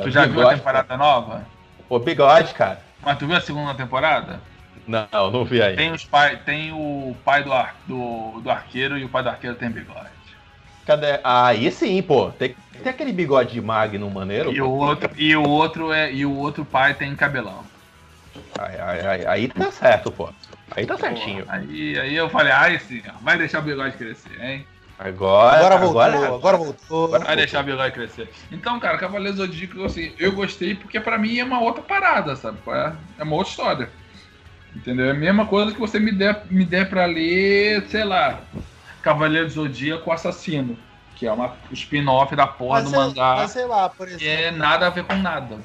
[0.02, 1.44] Tu já viu a temporada nova?
[1.86, 2.80] Pô, bigode, cara.
[3.02, 4.40] Mas tu viu a segunda temporada?
[4.86, 5.76] Não, não vi aí.
[5.76, 9.28] Tem os pai, tem o pai do, ar, do, do arqueiro e o pai do
[9.28, 10.08] arqueiro tem bigode.
[10.86, 11.20] Cadê?
[11.22, 12.30] Ah, aí sim, pô.
[12.30, 14.52] Tem, tem aquele bigode de Magnum maneiro.
[14.52, 14.66] E pô.
[14.68, 17.62] o outro, e o outro é e o outro pai tem cabelão.
[18.58, 20.30] Aí, aí, aí, aí tá certo, pô.
[20.76, 21.44] Aí tá certinho.
[21.48, 24.66] Aí, aí eu falei, ai sim, ó, vai deixar o bigode crescer, hein?
[24.98, 27.08] Agora, Agora voltou, agora, agora, voltou.
[27.10, 28.30] Vai deixar o bigode crescer.
[28.50, 32.58] Então, cara, Cavaleiro Zodíaco, assim, eu gostei porque pra mim é uma outra parada, sabe?
[32.68, 33.90] É é uma outra história.
[34.74, 35.06] Entendeu?
[35.06, 38.40] É a mesma coisa que você me der, me der pra ler, sei lá,
[39.02, 40.76] Cavaleiro Zodíaco Assassino,
[41.14, 44.24] que é uma spin-off da porra Mas do sei- mangá, Mas sei lá, por exemplo.
[44.24, 45.58] que é nada a ver com nada.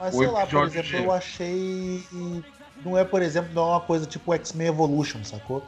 [0.00, 2.04] Mas o sei lá, por exemplo, eu achei.
[2.84, 5.64] Não é, por exemplo, não é uma coisa tipo X-Men Evolution, sacou?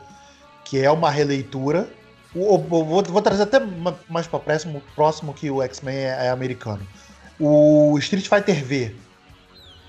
[0.65, 1.89] Que é uma releitura.
[2.35, 6.27] O- o- Vou, vou trazer até ma- mais pra próximo, próximo que o X-Men é,
[6.27, 6.87] é americano.
[7.39, 8.97] O Street Fighter V.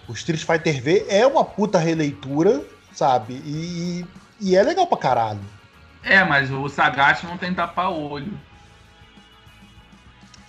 [0.07, 2.61] O Street Fighter V é uma puta releitura,
[2.93, 3.33] sabe?
[3.45, 4.05] E,
[4.39, 5.39] e é legal pra caralho.
[6.03, 8.37] É, mas o Sagat não tem tapa-olho.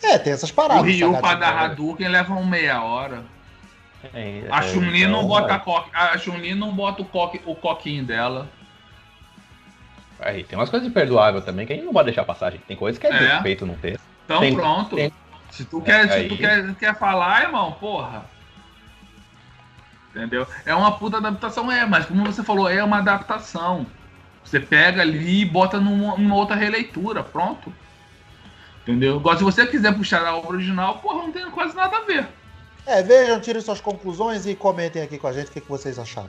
[0.03, 0.83] É, tem essas paradas.
[0.83, 1.61] O Ryu pra dar né?
[1.65, 3.25] Hadouken leva uma meia hora.
[4.15, 7.41] É, A é, Chun-Li não então, bota a coque, a Chun-Li não bota o, coque,
[7.45, 8.49] o coquinho dela.
[10.19, 12.65] Aí, tem umas coisas imperdoáveis também que a gente não pode deixar passar, gente.
[12.65, 13.37] Tem coisas que é, É.
[13.37, 13.99] defeito não ter.
[14.25, 14.97] Então Tem- pronto.
[14.97, 15.13] tem-
[15.51, 18.25] Se tu, quer, se tu quer, quer falar, irmão, porra.
[20.11, 20.47] Entendeu?
[20.65, 23.87] É uma puta adaptação, é, mas como você falou, é uma adaptação.
[24.43, 27.73] Você pega ali e bota numa, numa outra releitura, pronto.
[28.83, 29.17] Entendeu?
[29.17, 32.27] Agora, se você quiser puxar a obra original, porra, não tem quase nada a ver.
[32.87, 35.99] É, vejam, tirem suas conclusões e comentem aqui com a gente o que, que vocês
[35.99, 36.29] acharam.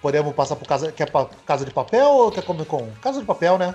[0.00, 2.88] Podemos passar por casa, quer pa- casa de papel ou quer Comic Con?
[3.02, 3.74] Casa de papel, né?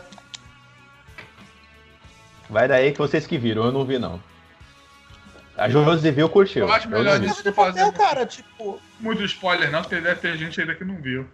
[2.49, 4.21] Vai daí que vocês que viram, eu não vi não.
[5.55, 6.65] A Josi viu, curtiu.
[6.67, 7.27] Eu acho melhor isso.
[7.27, 8.79] Casa de fazer- papel, cara, tipo.
[8.99, 11.27] Muito spoiler, não, porque deve ter gente ainda que não viu.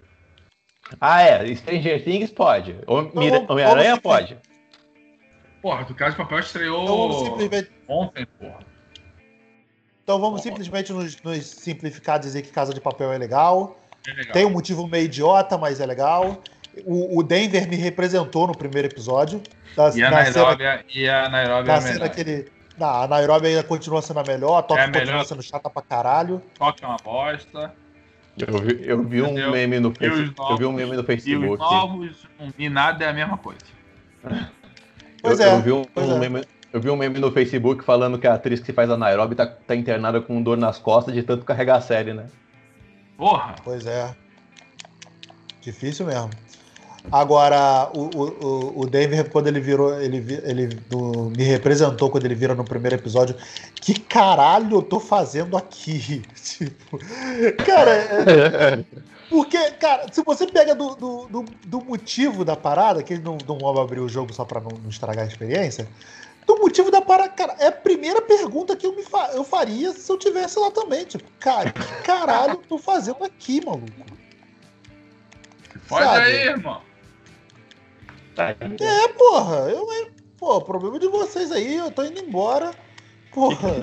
[0.99, 1.55] Ah, é.
[1.55, 2.71] Stranger Things pode.
[2.81, 4.37] Então, Homem-Aranha pode.
[5.61, 8.59] Porra, do Casa de Papel estreou Então simplesmente, ontem, porra.
[10.09, 13.79] Então vamos simplesmente nos, nos simplificar, dizer que Casa de Papel é legal.
[14.07, 14.33] É legal.
[14.33, 16.41] Tem um motivo meio idiota, mas é legal.
[16.83, 19.39] O, o Denver me representou no primeiro episódio.
[19.75, 22.09] Da, E a na cena, Nairobi, e a Nairobi é na a cena melhor.
[22.09, 22.51] que ele.
[22.75, 25.01] Não, a Nairobi ainda continua sendo a melhor, a Tóquio É melhor.
[25.01, 26.41] continua sendo chata pra caralho.
[26.57, 27.71] Toque é uma bosta.
[28.35, 29.51] Eu vi, eu vi um Entendeu?
[29.51, 30.51] meme no Facebook.
[30.51, 31.57] Eu vi um meme no E os Facebook.
[31.59, 32.15] novos
[32.57, 33.59] e nada é a mesma coisa.
[35.21, 36.19] Pois eu, é, eu vi um, pois um é.
[36.19, 39.35] meme, eu vi um meme no Facebook falando que a atriz que faz a Nairobi
[39.35, 42.27] tá, tá internada com dor nas costas de tanto carregar a série, né?
[43.17, 43.55] Porra.
[43.63, 44.13] Pois é.
[45.61, 46.29] Difícil mesmo.
[47.11, 52.35] Agora, o, o, o Denver, quando ele virou, ele, ele no, me representou quando ele
[52.35, 53.35] vira no primeiro episódio.
[53.75, 56.21] Que caralho eu tô fazendo aqui?
[56.59, 56.99] Tipo,
[57.65, 58.83] cara, é,
[59.29, 63.37] porque, cara, se você pega do, do, do, do motivo da parada, que ele não,
[63.47, 65.87] não vamos abrir o jogo só pra não, não estragar a experiência,
[66.49, 69.91] do motivo da parada, cara, é a primeira pergunta que eu, me fa eu faria
[69.91, 71.05] se eu tivesse lá também.
[71.05, 73.87] Tipo, cara, que caralho eu tô fazendo aqui, maluco?
[75.87, 76.25] Pode Sabe?
[76.25, 76.81] aí, irmão.
[78.35, 79.87] É, porra, eu,
[80.39, 82.71] pô, problema de vocês aí, eu tô indo embora.
[83.31, 83.75] Porra.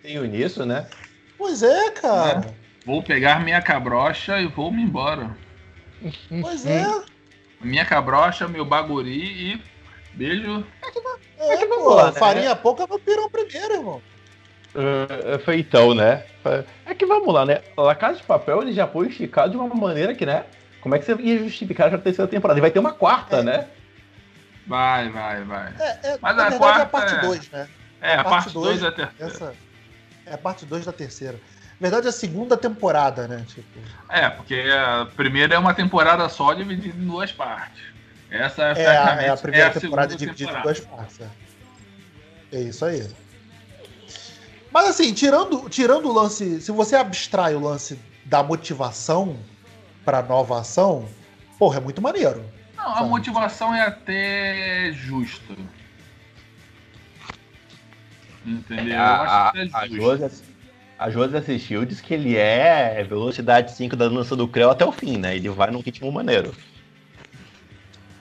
[0.00, 0.88] Tenho nisso, né?
[1.36, 2.46] Pois é, cara.
[2.46, 2.54] É.
[2.86, 5.36] Vou pegar minha cabrocha e vou me embora.
[6.40, 6.84] Pois é.
[7.60, 9.60] Minha cabrocha, meu baguri e
[10.18, 10.66] beijo.
[11.38, 12.12] É, é pô, lá, né?
[12.18, 14.02] farinha pouca no pirão primeiro, irmão.
[14.74, 16.24] Uh, foi então, né?
[16.84, 17.62] É que vamos lá, né?
[17.76, 20.44] A Casa de Papel ele já foi esticado de uma maneira que, né?
[20.80, 22.58] Como é que você ia justificar a terceira temporada?
[22.58, 23.42] E vai ter uma quarta, é.
[23.42, 23.68] né?
[24.66, 25.74] Vai, vai, vai.
[25.78, 27.68] É, é, Mas na a verdade quarta é a parte 2, né?
[28.00, 29.32] É, a, a parte 2 é a terceira.
[29.32, 29.54] Essa
[30.26, 31.40] é a parte 2 da terceira.
[31.80, 33.44] Na verdade, é a segunda temporada, né?
[33.46, 33.78] Tipo...
[34.08, 37.82] É, porque a primeira é uma temporada só dividida em duas partes.
[38.30, 40.60] Essa é, é, a, é a primeira é a temporada dividida temporada.
[40.60, 41.20] em duas partes.
[41.20, 42.56] É.
[42.56, 43.08] é isso aí.
[44.70, 46.60] Mas assim, tirando, tirando o lance.
[46.60, 49.38] Se você abstrai o lance da motivação
[50.04, 51.08] pra nova ação,
[51.58, 52.44] porra, é muito maneiro.
[52.76, 55.54] Não, a motivação é até justa.
[58.44, 58.94] Entendeu?
[58.94, 60.58] É, a, Eu acho que é.
[60.98, 64.90] A Josi assistiu diz que ele é velocidade 5 da dança do Creu até o
[64.90, 65.36] fim, né?
[65.36, 66.52] Ele vai num ritmo maneiro.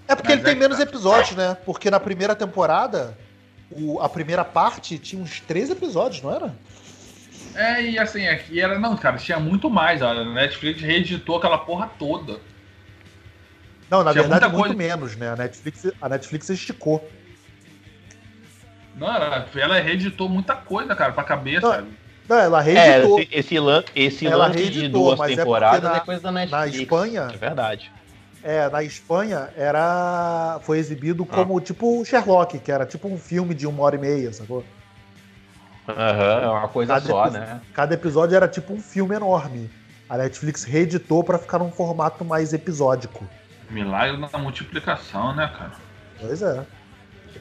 [0.07, 0.83] É porque Mas ele é tem menos tá.
[0.83, 1.57] episódios, né?
[1.65, 3.17] Porque na primeira temporada,
[3.69, 6.55] o, a primeira parte tinha uns três episódios, não era?
[7.53, 8.79] É, e assim, aqui era.
[8.79, 10.01] Não, cara, tinha muito mais.
[10.01, 12.39] A Netflix reeditou aquela porra toda.
[13.89, 14.75] Não, na tinha verdade, muito coisa...
[14.75, 15.29] menos, né?
[15.29, 17.09] A Netflix, a Netflix esticou.
[18.95, 21.81] Não, ela, ela reeditou muita coisa, cara, pra cabeça.
[21.81, 21.87] Não,
[22.29, 23.19] não ela reeditou.
[23.19, 26.21] É, esse, esse, lan, esse lance reeditou, de duas é temporadas é, na, é coisa
[26.21, 26.51] da Netflix.
[26.51, 27.27] Na Espanha.
[27.33, 27.91] É verdade.
[28.47, 30.57] É, na Espanha era.
[30.61, 31.35] Foi exibido ah.
[31.35, 34.63] como tipo Sherlock, que era tipo um filme de uma hora e meia, sacou?
[35.85, 37.59] Aham, é uma coisa cada só, né?
[37.73, 39.69] Cada episódio era tipo um filme enorme.
[40.07, 43.27] A Netflix reeditou para ficar num formato mais episódico.
[43.69, 45.73] Milagre da multiplicação, né, cara?
[46.17, 46.65] Pois é.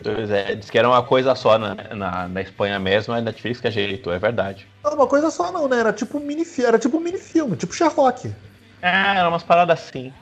[0.02, 3.60] Pois é, diz que era uma coisa só na, na, na Espanha mesmo, a Netflix
[3.60, 4.66] que ajeitou, é verdade.
[4.82, 5.78] Não, uma coisa só não, né?
[5.78, 8.34] Era tipo um mini, era tipo um mini filme, tipo Sherlock.
[8.82, 10.12] É, era umas paradas assim.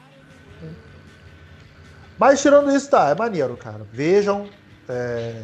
[2.18, 3.86] Mas tirando isso, tá, é maneiro, cara.
[3.92, 4.48] Vejam,
[4.88, 5.42] é,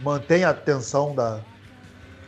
[0.00, 1.40] mantenha a atenção da.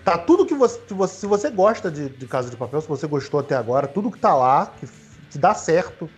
[0.04, 0.80] Tá tudo que você.
[1.08, 4.18] Se você, gosta de, de Casa de Papel, se você gostou até agora, tudo que
[4.18, 4.86] tá lá, que,
[5.30, 6.08] que dá certo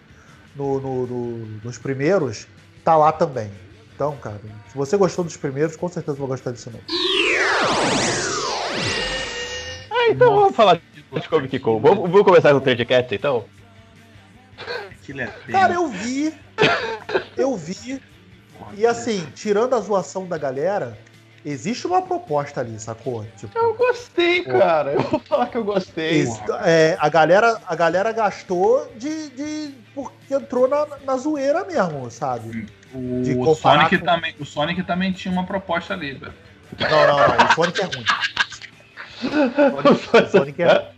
[0.55, 2.47] no, no, no, nos primeiros,
[2.85, 3.51] tá lá também.
[3.95, 6.85] Então, cara, se você gostou dos primeiros, com certeza vai gostar desse novo.
[9.91, 10.41] Ah, então Nossa.
[10.41, 10.81] vamos falar
[11.21, 11.81] de Comic Con.
[11.81, 13.45] Vamos, vamos começar com o Trade Cats, então?
[15.51, 16.35] Cara, eu vi.
[17.37, 18.01] Eu vi.
[18.75, 20.99] E assim, tirando a zoação da galera,
[21.45, 23.25] existe uma proposta ali, sacou?
[23.37, 24.93] Tipo, eu gostei, pô, cara.
[24.93, 26.25] Eu vou falar que eu gostei.
[26.65, 29.31] É, a, galera, a galera gastou de.
[29.31, 32.67] de porque entrou na, na zoeira mesmo, sabe?
[32.93, 34.05] O, Sonic com...
[34.05, 36.35] também, o Sonic também tinha uma proposta ali, velho.
[36.79, 37.47] Não, não, não.
[37.47, 38.05] O Sonic é ruim.
[40.27, 40.96] O Sonic, é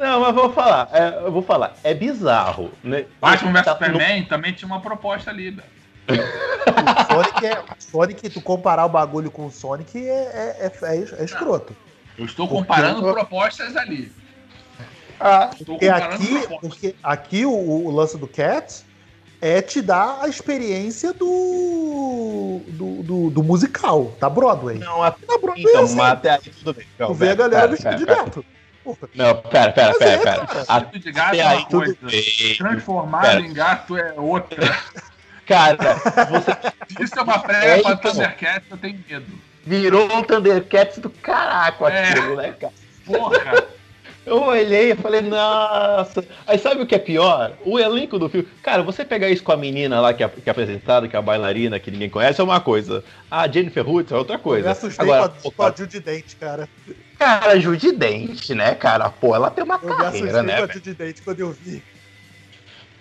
[0.00, 0.88] Não, mas vou falar.
[0.94, 1.76] É, eu vou falar.
[1.84, 2.72] É bizarro.
[2.82, 3.04] Né?
[3.20, 4.28] Batman vs tá Superman no...
[4.28, 5.68] também tinha uma proposta ali, velho.
[6.08, 11.24] O Sonic, é, Sonic, tu comparar o bagulho com o Sonic é, é, é, é
[11.24, 11.76] escroto.
[12.16, 13.12] Eu estou comparando porque...
[13.12, 14.10] propostas ali.
[15.20, 18.86] Ah, porque aqui, porque aqui o, o lance do Cats
[19.38, 24.78] é te dar a experiência do, do, do, do musical, da Broadway.
[24.78, 25.14] Não, a...
[25.28, 26.00] na Broadway então, é assim.
[26.00, 26.86] até aí tudo bem.
[26.98, 28.42] Não, tu vê a galera vestida de gato.
[29.14, 30.64] Não, pera, pera, pera, é, pera.
[30.68, 31.96] Até de gato é uma coisa.
[32.58, 34.60] Transformado em gato é outra.
[35.46, 35.76] Cara,
[36.30, 37.02] você...
[37.02, 37.96] Isso é uma prévia é, pra.
[37.96, 39.26] Thundercats, eu tenho medo.
[39.64, 42.46] Virou um Thundercats do caraco aquilo, é.
[42.46, 42.72] né, cara?
[43.04, 43.66] Porra!
[44.24, 46.24] Eu olhei e falei, nossa.
[46.46, 47.52] Aí sabe o que é pior?
[47.64, 48.46] O elenco do filme.
[48.62, 51.18] Cara, você pegar isso com a menina lá que é, que é apresentada, que é
[51.18, 53.02] a bailarina, que ninguém conhece, é uma coisa.
[53.28, 54.60] A Jennifer Hudson é outra coisa.
[54.60, 56.68] Eu me assustei Agora, com, a, com a Judy Dent, cara.
[57.20, 59.10] Cara, Judy Dent, né, cara?
[59.10, 60.62] Pô, ela tem uma eu carreira, né?
[60.62, 61.82] Eu Judy Dent quando eu vi.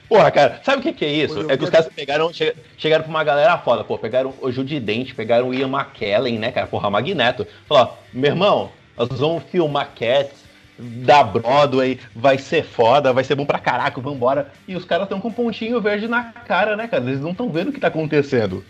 [0.09, 1.49] Porra, cara, sabe o que, que é isso?
[1.49, 2.29] É que os caras pegaram,
[2.77, 6.51] chegaram pra uma galera foda, pô, pegaram o Judy Dent, pegaram o Ian McKellen, né,
[6.51, 6.67] cara?
[6.67, 7.47] Porra, Magneto.
[7.65, 10.43] Falou, meu irmão, nós vamos filmar Cats,
[10.77, 14.51] da Broadway, vai ser foda, vai ser bom pra caraca, vambora.
[14.67, 17.05] E os caras estão com um pontinho verde na cara, né, cara?
[17.05, 18.65] Eles não estão vendo o que tá acontecendo.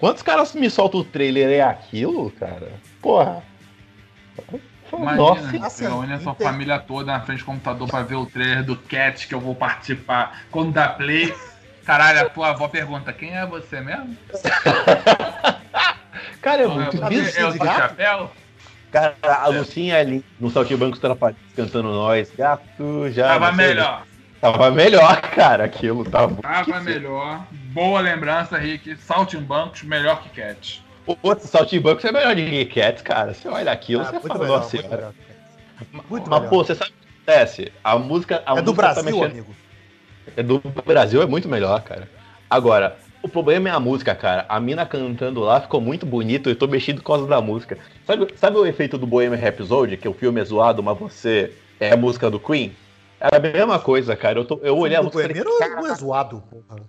[0.00, 2.72] Quantos caras me soltam o trailer é aquilo, cara?
[3.00, 3.44] Porra.
[4.92, 6.46] Imagina, Nossa, assim, reúne a sua inter...
[6.46, 9.54] família toda na frente do computador pra ver o trailer do Cat que eu vou
[9.54, 10.42] participar.
[10.50, 11.34] Quando dá play,
[11.84, 14.16] caralho, a tua avó pergunta: quem é você mesmo?
[16.40, 17.56] cara, é muito bizarro.
[17.56, 18.30] É o chapéu?
[18.90, 23.28] Cara, a Lucinha ali no Banco Trapalhões cantando nós, gato, já.
[23.28, 24.02] Tava melhor.
[24.40, 26.40] Tava melhor, cara, aquilo tava.
[26.40, 27.44] Tava melhor.
[27.50, 28.96] Boa lembrança, Rick.
[28.96, 30.82] Saltimbancos melhor que Cat.
[31.08, 33.32] O outro Saltimbancos é melhor que Cat, cara.
[33.32, 35.14] Você olha aquilo, ah, você fala, melhor, nossa muito senhora.
[36.10, 36.50] Muito Mas, melhor.
[36.50, 37.72] pô, você sabe o que acontece?
[37.82, 38.42] A música.
[38.44, 39.30] A é música do Brasil, tá mexendo...
[39.30, 39.56] amigo.
[40.36, 42.10] É do Brasil, é muito melhor, cara.
[42.50, 44.44] Agora, o problema é a música, cara.
[44.50, 46.50] A mina cantando lá ficou muito bonito.
[46.50, 47.78] Eu tô mexido por causa da música.
[48.06, 49.96] Sabe, sabe o efeito do Bohemian Rhapsody?
[49.96, 52.76] Que o filme é zoado, mas você é a música do Queen?
[53.18, 54.40] É a mesma coisa, cara.
[54.40, 55.20] Eu, tô, eu olhei a música.
[55.20, 56.82] O Bohemian não é zoado, porra.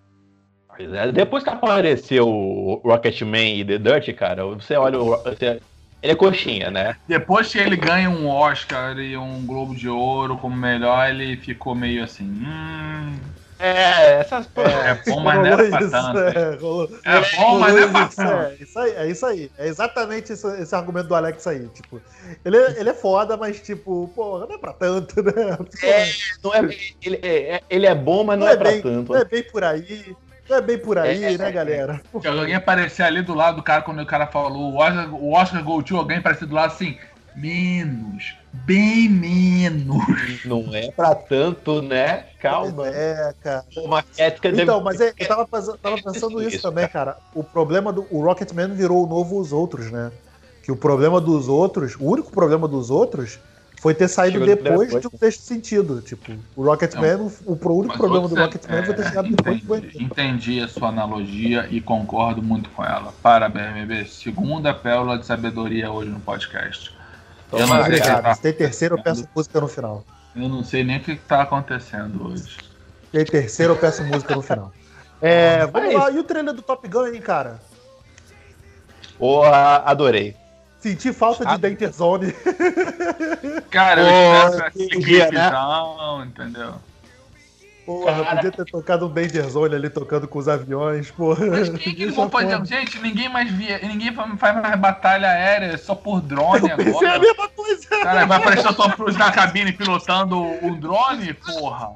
[0.79, 5.17] É, depois que apareceu o Rocketman e The Dirt, cara, você olha o.
[5.23, 5.59] Você,
[6.01, 6.95] ele é coxinha, né?
[7.07, 11.75] Depois que ele ganha um Oscar e um Globo de Ouro como melhor, ele ficou
[11.75, 12.23] meio assim.
[12.23, 13.19] Hum,
[13.59, 14.73] é, essas coisas.
[14.73, 16.19] É, é bom, mas não é pra tanto.
[16.19, 18.21] É, rolou, é bom, mas não é pra tanto.
[18.21, 19.51] É, isso aí, é isso aí.
[19.57, 21.67] É exatamente esse, esse argumento do Alex aí.
[21.67, 22.01] Tipo,
[22.45, 25.57] ele, é, ele é foda, mas, tipo, pô, não é pra tanto, né?
[25.83, 26.05] É,
[26.41, 26.61] não é,
[27.03, 29.11] ele, é, ele é bom, mas não, não é, é pra bem, tanto.
[29.11, 30.15] Não é bem por aí.
[30.49, 32.01] É bem por aí, é, né, galera?
[32.21, 35.33] Se alguém aparecer ali do lado do cara, quando o cara falou o Oscar, o
[35.33, 36.97] Oscar Gold alguém aparecer do lado assim,
[37.35, 40.45] menos, bem menos.
[40.45, 42.25] Não é pra tanto, né?
[42.41, 42.87] Calma.
[42.87, 43.63] É, cara.
[43.77, 45.47] Uma ética então, mas é, eu tava,
[45.77, 47.17] tava pensando isso, isso também, cara.
[47.33, 50.11] O problema do o Rocketman virou o novo Os Outros, né?
[50.63, 53.39] Que o problema dos outros, o único problema dos outros
[53.79, 56.01] foi ter saído depois, depois de um texto sentido.
[56.01, 60.03] Tipo, o Rocketman, o, o único problema do Rocketman é, foi ter chegado depois entendi,
[60.03, 63.13] entendi a sua analogia e concordo muito com ela.
[63.23, 64.05] Parabéns, bebê.
[64.05, 66.93] Segunda pérola de sabedoria hoje no podcast.
[67.51, 67.99] Eu não sei.
[68.01, 68.35] Tá...
[68.35, 70.03] Se tem terceiro, eu peço música no final.
[70.35, 72.43] Eu não sei nem o que está acontecendo hoje.
[72.43, 74.73] Se tem terceiro, eu peço música no final.
[75.21, 76.09] É, vamos lá.
[76.11, 77.59] E o trailer do Top Gun, hein, cara?
[79.17, 80.33] Porra, adorei.
[80.79, 82.33] Senti falta de Danger Zone.
[83.69, 85.51] Cara, eu espero que clipe né?
[85.51, 86.75] não, entendeu?
[87.85, 88.35] Porra, Cara.
[88.35, 91.47] podia ter tocado um Danger Zone ali tocando com os aviões, porra.
[91.47, 92.67] Mas quem que não pode...
[92.67, 93.79] Gente, ninguém mais via.
[93.79, 97.07] Ninguém faz mais batalha aérea só por drone agora.
[97.07, 97.87] É a mesma coisa.
[97.89, 101.95] Cara, vai aparecer o Tom Cruise na cabine pilotando o drone, porra.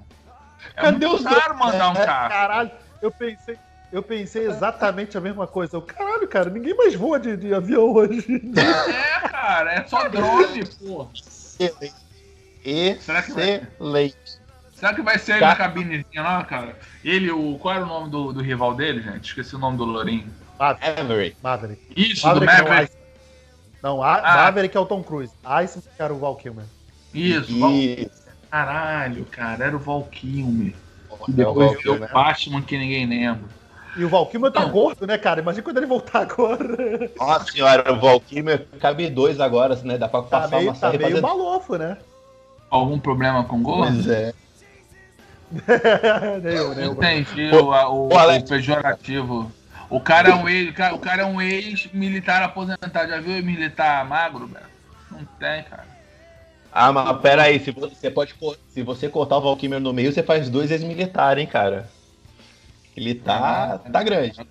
[0.75, 2.29] É Cadê muito os caro mandar um carro.
[2.29, 3.57] Caralho, eu pensei.
[3.93, 5.77] Eu pensei exatamente a mesma coisa.
[5.77, 8.41] Eu, caralho, cara, ninguém mais voa de, de avião hoje.
[8.57, 11.09] É, cara, é só drone, porra.
[11.13, 11.93] Excelente.
[13.01, 14.13] Será que vai...
[14.73, 16.75] Será que vai ser ele na cabinezinha lá, cara?
[17.05, 17.57] Ele, o.
[17.59, 19.25] Qual era o nome do, do rival dele, gente?
[19.25, 20.27] Esqueci o nome do Lourinho.
[20.59, 21.37] Maverick.
[21.41, 21.81] Maverick.
[21.95, 22.93] Isso, Maverick do Maverick.
[23.81, 24.37] Não, não a, ah.
[24.45, 25.33] Maverick é o Tom Cruise.
[25.63, 26.65] Ice era o Val Kilmer.
[27.13, 27.59] Isso, Isso.
[27.59, 27.71] Val...
[28.49, 30.73] Caralho, cara, era o Val Kilmer.
[31.27, 33.62] Depois é o, o Batman que ninguém lembra.
[33.95, 35.41] E o Valkymer tá gordo, né, cara?
[35.41, 37.11] Imagina quando ele voltar agora.
[37.17, 39.97] Nossa senhora, o Valkymer cabe dois agora, né?
[39.97, 40.79] Dá pra tá passar meio, uma.
[40.79, 41.21] Tá meio fazendo...
[41.21, 41.97] malofo, né?
[42.69, 43.93] Algum problema com gordo?
[43.93, 44.33] Pois é.
[46.83, 49.51] Entendi o, o, o, pejorativo.
[49.89, 53.09] O cara é um ex, o cara é um ex-militar aposentado.
[53.09, 54.65] Já viu militar magro, velho?
[55.11, 55.85] Não tem, cara.
[56.71, 58.33] Ah, mas pera aí, se você pode
[58.69, 61.87] se você cortar o Valkymer no meio, você faz dois ex-militar, hein, cara.
[62.95, 64.39] Ele tá, ah, tá grande.
[64.39, 64.45] A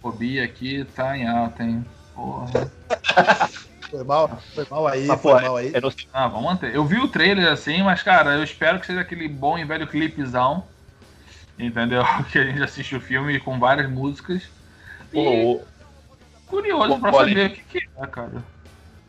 [0.00, 1.84] fobia aqui tá em alta, hein?
[2.14, 2.70] Porra.
[3.90, 5.72] Foi mal, foi mal aí, ah, foi mal aí.
[5.80, 5.92] Não...
[6.12, 6.74] Ah, vamos manter.
[6.74, 9.86] Eu vi o trailer assim, mas, cara, eu espero que seja aquele bom e velho
[9.86, 10.64] clipezão.
[11.56, 12.02] Entendeu?
[12.30, 14.42] Que a gente assiste o filme com várias músicas.
[15.14, 15.60] E...
[16.48, 18.42] Curioso Pô, pra saber o que, que é, cara.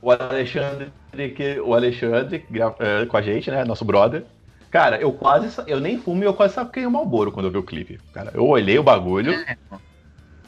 [0.02, 0.92] O Alexandre,
[1.36, 2.46] que, o Alexandre
[2.80, 3.66] é, com a gente, né?
[3.66, 4.26] Nosso brother.
[4.70, 5.62] Cara, eu quase.
[5.68, 8.00] Eu nem fumo e eu quase saquei o Malboro quando eu vi o clipe.
[8.14, 9.34] Cara, eu olhei o bagulho.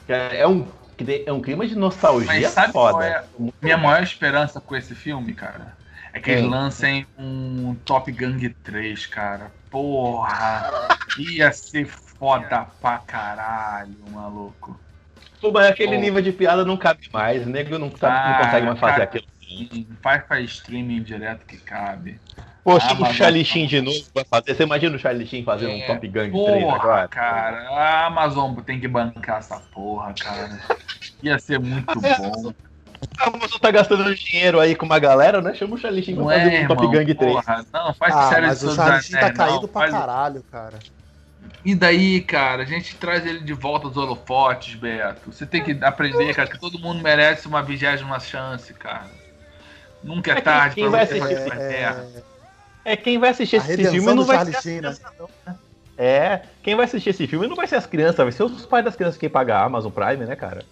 [0.08, 0.68] É, é um
[1.26, 3.06] é um clima de nostalgia Mas sabe foda.
[3.06, 3.24] É
[3.62, 5.78] minha maior esperança com esse filme, cara?
[6.12, 9.52] É que eles lancem um Top Gang 3, cara.
[9.70, 10.90] Porra!
[11.18, 14.80] Ia ser foda pra caralho, maluco.
[15.40, 16.02] Pô, mas aquele Pô.
[16.02, 17.46] nível de piada não cabe mais.
[17.46, 19.26] O nego não, tá, ah, não consegue mais fazer aquilo.
[20.02, 22.20] Faz pra streaming direto que cabe.
[22.64, 24.56] Poxa, ah, o Charlie Sheen de novo vai fazer.
[24.56, 26.14] Você imagina o Charlie Sheen fazendo é, um Top Gun
[26.46, 27.08] 3 agora?
[27.08, 30.60] Cara, a Amazon tem que bancar essa porra, cara.
[31.24, 32.54] Ia ser muito bom.
[33.18, 35.54] A Amazon tá gastando dinheiro aí com uma galera, né?
[35.54, 37.16] Chama o Charlie Sheen pra Não fazer é, um Top irmão, Gun 3.
[37.16, 39.92] porra, não, faz Ah, série mas de o Charlie Sheen tá não, caído pra faz-
[39.92, 40.80] caralho, cara.
[41.64, 45.32] E daí, cara, a gente traz ele de volta aos holofotes, Beto.
[45.32, 49.10] Você tem que aprender, cara, que todo mundo merece uma vigésima chance, cara.
[50.04, 52.06] Nunca é, É tarde quem pra vai você fazer É, terra.
[52.86, 54.80] É, quem vai assistir A esse filme não vai Charlie ser as né?
[54.80, 55.56] crianças, não, né?
[55.98, 58.86] É, quem vai assistir esse filme não vai ser as crianças, vai ser os pais
[58.86, 60.64] das crianças que pagam a Amazon Prime, né, cara?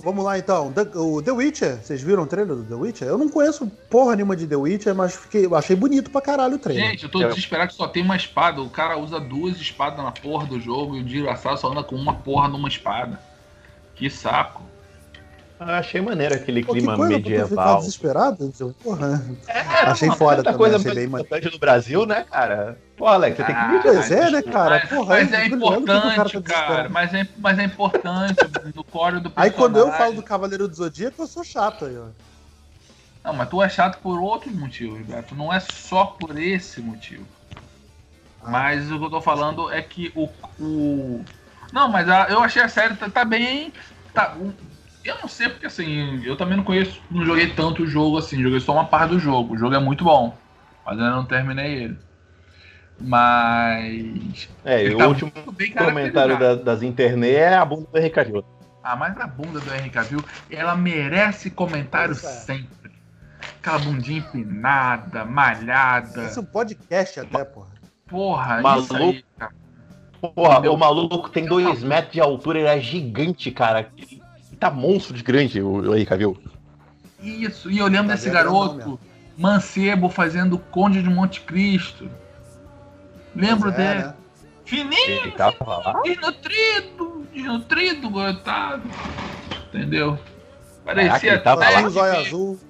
[0.00, 0.72] Vamos lá então.
[0.72, 3.08] The- o The Witcher, vocês viram o trailer do The Witcher?
[3.08, 6.54] Eu não conheço porra nenhuma de The Witcher, mas fiquei, eu achei bonito pra caralho
[6.54, 6.90] o trailer.
[6.90, 8.62] Gente, eu tô desesperado que só tem uma espada.
[8.62, 11.96] O cara usa duas espadas na porra do jogo e o desgraçado só anda com
[11.96, 13.20] uma porra numa espada.
[13.96, 14.62] Que saco.
[15.60, 17.78] Ah, achei maneiro aquele Pô, clima coisa medieval.
[17.78, 18.52] desesperado.
[18.80, 19.24] Porra.
[19.48, 22.78] É, Achei foda também, coisa achei bem importante no Brasil, né, cara?
[22.96, 24.78] Pô, Alex, você tem que Ah, me Pois é, né, cara?
[24.80, 26.88] Mas, Porra, mas é que o cara tá importante, cara.
[26.88, 28.36] Mas é, mas é importante
[28.74, 30.06] no core do Aí quando eu personagem.
[30.06, 32.06] falo do Cavaleiro do Zodíaco, eu sou chato aí, ó.
[33.24, 35.34] Não, mas tu é chato por outros motivos, Beto.
[35.34, 37.26] Não é só por esse motivo.
[38.44, 38.48] Ah.
[38.50, 40.28] Mas o que eu tô falando é que o.
[40.60, 41.24] o...
[41.72, 43.72] Não, mas a- eu achei a série tá, tá bem.
[44.14, 44.36] Tá,
[45.04, 48.42] eu não sei porque assim, eu também não conheço, não joguei tanto o jogo assim,
[48.42, 49.54] joguei só uma parte do jogo.
[49.54, 50.36] O jogo é muito bom,
[50.84, 51.98] mas ainda não terminei ele.
[53.00, 54.48] Mas.
[54.64, 55.32] É, e o tá último
[55.76, 58.44] comentário da- das internet é a bunda do Henrique Cavill.
[58.82, 62.30] Ah, mas a bunda do Henry Cavill, ela merece comentário Isso é.
[62.30, 62.90] sempre.
[63.60, 66.24] Aquela bundinha empinada, malhada.
[66.24, 67.68] Esse é um podcast até, porra.
[68.06, 68.94] Porra, Maluco.
[68.94, 69.52] isso aí, cara.
[70.34, 73.90] Porra, Meu- o maluco tem dois metros de altura, ele é gigante, cara.
[74.58, 76.36] Tá monstro de grande, o Henrique Cavill.
[77.22, 78.34] Isso, e olhando Tá esse vendo?
[78.34, 79.00] Não, garoto,
[79.36, 82.10] mancebo fazendo o Conde de Monte Cristo.
[83.34, 83.98] Lembro é, dele.
[84.06, 84.14] né?
[84.64, 86.00] Fininho, Ele tava lá.
[86.02, 88.82] desnutrido, desnutrido, coitado.
[89.68, 90.18] Entendeu?
[90.84, 91.88] Caraca, Parecia tava até.
[91.90, 92.18] Tinha lá.
[92.18, 92.60] azul.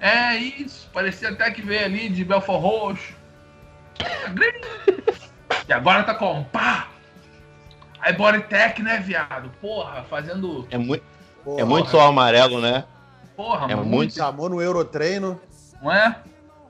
[0.00, 3.14] É isso, parecia até que veio ali de Belfort Roxo.
[5.66, 6.88] E agora tá com pá!
[8.00, 9.50] Aí Bodytech, né, viado?
[9.62, 10.66] Porra, fazendo.
[10.70, 11.02] É muito,
[11.44, 12.84] Porra, é muito sol amarelo, né?
[13.36, 15.40] Porra, É muito, muito- Chamou no Eurotreino.
[15.82, 16.16] não é?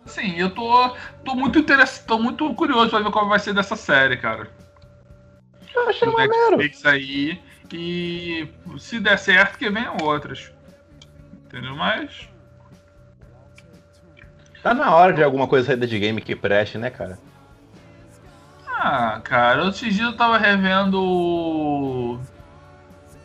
[0.07, 0.95] Sim, eu tô,
[1.25, 4.49] tô muito interessado, tô muito curioso pra ver qual vai ser dessa série, cara.
[5.75, 6.57] Eu achei Do maneiro.
[6.57, 7.41] Netflix aí.
[7.73, 8.49] E
[8.79, 10.53] se der certo, que venham outras.
[11.47, 11.75] Entendeu?
[11.75, 12.29] Mas.
[14.63, 17.19] Tá na hora de alguma coisa sair de game que preste, né, cara?
[18.69, 22.21] Ah, cara, esses dias eu tava revendo o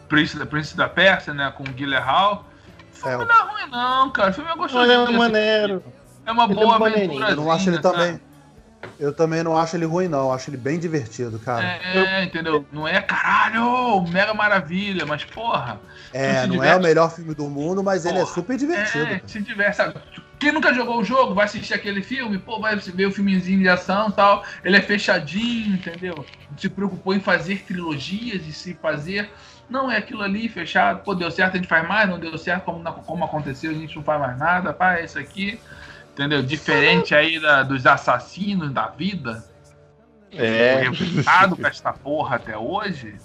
[0.09, 2.45] Príncipe, da- Príncipe da Pérsia, né, com o Guilherme Hall.
[2.91, 4.31] O filme É, não é ruim, não, cara.
[4.31, 4.79] O filme é gostoso.
[4.85, 5.83] Mas é um maneiro.
[6.25, 7.29] É uma Ele é boa maneirinho, aventura.
[7.31, 8.19] Eu não acho ele também.
[8.99, 10.25] Eu também não acho ele ruim, não.
[10.25, 11.65] Eu acho ele bem divertido, cara.
[11.65, 12.65] É, entendeu?
[12.71, 15.79] Não é caralho, mega maravilha, mas porra.
[16.11, 16.79] É, não é diverte.
[16.79, 19.05] o melhor filme do mundo, mas ele é Porra, super divertido.
[19.05, 19.21] É, cara.
[19.25, 19.93] se tiver, sabe?
[20.39, 23.67] Quem nunca jogou o jogo vai assistir aquele filme, pô, vai ver o filmezinho de
[23.69, 24.43] ação e tal.
[24.63, 26.25] Ele é fechadinho, entendeu?
[26.57, 29.29] Se preocupou em fazer trilogias e se fazer.
[29.69, 31.01] Não, é aquilo ali fechado.
[31.03, 33.95] Pô, deu certo, a gente faz mais, não deu certo, como, como aconteceu, a gente
[33.95, 34.73] não faz mais nada.
[34.73, 35.59] Pá, é isso aqui.
[36.13, 36.41] Entendeu?
[36.41, 39.43] Diferente aí da- dos assassinos da vida.
[40.31, 40.81] É.
[40.81, 43.15] Revoltado com esta porra até hoje.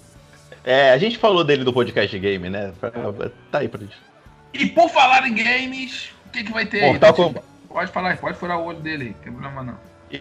[0.63, 2.71] É, a gente falou dele do podcast game, né?
[3.51, 3.97] Tá aí pra gente.
[4.53, 7.15] E por falar em games, o que, que vai ter Mortal aí?
[7.15, 7.45] Kombat.
[7.67, 9.77] Pode falar, pode furar o olho dele aí, não tem problema não.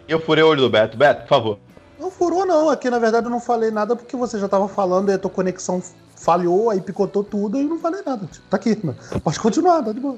[0.09, 0.97] Eu furei o olho do Beto.
[0.97, 1.59] Beto, por favor.
[1.99, 2.69] Não furou, não.
[2.69, 5.31] Aqui, na verdade, eu não falei nada porque você já tava falando e a tua
[5.31, 5.81] conexão
[6.25, 8.27] falhou, aí picotou tudo e não falei nada.
[8.27, 8.95] Tipo, Tá aqui, né?
[9.23, 10.17] Pode continuar, tá de boa.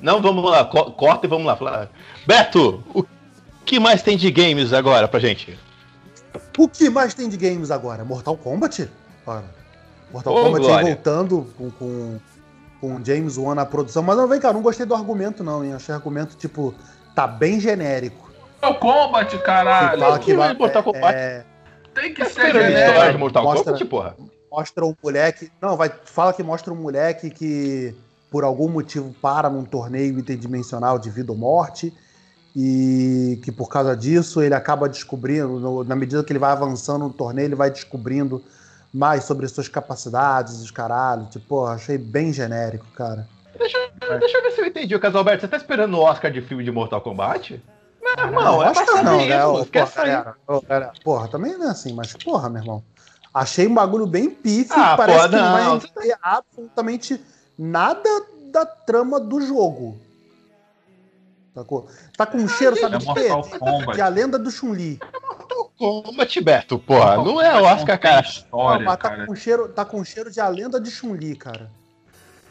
[0.00, 1.88] Não, vamos lá, co- corta e vamos lá.
[2.26, 3.04] Beto, o
[3.64, 5.58] que mais tem de games agora pra gente?
[6.56, 8.04] O que mais tem de games agora?
[8.04, 8.88] Mortal Kombat?
[9.26, 9.44] Ora,
[10.12, 10.86] Mortal Ô, Kombat aí Glória.
[10.86, 12.18] voltando com, com,
[12.80, 14.02] com o James Wan na produção.
[14.02, 15.74] Mas não, vem cá, não gostei do argumento, não, hein?
[15.74, 16.72] Achei o argumento, tipo,
[17.14, 18.30] tá bem genérico.
[18.62, 19.90] É o Combat, caralho.
[19.98, 21.14] Que fala que vai- Mortal Kombat.
[21.18, 21.44] é,
[21.94, 23.18] Tem que Tá ser esperando é, história de genérico.
[23.18, 24.16] Mortal mostra- Kombat, porra?
[24.50, 25.50] Mostra um moleque.
[25.60, 25.90] Não, vai.
[26.04, 27.94] Fala que mostra um moleque que,
[28.30, 31.92] por algum motivo, para num torneio interdimensional de vida ou morte.
[32.58, 37.04] E que por causa disso ele acaba descobrindo, no- na medida que ele vai avançando
[37.04, 38.42] no torneio, ele vai descobrindo
[38.92, 41.26] mais sobre suas capacidades, os caralho.
[41.26, 43.28] Tipo, porra, achei bem genérico, cara.
[43.58, 43.78] Deixa,
[44.18, 44.94] deixa eu ver se eu entendi.
[44.94, 47.62] O Casalberto, você tá esperando o Oscar de filme de Mortal Kombat?
[48.02, 49.44] Meu irmão, é acho que passar não, né?
[49.44, 50.06] Ô, porra, sair.
[50.12, 52.82] galera, ô, galera, porra, também não é assim, mas porra, meu irmão.
[53.38, 55.78] Achei um bagulho bem pífio, Ah, parece porra, que não não.
[55.78, 57.20] vai ter absolutamente
[57.58, 58.08] nada
[58.50, 60.00] da trama do jogo.
[61.54, 61.86] Sacou?
[62.16, 63.28] Tá com um cheiro, sabe É de quê?
[63.94, 64.98] De a lenda do Chun-Li.
[65.76, 67.16] Kombat, Beto, porra.
[67.16, 68.26] Não é Oscar, tem cara.
[68.26, 69.26] História, Não, mas tá cara.
[69.26, 71.70] com cheiro, tá com cheiro de a lenda de Chun-Li, cara.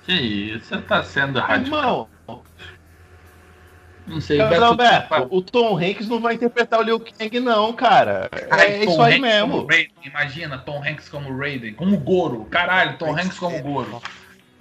[0.05, 2.07] Que isso, você tá sendo radical.
[2.27, 2.41] Irmão,
[4.07, 7.39] Não sei, Mas, Beto, Alberto, tá- o Tom Hanks não vai interpretar o Liu Kang,
[7.39, 8.29] não, cara.
[8.51, 9.65] Ai, É Tom isso aí Hanks mesmo.
[9.65, 12.45] Raiden, Imagina, Tom Hanks como Raiden, como Goro.
[12.45, 14.01] Caralho, Tom Hanks como Goro.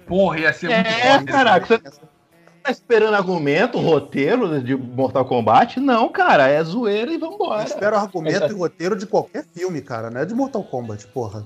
[0.07, 5.79] Porra, ia ser muito É, caraca, você tá esperando argumento, roteiro de Mortal Kombat?
[5.79, 7.63] Não, cara, é zoeira e Eu vambora.
[7.63, 11.45] espero argumento e roteiro de qualquer filme, cara, não é de Mortal Kombat, porra.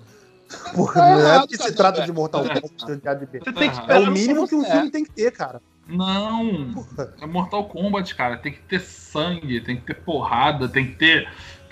[0.74, 2.86] Porra, Tá não é porque se cara, trata de Mortal Tá Kombat
[3.20, 3.40] de.
[3.40, 4.72] Você tem que É É o mínimo que um é.
[4.72, 5.62] filme tem que ter, cara.
[5.90, 7.14] Não, Porra.
[7.20, 8.38] é Mortal Kombat, cara.
[8.38, 11.28] Tem que ter sangue, tem que ter porrada, tem que ter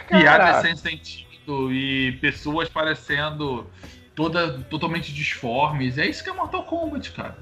[0.07, 3.67] piada sem sentido e pessoas parecendo
[4.15, 5.97] toda, totalmente disformes.
[5.97, 7.37] É isso que é Mortal Kombat, cara.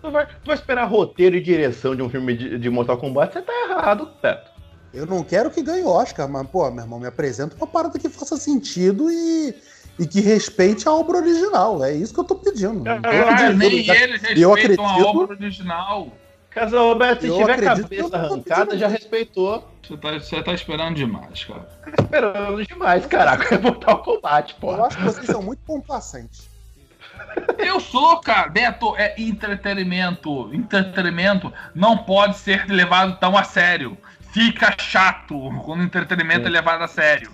[0.00, 3.32] Tu vai, tu vai esperar roteiro e direção de um filme de, de Mortal Kombat?
[3.32, 4.50] Você tá errado, Beto.
[4.92, 8.08] Eu não quero que ganhe Oscar, mas, pô, meu irmão, me apresenta uma parada que
[8.08, 9.54] faça sentido e,
[9.98, 11.84] e que respeite a obra original.
[11.84, 12.78] É isso que eu tô pedindo.
[12.78, 13.88] Tô Caralho, pedindo- nem eles
[14.38, 16.08] eu respeitam a acredito- obra original.
[16.50, 19.68] Casal Roberto, se Eu tiver cabeça eu arrancada, já respeitou.
[19.86, 21.60] Você tá, você tá esperando demais, cara.
[21.84, 23.54] Tá esperando demais, caraca.
[23.54, 24.86] É Mortal Kombat, Eu porra.
[24.86, 26.48] acho que vocês são muito complacentes.
[27.58, 28.48] Eu sou, cara.
[28.48, 30.52] Beto, é entretenimento.
[30.54, 33.96] Entretenimento não pode ser levado tão a sério.
[34.32, 37.30] Fica chato quando o entretenimento é levado a sério.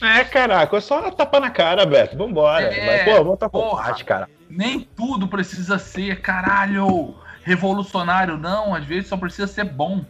[0.00, 2.16] É, caraca, é só tapa na cara, Beto.
[2.16, 2.64] Vambora.
[2.64, 3.82] É, Mas, pô, Mortal porra.
[3.84, 4.28] Kombat, cara.
[4.48, 8.74] Nem tudo precisa ser, caralho, revolucionário, não.
[8.74, 10.04] Às vezes só precisa ser bom.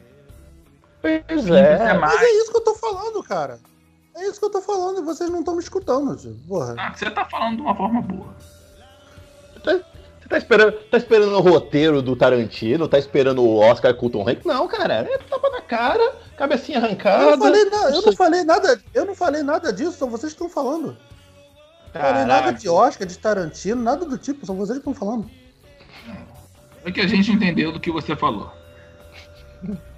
[1.00, 1.78] Pois é.
[1.78, 3.58] ser Mas é isso que eu tô falando, cara.
[4.14, 6.36] É isso que eu tô falando e vocês não estão me escutando, tio.
[6.46, 6.74] Porra.
[6.76, 8.34] Ah, você tá falando de uma forma boa.
[10.28, 14.10] Você tá esperando, tá esperando o roteiro do Tarantino, tá esperando o Oscar com o
[14.10, 14.44] Tom Hanks?
[14.44, 17.30] Não, cara, é tapa na cara, cabecinha Eu arrancada.
[17.36, 20.36] não falei, na- eu não falei nada, eu não falei nada disso, são vocês que
[20.42, 20.96] estão falando.
[21.94, 22.58] Não falei nada Caraca.
[22.58, 25.30] de Oscar, de Tarantino, nada do tipo, são vocês que estão falando.
[26.84, 28.52] É que a gente entendeu do que você falou.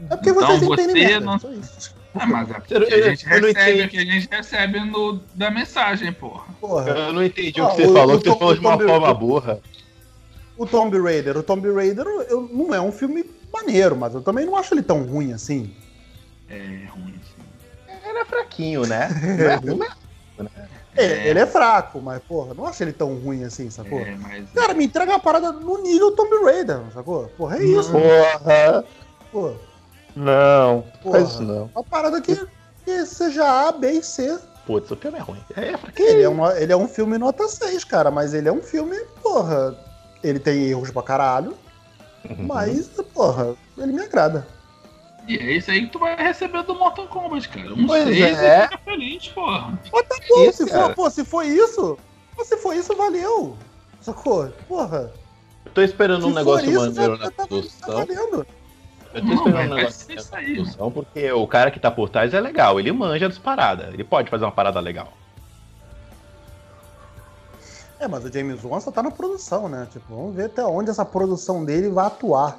[0.08, 1.26] É porque Então vocês você entendem merda.
[1.26, 1.94] não- só isso.
[2.14, 3.82] Ah, mas é porque Eu- a eu- gente eu não recebe entendi.
[3.82, 6.44] o que a gente recebe no, da mensagem, porra.
[6.60, 6.88] Porra.
[6.90, 8.78] Eu não entendi Ah, o que você o- falou, o que você falou de uma
[8.78, 9.60] forma burra.
[10.60, 14.44] O Tomb Raider, o Tomb Raider eu, não é um filme maneiro, mas eu também
[14.44, 15.74] não acho ele tão ruim assim.
[16.50, 17.96] É ruim, sim.
[18.06, 19.08] Era fraquinho, né?
[19.38, 19.78] Não é ruim,
[20.36, 20.48] mas
[20.94, 21.28] É, É.
[21.28, 24.00] Ele é fraco, mas, porra, não acho ele tão ruim assim, sacou?
[24.00, 24.50] É, mas.
[24.50, 27.28] Cara, me entrega uma parada no nível Tomb Raider, sacou?
[27.38, 28.84] Porra, é isso, Porra,
[29.32, 29.54] pô.
[30.14, 30.82] não.
[31.02, 31.18] Porra.
[31.20, 31.70] Faz isso não.
[31.74, 32.36] Uma parada que,
[32.84, 34.38] que seja A, B e C.
[34.66, 35.40] Putz, o filme é ruim.
[35.56, 36.06] É fraquinho.
[36.06, 38.98] Ele é, um, ele é um filme nota 6, cara, mas ele é um filme,
[39.22, 39.88] porra.
[40.22, 41.56] Ele tem erros pra caralho,
[42.28, 42.46] Uhum.
[42.46, 44.46] mas, porra, ele me agrada.
[45.26, 47.72] E é isso aí que tu vai receber do Mortal Kombat, cara.
[47.72, 48.58] Um Pois 6 é.
[48.58, 49.78] e fica feliz, porra.
[49.92, 51.98] Mas tá bom, Isso, se for, pô, se for isso,
[52.44, 53.56] se for isso, valeu.
[54.00, 54.48] Sacou?
[54.68, 55.12] Porra.
[55.64, 57.88] Eu tô esperando um negócio isso, maneiro tá, na tá, tá produção.
[58.06, 58.46] valendo.
[59.12, 61.90] Eu tô Não, esperando vai- um negócio na aí, produção, porque o cara que tá
[61.90, 62.78] por trás é legal.
[62.80, 63.92] Ele manja das paradas.
[63.92, 65.12] Ele pode fazer uma parada legal.
[68.00, 69.86] É, mas o James Wan só tá na produção, né?
[69.92, 72.58] Tipo, vamos ver até onde essa produção dele vai atuar.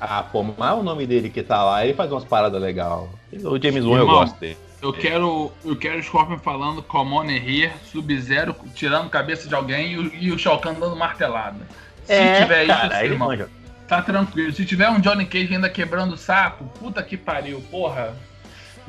[0.00, 3.08] Ah, pô, mas o nome dele que tá lá, ele faz umas paradas legais.
[3.44, 4.56] O James Wan eu gosto dele.
[4.82, 9.92] Eu quero, eu quero o Scorpion falando Come on here, Sub-Zero tirando cabeça de alguém
[9.92, 11.58] e, o- e o Shao Kahn dando martelada.
[12.04, 13.48] Se tiver É, cara, isso, irmão, manja.
[13.86, 14.52] tá tranquilo.
[14.54, 18.14] Se tiver um Johnny Cage ainda quebrando o saco, puta que pariu, porra.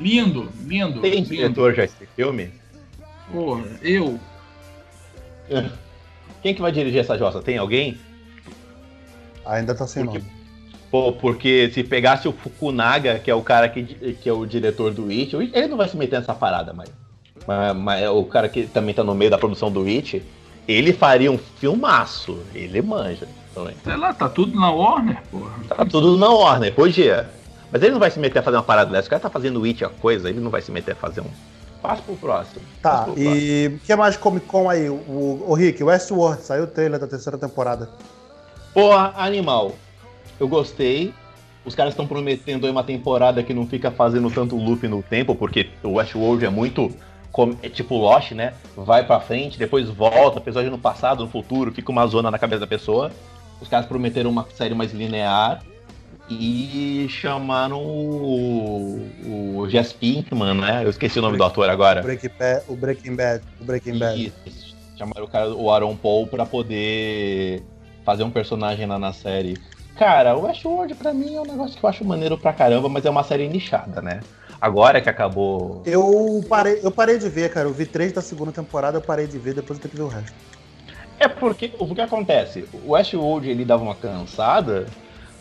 [0.00, 1.00] Lindo, lindo.
[1.02, 1.28] Tem lindo.
[1.28, 2.50] diretor já esse filme?
[3.30, 4.18] Porra, eu.
[6.42, 7.40] Quem que vai dirigir essa jossa?
[7.40, 7.98] Tem alguém?
[9.46, 10.42] Ainda tá sem Porque- nome.
[10.90, 13.82] Pô, porque se pegasse o Fukunaga, que é o cara que,
[14.12, 16.92] que é o diretor do It, ele não vai se meter nessa parada, mas,
[17.46, 20.22] mas, mas é o cara que também tá no meio da produção do It,
[20.68, 22.38] ele faria um filmaço.
[22.54, 23.74] Ele manja também.
[23.82, 25.52] Sei lá, tá tudo na Warner, porra.
[25.66, 27.26] Tá tudo na Warner, podia.
[27.70, 29.06] Mas ele não vai se meter a fazer uma parada dessa.
[29.06, 31.22] O cara tá fazendo o It a coisa, ele não vai se meter a fazer
[31.22, 31.30] um.
[31.82, 32.62] Passa pro próximo.
[32.80, 33.36] Tá, pro próximo.
[33.36, 34.88] e o que mais Comic Con aí?
[34.88, 37.90] O, o Rick, Westworld, saiu o trailer da terceira temporada.
[38.72, 39.72] Porra, animal.
[40.38, 41.12] Eu gostei.
[41.64, 45.34] Os caras estão prometendo aí uma temporada que não fica fazendo tanto loop no tempo,
[45.34, 46.92] porque o Westworld é muito.
[47.62, 48.52] É tipo Lost, né?
[48.76, 52.60] Vai pra frente, depois volta, episódio no passado, no futuro, fica uma zona na cabeça
[52.60, 53.10] da pessoa.
[53.60, 55.62] Os caras prometeram uma série mais linear
[56.28, 59.00] e chamaram o,
[59.56, 60.84] o Jess Pinkman, né?
[60.84, 62.02] Eu esqueci o nome do ator agora.
[62.02, 63.44] Breaking Bad, o Breaking Bad.
[63.60, 64.32] O Breaking Bad.
[64.46, 67.62] Isso, chamaram o cara, o Aaron Paul, pra poder
[68.04, 69.56] fazer um personagem lá na série.
[69.96, 73.04] Cara, o Westworld pra mim é um negócio que eu acho maneiro pra caramba, mas
[73.04, 74.20] é uma série nichada, né?
[74.60, 75.82] Agora que acabou.
[75.84, 77.68] Eu parei, eu parei de ver, cara.
[77.68, 80.04] Eu vi três da segunda temporada, eu parei de ver, depois eu tenho que ver
[80.04, 80.32] o resto.
[81.18, 82.64] É porque o que acontece?
[82.72, 84.86] O Westworld ele dava uma cansada,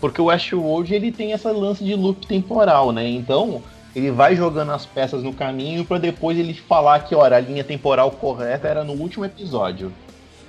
[0.01, 3.07] porque o Westworld ele tem essa lance de loop temporal, né?
[3.07, 3.61] Então
[3.95, 7.63] ele vai jogando as peças no caminho para depois ele falar que, olha, a linha
[7.63, 9.93] temporal correta era no último episódio.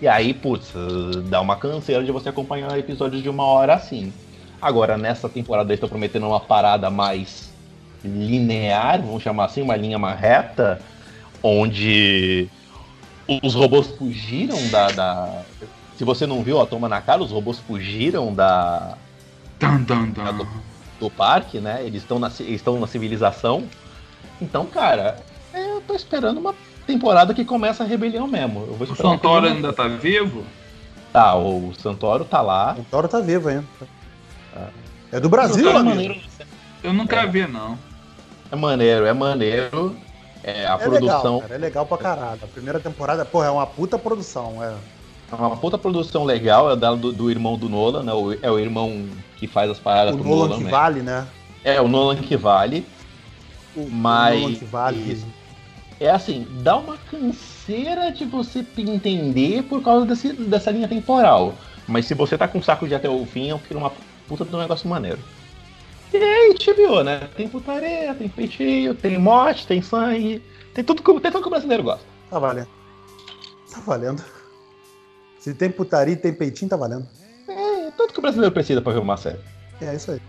[0.01, 0.73] E aí, putz,
[1.29, 4.13] dá uma canseira de você acompanhar episódios de uma hora assim.
[4.61, 7.53] Agora, nessa temporada eles estão prometendo uma parada mais
[8.05, 10.81] linear, vamos chamar assim, uma linha mais reta,
[11.43, 12.49] onde
[13.43, 15.43] os robôs fugiram da, da,
[15.97, 18.97] Se você não viu, ó, toma na cara, os robôs fugiram da.
[19.63, 20.37] Dun, dun, dun.
[20.37, 20.49] Do,
[21.01, 21.85] do, parque, né?
[21.85, 23.65] Eles estão na, estão na civilização.
[24.41, 25.19] Então, cara,
[25.55, 26.55] eu tô esperando uma
[26.87, 28.61] temporada que começa a rebelião mesmo.
[28.79, 30.45] o Santoro ainda tá vivo?
[31.13, 32.73] Tá, o Santoro tá lá.
[32.73, 33.65] O Santoro tá vivo ainda.
[35.13, 36.17] É do Brasil, é maneiro.
[36.83, 37.27] Eu nunca é.
[37.27, 37.79] vi, não.
[38.51, 39.97] É maneiro, é maneiro.
[40.43, 41.35] É, a é produção.
[41.35, 42.41] Legal, cara, é legal pra caralho.
[42.43, 44.63] A primeira temporada, porra, é uma puta produção.
[44.63, 44.75] É, é
[45.37, 48.13] uma puta produção legal, é dela do, do, irmão do Nolan, né?
[48.13, 49.07] O, é o irmão
[49.37, 50.45] que faz as paradas o pro Nolan.
[50.45, 50.71] O Nolan que né?
[50.71, 51.27] vale, né?
[51.65, 52.87] É, o Nolan que vale.
[53.77, 54.37] O, mas.
[54.37, 55.13] O Nolan que vale.
[55.13, 55.27] Isso.
[56.01, 61.55] É assim, dá uma canseira de você entender por causa desse, dessa linha temporal.
[61.87, 63.93] Mas se você tá com saco de até o fim, eu quero uma
[64.27, 65.19] puta de um negócio maneiro.
[66.13, 67.29] E aí, HBO, né?
[67.37, 70.43] Tem putaria, tem feitio, tem morte, tem sangue.
[70.75, 72.05] Tem tudo, tem tudo que o brasileiro gosta.
[72.29, 72.69] Tá valendo.
[73.73, 74.23] Tá valendo.
[75.43, 77.05] Se tem putaria e tem peitinho, tá valendo.
[77.49, 79.41] É, tudo que o brasileiro precisa pra ver uma série.
[79.81, 80.21] É, isso aí.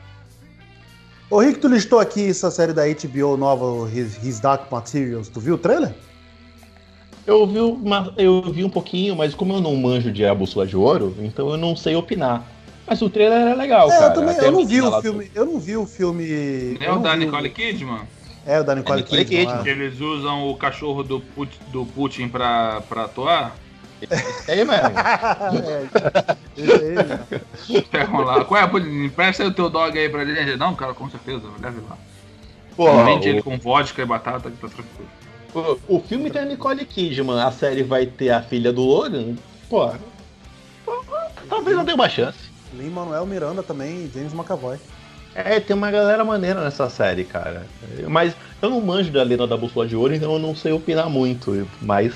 [1.30, 5.30] Ô Rick, tu listou aqui essa série da HBO nova, His, His Dark Materials.
[5.30, 5.94] Tu viu o trailer?
[7.28, 10.66] Eu vi, uma, eu vi um pouquinho, mas como eu não manjo de A Bússola
[10.66, 12.44] de Ouro, então eu não sei opinar.
[12.88, 14.06] Mas o trailer é legal, é, cara.
[14.06, 15.32] Eu, também, eu não vi o filme.
[15.36, 16.78] Eu não vi o filme.
[16.80, 18.02] É o da Nicole Kidman?
[18.48, 19.58] É, o da Nicole, é Nicole Kidman.
[19.58, 19.72] Kidman.
[19.72, 23.56] Eles usam o cachorro do, Put, do Putin pra, pra atuar?
[24.10, 24.88] Esse aí mesmo.
[25.66, 25.88] é,
[26.58, 27.88] esse aí mesmo.
[27.92, 28.46] Pegam lá.
[28.46, 29.10] Qual é, Putin?
[29.10, 30.58] Presta aí o teu dog aí pra gente.
[30.58, 31.98] Não, cara, com certeza, leve lá.
[32.76, 33.32] Pô, Vende o...
[33.32, 35.10] ele com vodka e batata que tá tranquilo.
[35.88, 39.36] O, o filme tem a Nicole Kidman, a série vai ter a filha do Logan.
[39.70, 39.92] Pô,
[41.48, 42.40] talvez não dê uma chance.
[42.74, 44.80] Lin Manuel Miranda também e James McAvoy.
[45.36, 47.66] É, tem uma galera maneira nessa série, cara.
[48.08, 51.10] Mas eu não manjo da Lena da Bússola de Ouro, então eu não sei opinar
[51.10, 51.68] muito.
[51.82, 52.14] Mas.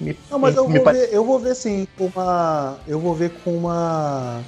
[0.00, 2.78] Me, não, mas eu, vou ver, eu vou ver sim, com uma.
[2.86, 4.42] Eu vou ver com uma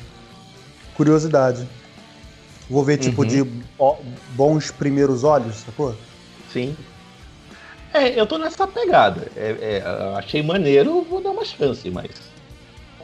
[0.95, 1.67] curiosidade.
[2.69, 3.29] Vou ver, tipo, uhum.
[3.29, 3.45] de
[4.35, 5.97] bons primeiros olhos, sacou?
[6.53, 6.77] Sim.
[7.95, 9.31] É, eu tô nessa pegada.
[9.37, 12.11] É, é, achei maneiro, vou dar uma chance, mas.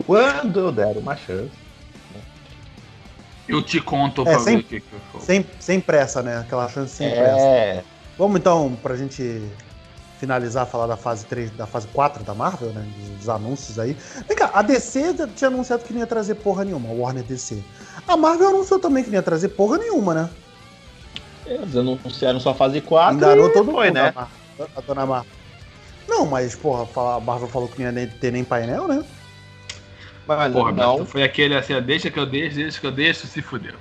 [0.06, 1.62] Quando eu der uma chance.
[3.48, 6.38] Eu te conto é, pra sem, ver o que, que eu sem, sem pressa, né?
[6.38, 7.14] Aquela chance sem é...
[7.14, 7.84] pressa.
[8.18, 9.42] Vamos então, pra gente
[10.22, 12.86] finalizar, falar da fase 3, da fase 4 da Marvel, né?
[13.18, 13.96] Dos anúncios aí.
[14.28, 17.60] Vem cá, a DC tinha anunciado que não ia trazer porra nenhuma, a Warner DC.
[18.06, 20.30] A Marvel anunciou também que não ia trazer porra nenhuma, né?
[21.44, 24.14] Eles anunciaram só a fase 4 Enganou todo foi, mundo, né?
[24.16, 25.32] A, dona Marvel.
[26.06, 26.86] Não, mas, porra,
[27.16, 29.04] a Marvel falou que não ia ter nem painel, né?
[30.24, 30.98] Mas Porra, não.
[30.98, 33.74] Beto, foi aquele assim, deixa que eu deixo, deixa que eu deixo, se fudeu.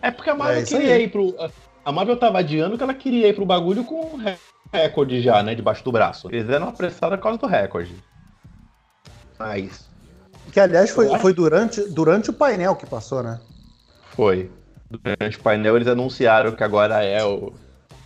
[0.00, 1.02] É porque a Marvel é queria aí.
[1.02, 1.34] ir pro.
[1.84, 4.18] A Marvel tava adiando que ela queria ir pro bagulho com
[4.72, 5.54] recorde já, né?
[5.54, 6.28] Debaixo do braço.
[6.28, 7.94] Eles deram uma pressada por causa do recorde.
[9.38, 9.88] Mas.
[10.52, 13.40] Que aliás foi, foi durante, durante o painel que passou, né?
[14.10, 14.50] Foi.
[14.90, 17.52] Durante o painel eles anunciaram que agora é o.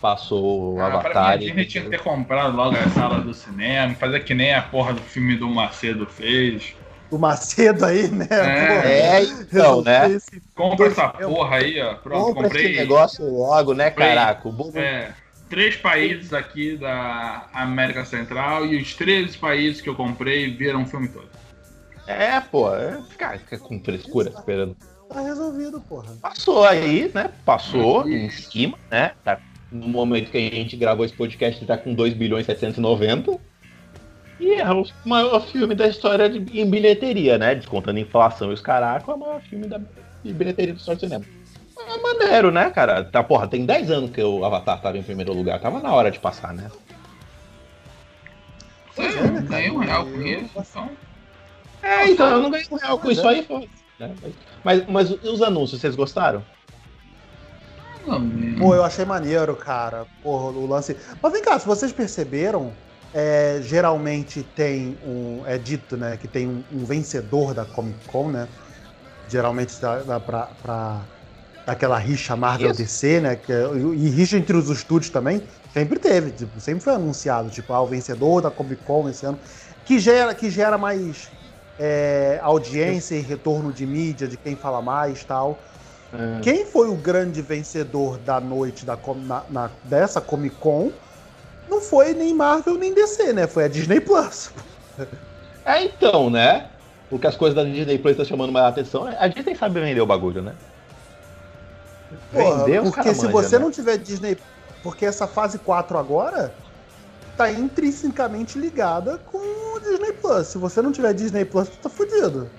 [0.01, 1.39] Passou o ah, Avatar.
[1.39, 4.53] Mim, a gente tinha que ter comprado logo a sala do cinema, fazer que nem
[4.53, 6.75] a porra do filme do Macedo fez
[7.09, 8.27] do Macedo aí, né?
[8.29, 10.11] É, é então, né?
[10.11, 10.41] Esse...
[10.53, 11.95] Compra essa porra aí, ó.
[11.95, 12.65] Pronto, Compra comprei.
[12.65, 14.49] Esse negócio logo, né, caraca?
[14.49, 14.71] Bom...
[14.75, 15.13] É,
[15.55, 20.85] três países aqui da América Central e os três países que eu comprei viram o
[20.85, 21.29] filme todo.
[22.05, 24.41] É, pô, é, fica, fica com frescura Exato.
[24.41, 24.75] esperando.
[25.07, 26.13] Tá resolvido, porra.
[26.21, 27.31] Passou aí, né?
[27.45, 29.13] Passou em cima, né?
[29.23, 29.39] Tá,
[29.71, 33.39] no momento que a gente gravou esse podcast, tá com 2 bilhões e 790.
[34.41, 37.55] E é o maior filme da história de, em bilheteria, né?
[37.55, 39.79] Descontando inflação e os caracos, é o maior filme da,
[40.21, 41.44] de bilheteria do história do cinema.
[41.87, 43.03] É maneiro, né, cara?
[43.03, 45.59] Tá, porra, tem 10 anos que o Avatar tava em primeiro lugar.
[45.59, 46.69] Tava na hora de passar, né?
[48.95, 50.89] Você não ganhou um real com isso, então.
[51.83, 53.69] É, então, eu não ganhei um real com isso aí, foi.
[53.99, 54.13] Né?
[54.63, 56.43] Mas, mas os anúncios, vocês gostaram?
[58.57, 60.05] Pô, eu achei maneiro, cara.
[60.21, 60.95] Porra, o lance.
[61.21, 62.71] Mas vem cá, se vocês perceberam,
[63.13, 65.43] é, geralmente tem um.
[65.45, 66.17] É dito, né?
[66.17, 68.47] Que tem um, um vencedor da Comic Con, né?
[69.27, 71.01] Geralmente dá, dá pra, pra
[71.65, 72.81] aquela rixa Marvel Isso.
[72.81, 73.35] DC, né?
[73.35, 73.65] Que, é,
[73.95, 75.41] e rixa entre os estúdios também.
[75.73, 79.37] Sempre teve, tipo, sempre foi anunciado, tipo, ah, o vencedor da Comic Con esse ano.
[79.83, 81.29] Que gera, que gera mais
[81.79, 85.59] é, audiência e retorno de mídia, de quem fala mais tal.
[86.13, 86.39] É.
[86.41, 90.91] Quem foi o grande vencedor da noite da, na, na, dessa Comic Con
[91.69, 93.47] não foi nem Marvel nem DC, né?
[93.47, 94.51] Foi a Disney Plus.
[95.65, 96.67] É então, né?
[97.09, 99.07] Porque as coisas da Disney Plus estão chamando mais atenção.
[99.19, 100.53] A Disney sabe vender o bagulho, né?
[102.31, 103.63] Porra, porque se você né?
[103.65, 104.37] não tiver Disney.
[104.83, 106.53] Porque essa fase 4 agora
[107.35, 110.47] tá intrinsecamente ligada com o Disney Plus.
[110.47, 112.49] Se você não tiver Disney Plus, tu tá fudido.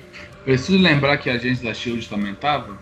[0.45, 2.77] Preciso lembrar que a agência da Shield também tava?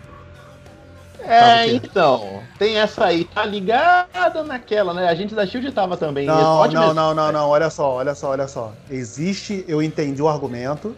[1.27, 5.07] É, então, tem essa aí, tá ligada naquela, né?
[5.07, 6.27] A gente da Shield tava também.
[6.27, 8.73] Não, não, não, não, não, olha só, olha só, olha só.
[8.89, 10.95] Existe, eu entendi o argumento,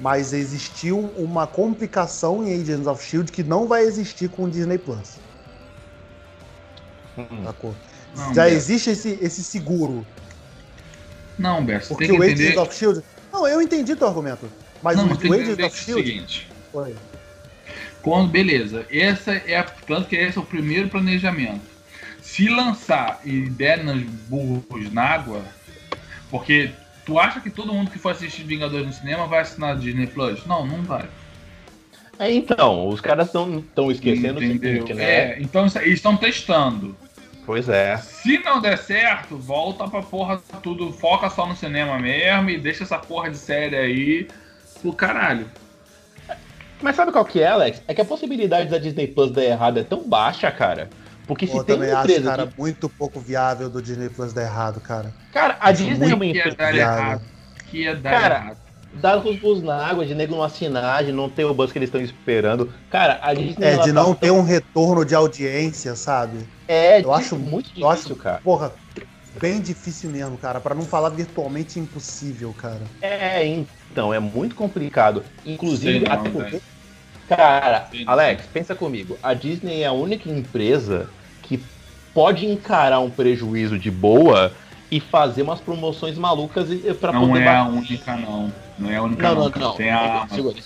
[0.00, 4.78] mas existiu uma complicação em Agents of Shield que não vai existir com o Disney
[4.78, 5.18] Plus.
[7.18, 7.26] Hum.
[7.42, 8.56] Não, Já Beto.
[8.56, 10.06] existe esse, esse seguro.
[11.38, 12.44] Não, Beto, Porque tem que o entender...
[12.48, 13.02] Agents of Shield.
[13.32, 14.50] Não, eu entendi teu argumento.
[14.82, 16.00] Mas não, o, o Agents of Shield.
[16.00, 16.48] É o seguinte.
[16.72, 16.96] Oi.
[18.02, 21.60] Quando, beleza, essa é tanto que esse é o primeiro planejamento.
[22.22, 25.44] Se lançar e der nos burros na água,
[26.30, 26.70] porque
[27.10, 30.46] tu acha que todo mundo que for assistir Vingadores no cinema vai assinar Disney Plus?
[30.46, 31.08] Não, não vai.
[32.20, 34.84] É, então, os caras estão esquecendo Entendeu?
[34.84, 35.04] o seguinte, né?
[35.04, 36.94] É, então eles estão testando.
[37.44, 37.96] Pois é.
[37.96, 42.84] Se não der certo, volta pra porra tudo, foca só no cinema mesmo e deixa
[42.84, 44.28] essa porra de série aí
[44.80, 45.46] pro caralho.
[46.80, 47.82] Mas sabe qual que é, Alex?
[47.88, 50.88] É que a possibilidade da Disney Plus dar errado é tão baixa, cara.
[51.30, 52.58] Porque se eu tem também acho, cara, que...
[52.58, 55.14] muito pouco viável do Disney Plus dar errado, cara.
[55.32, 56.56] Cara, a Disney é uma empresa.
[56.56, 57.22] Dar errado.
[57.68, 58.56] Que ia dar cara, errado.
[58.94, 61.78] Dar os bus na água, de nego não assinar, de não ter o buzz que
[61.78, 62.74] eles estão esperando.
[62.90, 63.64] Cara, a Disney.
[63.64, 66.40] É, de não tá ter um retorno de audiência, sabe?
[66.66, 68.40] É, eu acho muito difícil, eu acho, cara.
[68.42, 68.72] Porra,
[69.40, 70.60] bem difícil mesmo, cara.
[70.60, 72.82] para não falar virtualmente impossível, cara.
[73.00, 75.22] É, então, é muito complicado.
[75.46, 76.60] Inclusive, até porque
[77.30, 79.16] Cara, Alex, pensa comigo.
[79.22, 81.08] A Disney é a única empresa
[81.50, 81.60] que
[82.14, 84.52] pode encarar um prejuízo de boa
[84.88, 86.68] e fazer umas promoções malucas
[87.00, 87.26] para poder.
[87.26, 88.52] Não é a única, não.
[88.78, 89.34] Não é a única, não.
[89.34, 89.72] Não, não, não.
[89.74, 90.28] Tem a.
[90.30, 90.56] Segura.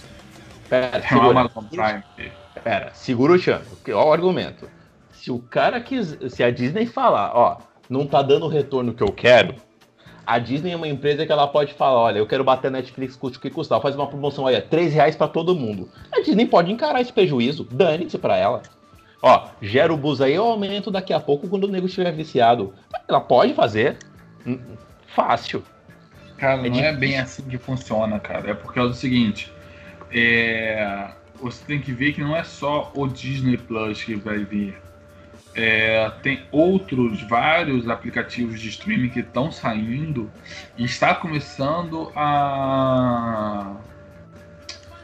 [0.69, 2.05] Pera, segura.
[2.63, 3.61] Pera, segura o chão.
[3.89, 4.69] Olha o argumento.
[5.13, 6.19] Se o cara quis.
[6.29, 7.57] Se a Disney falar, ó,
[7.89, 9.55] não tá dando o retorno que eu quero,
[10.27, 13.17] a Disney é uma empresa que ela pode falar, olha, eu quero bater a Netflix,
[13.17, 15.89] custe o que custar, faz uma promoção, olha, 3 reais pra todo mundo.
[16.13, 18.63] A Disney pode encarar esse prejuízo, dane-se pra ela.
[19.27, 22.75] Ó, gera o bus aí, eu aumento daqui a pouco quando o nego estiver viciado.
[23.09, 23.97] Ela pode fazer.
[24.47, 24.59] Hum,
[25.07, 25.65] fácil.
[26.37, 26.85] Cara, é não difícil.
[26.85, 28.51] é bem assim que funciona, cara.
[28.51, 29.51] É porque é o seguinte.
[30.13, 31.09] É...
[31.41, 34.77] Você tem que ver que não é só o Disney Plus que vai vir.
[35.55, 40.31] É, tem outros vários aplicativos de streaming que estão saindo
[40.77, 43.77] e está começando a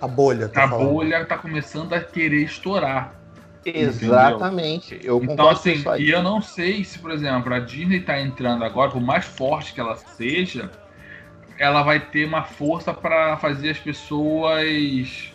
[0.00, 0.88] a bolha tá a falando.
[0.90, 3.19] bolha está começando a querer estourar
[3.64, 5.22] exatamente entendeu?
[5.22, 8.90] eu então assim e eu não sei se por exemplo a Disney está entrando agora
[8.90, 10.70] por mais forte que ela seja
[11.60, 15.30] ela vai ter uma força para fazer as pessoas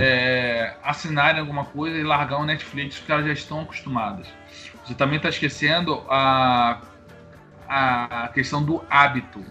[0.00, 4.26] é, assinarem alguma coisa e largar o Netflix porque elas já estão acostumadas.
[4.84, 6.80] Você também está esquecendo a,
[7.68, 9.44] a questão do hábito.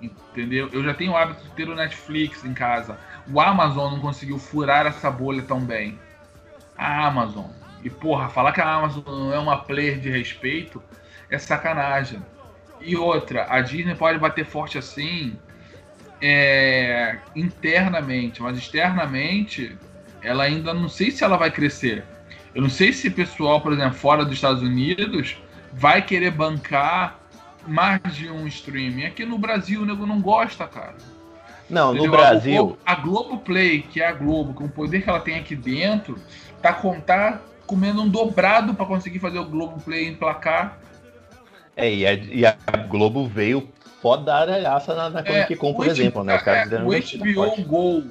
[0.00, 0.70] Entendeu?
[0.72, 2.98] Eu já tenho o hábito de ter o Netflix em casa.
[3.30, 5.98] O Amazon não conseguiu furar essa bolha tão bem.
[6.78, 7.46] A Amazon.
[7.82, 10.82] E porra, falar que a Amazon não é uma player de respeito
[11.30, 12.20] é sacanagem.
[12.80, 15.36] E outra, a Disney pode bater forte assim
[16.20, 19.76] é, internamente, mas externamente
[20.22, 22.04] ela ainda não sei se ela vai crescer.
[22.54, 25.36] Eu não sei se pessoal, por exemplo, fora dos Estados Unidos
[25.72, 27.18] vai querer bancar
[27.66, 29.04] mais de um streaming.
[29.04, 30.96] Aqui no Brasil o nego não gosta, cara.
[31.68, 32.10] Não, Entendeu?
[32.10, 32.78] no Brasil.
[32.84, 36.18] A Globoplay, que é a Globo, com o poder que ela tem aqui dentro,
[36.62, 36.72] tá,
[37.06, 40.78] tá comendo um dobrado para conseguir fazer o Globoplay emplacar.
[41.76, 42.56] É, e a, e a
[42.88, 43.68] Globo veio
[44.02, 46.36] fodaraça na, na Comic Con, por exemplo, né?
[46.36, 48.04] Os caras é, o HBO Go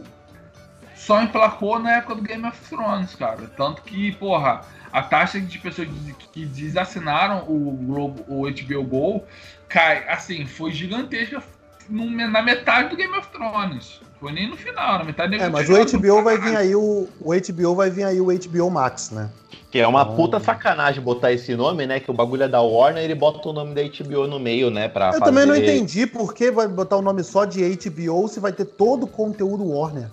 [0.95, 3.49] só emplacou na época do Game of Thrones, cara.
[3.56, 4.61] Tanto que, porra,
[4.91, 5.88] a taxa de pessoas
[6.32, 9.24] que desassinaram o, Globo, o HBO Go
[9.68, 11.41] cai, assim, foi gigantesca
[11.89, 14.01] na metade do Game of Thrones.
[14.19, 17.34] Foi nem no final, na metade É, mas o HBO vai vir aí o, o
[17.34, 19.30] HBO vai vir aí o HBO Max, né?
[19.69, 20.15] Que é uma então...
[20.15, 21.99] puta sacanagem botar esse nome, né?
[21.99, 24.88] Que o bagulho é da Warner, ele bota o nome da HBO no meio, né?
[24.88, 25.26] Pra Eu fazer...
[25.26, 28.65] também não entendi por que vai botar o nome só de HBO se vai ter
[28.65, 30.09] todo o conteúdo Warner.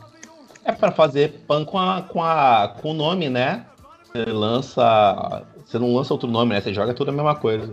[0.64, 3.64] É para fazer pan com, a, com, a, com o nome, né?
[4.04, 5.44] Você lança.
[5.64, 6.60] Você não lança outro nome, né?
[6.60, 7.72] Você joga tudo a mesma coisa.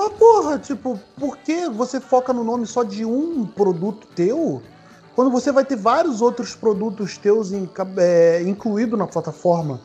[0.00, 4.62] Mas porra, tipo, por que você foca no nome só de um produto teu?
[5.20, 7.68] quando você vai ter vários outros produtos teus em,
[7.98, 9.78] é, incluído na plataforma.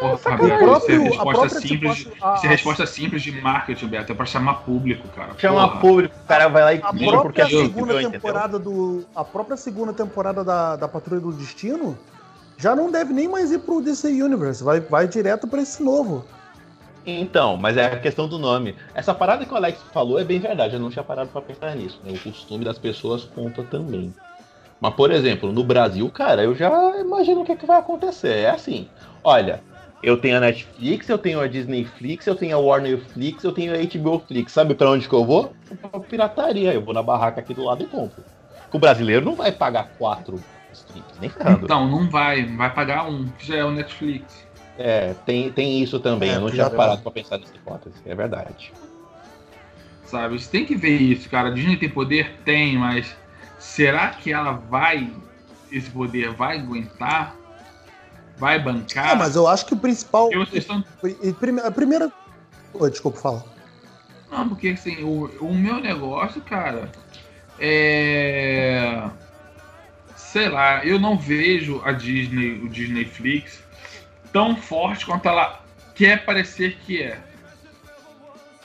[0.00, 3.86] Porra, Fabio, próprio, isso é resposta simples, tipo, a, isso é resposta simples de marketing,
[3.86, 4.10] Beto.
[4.10, 5.34] É pra chamar público, cara.
[5.38, 9.22] Chama público, o cara vai lá e a clica porque segunda eu, temporada do A
[9.22, 11.96] própria segunda temporada da, da Patrulha do Destino
[12.56, 14.64] já não deve nem mais ir pro DC Universe.
[14.64, 16.24] Vai, vai direto pra esse novo.
[17.04, 18.76] Então, mas é a questão do nome.
[18.94, 21.74] Essa parada que o Alex falou é bem verdade, eu não tinha parado para pensar
[21.74, 21.98] nisso.
[22.04, 22.12] Né?
[22.12, 24.14] O costume das pessoas conta também.
[24.80, 28.38] Mas, por exemplo, no Brasil, cara, eu já imagino o que, é que vai acontecer.
[28.38, 28.88] É assim:
[29.22, 29.62] olha,
[30.02, 33.52] eu tenho a Netflix, eu tenho a Disney Flix, eu tenho a Warner Flix, eu
[33.52, 34.52] tenho a HBO Flix.
[34.52, 35.52] Sabe para onde que eu vou?
[35.80, 36.72] Pra pirataria.
[36.72, 38.24] Eu vou na barraca aqui do lado e compro.
[38.72, 40.42] O brasileiro não vai pagar quatro
[40.72, 41.64] streams, nem ferrando.
[41.64, 42.44] Então, não vai.
[42.56, 44.48] Vai pagar um, que já é o Netflix.
[44.78, 46.30] É, tem, tem isso também.
[46.30, 47.96] É, eu não tinha parado para pensar nessa hipótese.
[48.06, 48.72] É verdade.
[50.06, 51.48] Sabe, você tem que ver isso, cara.
[51.48, 52.36] A Disney tem poder?
[52.44, 53.16] Tem, mas
[53.58, 55.10] será que ela vai,
[55.70, 57.36] esse poder vai aguentar?
[58.36, 59.12] Vai bancar?
[59.12, 60.28] É, mas eu acho que o principal.
[60.52, 60.84] Estão...
[61.64, 62.10] A primeira.
[62.74, 63.44] Oh, desculpa, fala.
[64.30, 66.90] Não, porque assim, o, o meu negócio, cara,
[67.58, 69.02] é.
[70.16, 73.62] Sei lá, eu não vejo a Disney, o Disney Flix,
[74.32, 75.60] tão forte quanto ela
[75.94, 77.20] quer parecer que é.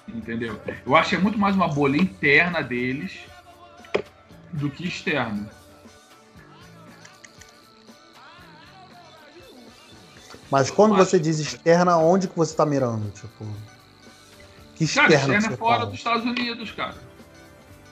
[0.07, 0.59] Entendeu?
[0.85, 3.19] Eu acho que é muito mais uma bolha interna deles
[4.53, 5.49] do que externa.
[10.49, 13.11] Mas quando você diz externa, onde que você está mirando?
[13.11, 13.45] Tipo,
[14.75, 15.09] que externa?
[15.09, 15.85] Cara, externa é fora fala?
[15.87, 16.95] dos Estados Unidos, cara.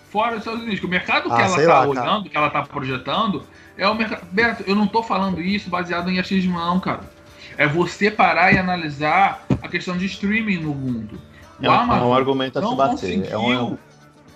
[0.10, 0.82] Fora dos Estados Unidos.
[0.82, 2.30] O mercado ah, que ela está olhando, cara.
[2.30, 3.46] que ela está projetando,
[3.78, 4.26] é o mercado.
[4.32, 7.15] Beto, eu não estou falando isso baseado em achismo, não, cara.
[7.58, 11.20] É você parar e analisar a questão de streaming no mundo.
[11.60, 13.32] O é, Amazon é um argumento a não se bater.
[13.32, 13.78] É um...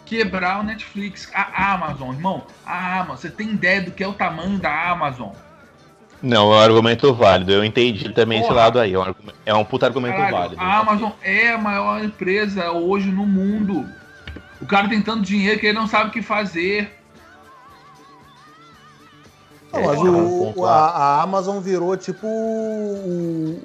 [0.05, 1.29] quebrar o Netflix.
[1.33, 5.31] A Amazon, irmão, a Amazon, você tem ideia do que é o tamanho da Amazon?
[6.21, 7.51] Não, é um argumento válido.
[7.51, 8.51] Eu entendi também Porra.
[8.51, 8.93] esse lado aí.
[8.93, 9.15] É um,
[9.45, 10.61] é um puta argumento Caralho, válido.
[10.61, 13.87] A Amazon é a maior empresa hoje no mundo.
[14.61, 16.98] O cara tem tanto dinheiro que ele não sabe o que fazer.
[19.71, 23.59] Não, mas é, o, a, a, Amazon virou tipo o,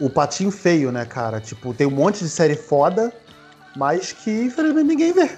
[0.00, 1.40] o, o, patinho feio, né, cara?
[1.40, 3.12] Tipo, tem um monte de série foda,
[3.76, 5.30] mas que infelizmente ninguém vê.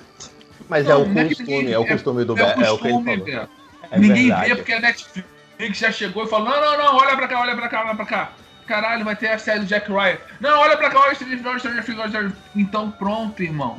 [0.69, 3.05] Mas é não, é o costume, é, o costume do é, é, o que ele
[3.05, 3.49] falou.
[3.91, 4.49] É ninguém verdade.
[4.49, 7.55] vê porque a Netflix já chegou e falou: não, não, não, olha pra cá, olha
[7.55, 8.33] pra cá, olha pra cá.
[8.67, 10.17] Caralho, vai ter a série do Jack Ryan.
[10.41, 13.79] Não, olha pra cá, olha Stranger Things, Então pronto, irmão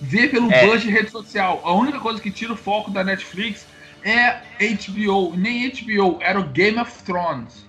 [0.00, 0.66] vê pelo é.
[0.66, 1.60] buzz de rede social.
[1.64, 3.66] A única coisa que tira o foco da Netflix
[4.02, 5.36] é HBO.
[5.36, 7.68] Nem HBO, era o Game of Thrones.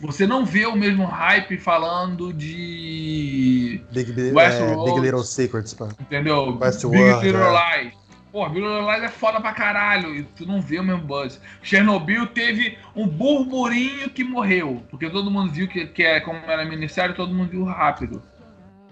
[0.00, 5.88] Você não vê o mesmo hype falando de Big, é, Big Little Secrets, pá.
[6.00, 6.56] entendeu?
[6.58, 7.82] Westworld, Big Little é.
[7.82, 7.94] Lies.
[8.32, 11.38] Pô, Big Little Lies é foda pra caralho e tu não vê o mesmo buzz.
[11.62, 16.64] Chernobyl teve um burburinho que morreu, porque todo mundo viu que, que é como era
[16.64, 18.22] ministério, todo mundo viu rápido.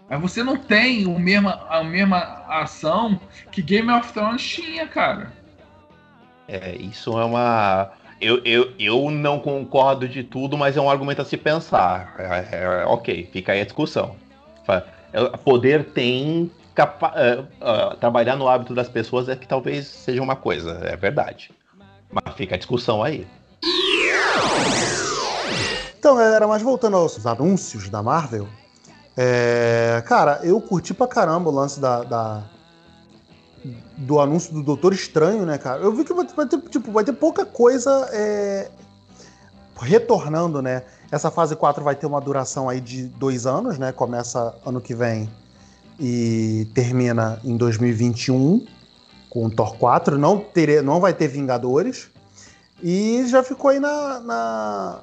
[0.08, 2.18] Mas você não tem o mesma, a mesma
[2.48, 3.20] ação
[3.52, 5.32] que Game of Thrones tinha, cara.
[6.48, 7.90] É, isso é uma.
[8.20, 12.14] Eu, eu, eu não concordo de tudo, mas é um argumento a se pensar.
[12.18, 14.16] É, é, ok, fica aí a discussão.
[15.12, 16.50] É, poder tem.
[16.74, 17.12] Capa...
[17.12, 21.50] Uh, uh, trabalhar no hábito das pessoas é que talvez seja uma coisa, é verdade.
[22.10, 23.26] Mas fica a discussão aí.
[25.98, 28.48] Então, galera, mas voltando aos anúncios da Marvel,
[29.20, 32.44] é, cara, eu curti pra caramba o lance da, da,
[33.96, 35.82] do anúncio do Doutor Estranho, né, cara?
[35.82, 38.70] Eu vi que vai, ter, tipo, vai ter pouca coisa é,
[39.76, 40.84] retornando, né?
[41.10, 43.90] Essa fase 4 vai ter uma duração aí de dois anos, né?
[43.90, 45.28] Começa ano que vem
[45.98, 48.64] e termina em 2021
[49.28, 50.16] com o Thor 4.
[50.16, 52.08] Não, ter, não vai ter Vingadores.
[52.80, 55.00] E já ficou aí na, na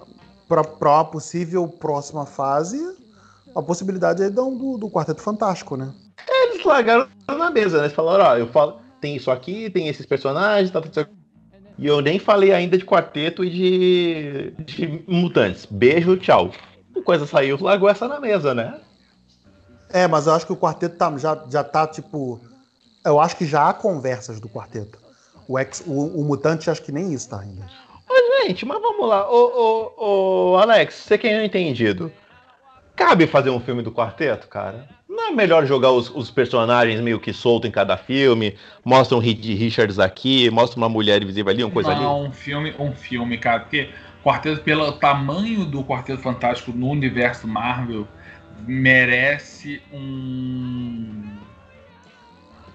[0.48, 3.04] para uma possível próxima fase
[3.56, 5.94] a possibilidade aí do, do Quarteto Fantástico, né?
[6.28, 7.86] É, eles largaram na mesa, né?
[7.86, 11.08] Eles falaram, ó, eu falo, tem isso aqui, tem esses personagens, tá, tá.
[11.78, 15.66] E eu nem falei ainda de quarteto e de, de mutantes.
[15.66, 16.52] Beijo, tchau.
[16.96, 18.80] A coisa saiu, largou essa na mesa, né?
[19.90, 22.40] É, mas eu acho que o quarteto tá, já, já tá, tipo.
[23.04, 24.98] Eu acho que já há conversas do quarteto.
[25.48, 27.66] O, ex, o, o mutante, acho que nem isso tá ainda.
[28.08, 29.30] Mas, gente, mas vamos lá.
[29.30, 32.12] Ô, ô, ô Alex, você que é entendido.
[32.96, 34.88] Cabe fazer um filme do quarteto, cara?
[35.10, 38.56] Não é melhor jogar os, os personagens meio que solto em cada filme?
[38.84, 42.06] Mostra um Richards aqui, mostra uma mulher invisível ali, uma coisa Não, ali?
[42.06, 43.62] Não, um filme, um filme, cara.
[43.62, 43.90] Porque
[44.24, 48.08] Quarteto, pelo tamanho do Quarteto Fantástico no universo Marvel,
[48.66, 51.24] merece um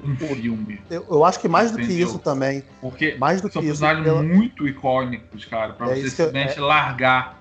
[0.02, 0.80] um filme.
[0.90, 2.06] Eu, eu acho que mais do que Entendeu?
[2.09, 2.62] isso também.
[2.80, 3.80] Porque Mais do são que isso.
[3.80, 7.38] personagens pela- muito icônicos, cara, pra É você isso que eu- simplesmente largar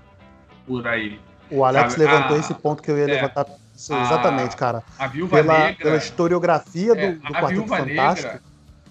[0.67, 1.19] por aí.
[1.51, 3.07] O Alex Sabe, levantou a- esse ponto que eu ia é.
[3.07, 3.45] levantar.
[3.45, 4.83] A- exatamente, cara.
[4.97, 5.83] A Viúva Pela, Negra.
[5.83, 8.27] pela historiografia do, é, do a Quarteto Viúva Fantástico.
[8.27, 8.41] Negra,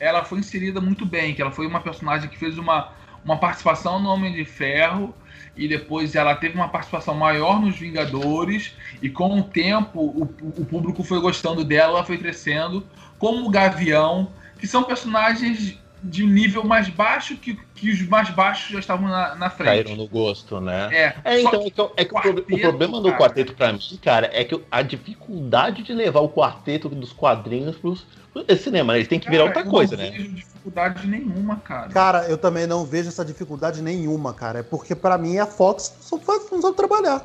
[0.01, 2.91] ela foi inserida muito bem, que ela foi uma personagem que fez uma,
[3.25, 5.15] uma participação no Homem de Ferro
[5.57, 10.23] e depois ela teve uma participação maior nos Vingadores e com o tempo o,
[10.57, 12.87] o público foi gostando dela, ela foi crescendo,
[13.19, 14.29] como o Gavião,
[14.59, 19.35] que são personagens de nível mais baixo que, que os mais baixos já estavam na,
[19.35, 19.67] na frente.
[19.85, 20.89] Caíram no gosto, né?
[20.93, 23.19] É, É, então, que é que, é que o, pro- o quarteto, problema do cara.
[23.19, 28.07] quarteto pra mim, cara, é que a dificuldade de levar o quarteto dos quadrinhos pros,
[28.33, 28.99] pro cinema, né?
[29.01, 30.11] Eles têm que virar cara, outra eu coisa, não né?
[30.11, 31.89] vejo dificuldade nenhuma, cara.
[31.89, 34.61] Cara, eu também não vejo essa dificuldade nenhuma, cara.
[34.61, 37.25] É porque pra mim a Fox só faz, não sabe trabalhar.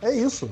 [0.00, 0.50] É isso.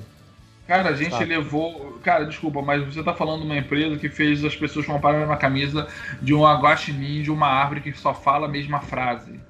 [0.70, 1.24] Cara, a gente Sabe?
[1.24, 1.98] levou.
[2.00, 5.36] Cara, desculpa, mas você tá falando de uma empresa que fez as pessoas comprarem uma
[5.36, 5.88] camisa
[6.22, 9.40] de um guaxinim de uma árvore que só fala a mesma frase.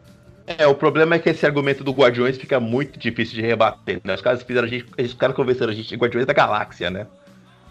[0.47, 4.15] É, o problema é que esse argumento do Guardiões fica muito difícil de rebater, né?
[4.15, 7.07] Os caras fizeram a gente, os caras convenceram a gente de Guardiões da Galáxia, né?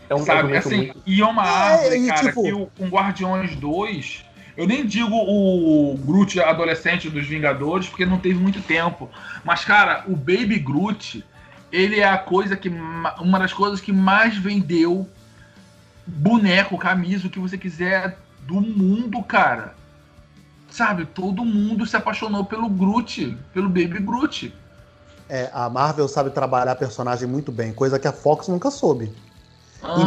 [0.07, 0.41] É um Sabe?
[0.41, 1.01] argumento Assim, muito...
[1.07, 4.25] e é uma É, árvore, e cara, tipo- que o, com Guardiões 2.
[4.55, 9.09] Eu nem digo o Groot adolescente dos Vingadores, porque não teve muito tempo.
[9.43, 11.25] Mas, cara, o Baby Groot,
[11.71, 12.69] ele é a coisa que.
[12.69, 15.07] ma- Uma das coisas que mais vendeu
[16.05, 19.75] boneco, camisa, o que você quiser do mundo, cara.
[20.69, 24.53] Sabe, todo mundo se apaixonou pelo Groot, pelo Baby Groot.
[25.27, 29.13] É, a Marvel sabe trabalhar personagem muito bem, coisa que a Fox nunca soube.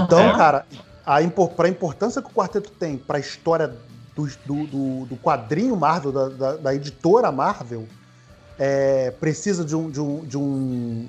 [0.05, 0.67] Então, cara,
[1.07, 3.73] a impor, pra importância que o quarteto tem pra história
[4.15, 7.89] do, do, do- do quadrinho Marvel, da, da- da editora Marvel,
[8.59, 11.09] é, precisa de um, de um, de um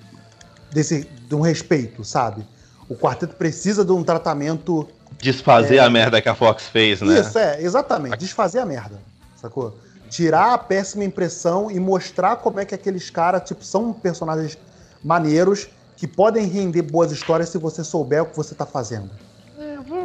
[0.74, 2.45] desse, de um respeito, sabe?
[2.90, 4.88] O quarteto precisa de um tratamento.
[5.20, 7.20] Desfazer a merda que a Fox fez, né?
[7.20, 8.18] Isso, é, exatamente.
[8.18, 9.00] Desfazer a merda,
[9.36, 9.78] sacou?
[10.10, 14.58] Tirar a péssima impressão e mostrar como é que aqueles caras, tipo, são personagens
[15.04, 19.10] maneiros que podem render boas histórias se você souber o que você tá fazendo.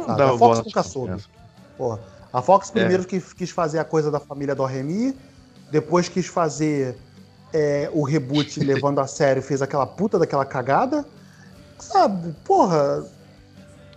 [0.05, 0.17] Sabe?
[0.17, 1.21] Dá A Fox nunca soube.
[1.77, 1.99] Porra,
[2.31, 5.15] a Fox primeiro que quis fazer a coisa da família do Remy,
[5.71, 6.97] depois quis fazer
[7.53, 11.05] é, o reboot levando a sério, fez aquela puta daquela cagada.
[11.77, 13.05] Sabe, porra,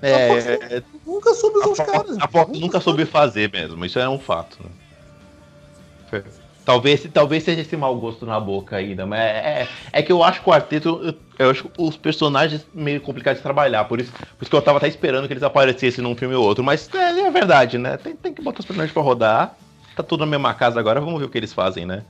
[0.01, 2.17] É, é, nunca soube os caras.
[2.21, 4.59] a Fox nunca soube fazer mesmo, isso é um fato.
[4.63, 6.23] Né?
[6.65, 10.23] Talvez, talvez seja esse mau gosto na boca ainda, mas é, é, é que eu
[10.23, 14.13] acho que o quarteto, eu, eu acho os personagens meio complicados de trabalhar, por isso,
[14.13, 16.89] por isso que eu tava até esperando que eles aparecessem num filme ou outro, mas
[16.95, 17.97] é, é verdade, né?
[17.97, 19.57] Tem, tem que botar os personagens pra rodar,
[19.97, 22.05] tá tudo na mesma casa agora, vamos ver o que eles fazem, né?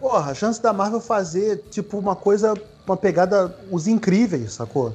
[0.00, 2.54] Porra, a chance da Marvel fazer, tipo, uma coisa,
[2.86, 4.94] uma pegada Os Incríveis, sacou?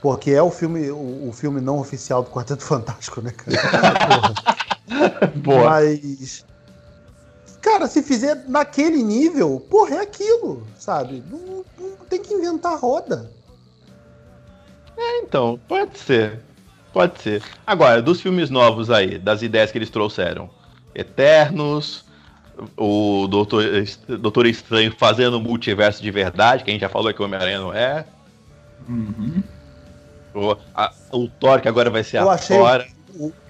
[0.00, 4.06] Porque é o filme, o, o filme não oficial do Quarteto Fantástico, né, cara?
[4.06, 5.30] Porra.
[5.36, 5.70] Boa.
[5.70, 6.44] Mas.
[7.60, 11.22] Cara, se fizer naquele nível, porra, é aquilo, sabe?
[11.30, 13.30] Não, não tem que inventar roda.
[15.22, 16.40] Então, pode ser.
[16.92, 17.42] Pode ser.
[17.66, 20.48] Agora, dos filmes novos aí, das ideias que eles trouxeram.
[20.94, 22.04] Eternos,
[22.76, 23.62] o Doutor,
[24.20, 27.72] Doutor Estranho fazendo multiverso de verdade, que a gente já falou que o Homem-Aranha não
[27.72, 28.04] é.
[28.88, 29.42] Uhum.
[30.34, 32.86] O, a- o Thor, que agora vai ser Eu a achei- Tora.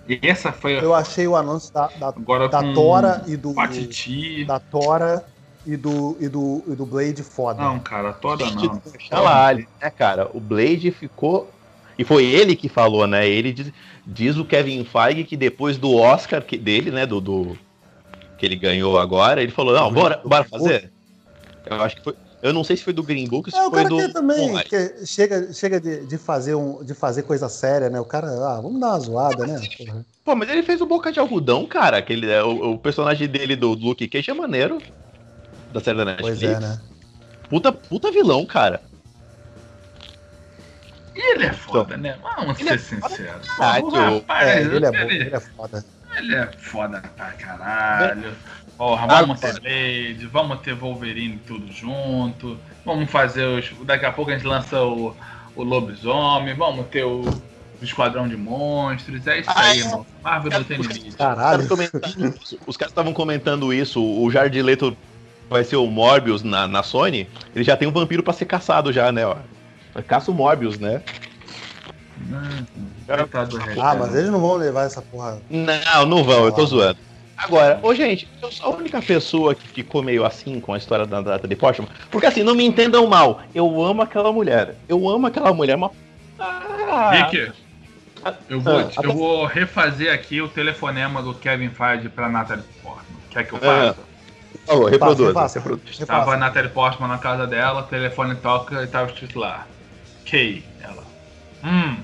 [0.09, 3.55] E essa foi Eu achei o anúncio da, da, agora da Tora e do.
[3.55, 4.45] Patiti.
[4.45, 5.25] Da Tora
[5.67, 7.63] e do, e do, e do Blade foda.
[7.63, 8.83] Não, cara, Tora não.
[9.13, 10.29] Olha lá, ali, né, cara?
[10.35, 11.51] O Blade ficou.
[11.99, 13.29] E foi ele que falou, né?
[13.29, 13.71] Ele diz,
[14.07, 17.05] diz o Kevin Feige que depois do Oscar que- dele, né?
[17.07, 17.59] Do, do-
[18.41, 20.91] que ele ganhou agora, ele falou: não, bora, bora fazer.
[21.67, 22.17] Eu acho que foi.
[22.43, 24.13] Eu não sei se foi do Green Book, se É, o foi cara do.
[24.15, 28.01] também, que chega, chega de, de, fazer um, de fazer coisa séria, né?
[28.01, 29.61] O cara, ah, vamos dar uma zoada, né?
[29.77, 30.07] Porra.
[30.25, 31.99] Pô, mas ele fez o Boca de Algodão, cara.
[31.99, 34.81] Aquele, é, o, o personagem dele do Luke Cage é maneiro.
[35.71, 36.41] Da série da Netflix.
[36.41, 36.81] Pois é, né?
[37.51, 38.81] Puta, puta vilão, cara.
[41.15, 42.17] Ele é foda, né?
[42.23, 43.47] Vamos Ele ser é sinceros.
[43.59, 45.85] Ah, o rapaz, É, ele é bom, ele, ele é foda.
[46.21, 48.33] Ele é foda pra caralho.
[48.77, 52.59] Porra, Ah, vamos ter Blade, vamos ter Wolverine tudo junto.
[52.85, 53.71] Vamos fazer os.
[53.85, 55.15] Daqui a pouco a gente lança o,
[55.55, 59.27] o Lobisomem, vamos ter o, o Esquadrão de Monstros.
[59.27, 59.83] É isso Ah, aí, é.
[59.83, 60.07] irmão.
[60.23, 61.11] Marvel não tem limite.
[61.17, 61.65] Caralho.
[62.67, 64.03] Os caras estavam comentando isso.
[64.03, 64.97] O Jared Leto
[65.51, 67.29] vai ser o Morbius na, na Sony.
[67.55, 69.27] Ele já tem um vampiro pra ser caçado já, né?
[69.27, 69.37] Ó.
[70.07, 71.03] Caça o Morbius, né?
[73.81, 75.41] Ah, mas eles não vão levar essa porra.
[75.51, 76.99] Não, não vão, eu tô zoando.
[77.37, 81.07] Agora, ô gente, eu sou a única pessoa que ficou meio assim com a história
[81.07, 81.89] da Natalie Portman.
[82.11, 84.77] Porque assim, não me entendam mal, eu amo aquela mulher.
[84.87, 85.91] Eu amo aquela mulher, mas.
[86.39, 87.53] Ah, Rick,
[88.49, 93.21] Eu vou, ah, eu vou refazer aqui o telefonema do Kevin Feige pra Natalie Portman.
[93.31, 93.97] Quer que eu faça?
[94.53, 95.57] Por favor, reproduz.
[95.89, 99.67] Estava a Natalie Portman na casa dela, o telefone toca e tava escrito lá.
[100.31, 100.63] Kay.
[100.83, 101.05] Ela.
[101.65, 101.97] Hum.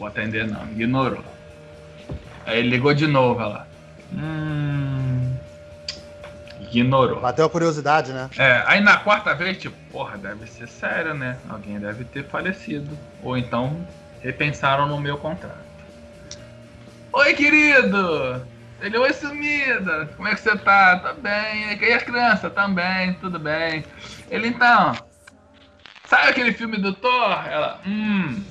[0.00, 0.64] Vou atender não.
[0.72, 1.22] Ignorou.
[2.46, 3.68] Aí ele ligou de novo, ela.
[4.14, 5.36] Hum.
[6.58, 7.20] Ignorou.
[7.20, 8.30] Bateu a curiosidade, né?
[8.38, 11.36] É, aí na quarta vez, tipo, porra, deve ser sério, né?
[11.50, 12.96] Alguém deve ter falecido.
[13.22, 13.86] Ou então
[14.22, 15.58] repensaram no meu contrato.
[17.12, 18.42] Oi, querido!
[18.80, 20.08] Ele, oi, sumida!
[20.16, 20.98] Como é que você tá?
[20.98, 21.78] Tá bem.
[21.78, 22.50] E as crianças?
[22.54, 23.84] Também, tudo bem.
[24.30, 24.94] Ele, então,
[26.06, 27.46] sabe aquele filme do Thor?
[27.46, 28.42] Ela, hum.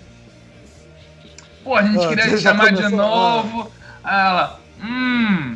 [1.63, 3.71] Pô, a gente ah, queria te chamar de novo.
[4.03, 5.55] Aí ela, hum.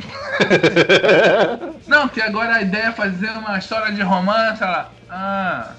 [1.86, 4.62] não, que agora a ideia é fazer uma história de romance.
[4.62, 5.72] Ela, ah.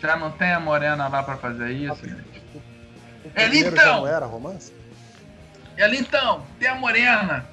[0.00, 2.34] Já não tem a Morena lá pra fazer isso, gente?
[3.34, 4.00] Ele então.
[4.00, 4.72] não era romance?
[5.76, 7.44] Ela então, tem a morena.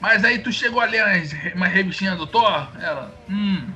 [0.00, 1.04] Mas aí tu chegou a ler
[1.54, 2.68] uma revistinha do Thor?
[2.80, 3.68] Ela, hum.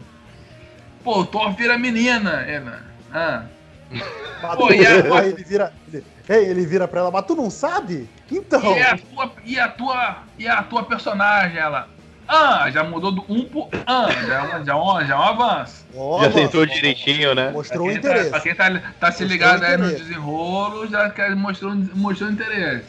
[1.02, 2.42] Pô, o Thor vira menina.
[2.42, 3.42] Ela, ah.
[4.56, 5.18] Pô, e a...
[5.18, 5.72] Aí ele vira.
[5.92, 6.04] Ele,
[6.36, 8.08] ele vira pra ela, mas tu não sabe?
[8.30, 8.76] Então.
[8.76, 11.88] E a tua, e a tua, e a tua personagem, ela.
[12.28, 13.68] Ah, já mudou do 1 um pro.
[13.84, 15.84] Ah, já, já, já é um avanço.
[15.92, 17.50] Oh, já sentou direitinho, né?
[17.50, 18.30] Mostrou o tá- interesse.
[18.30, 22.84] Tá, pra quem tá, tá se ligado aí no desenrolo, já mostrou, mostrou interesse.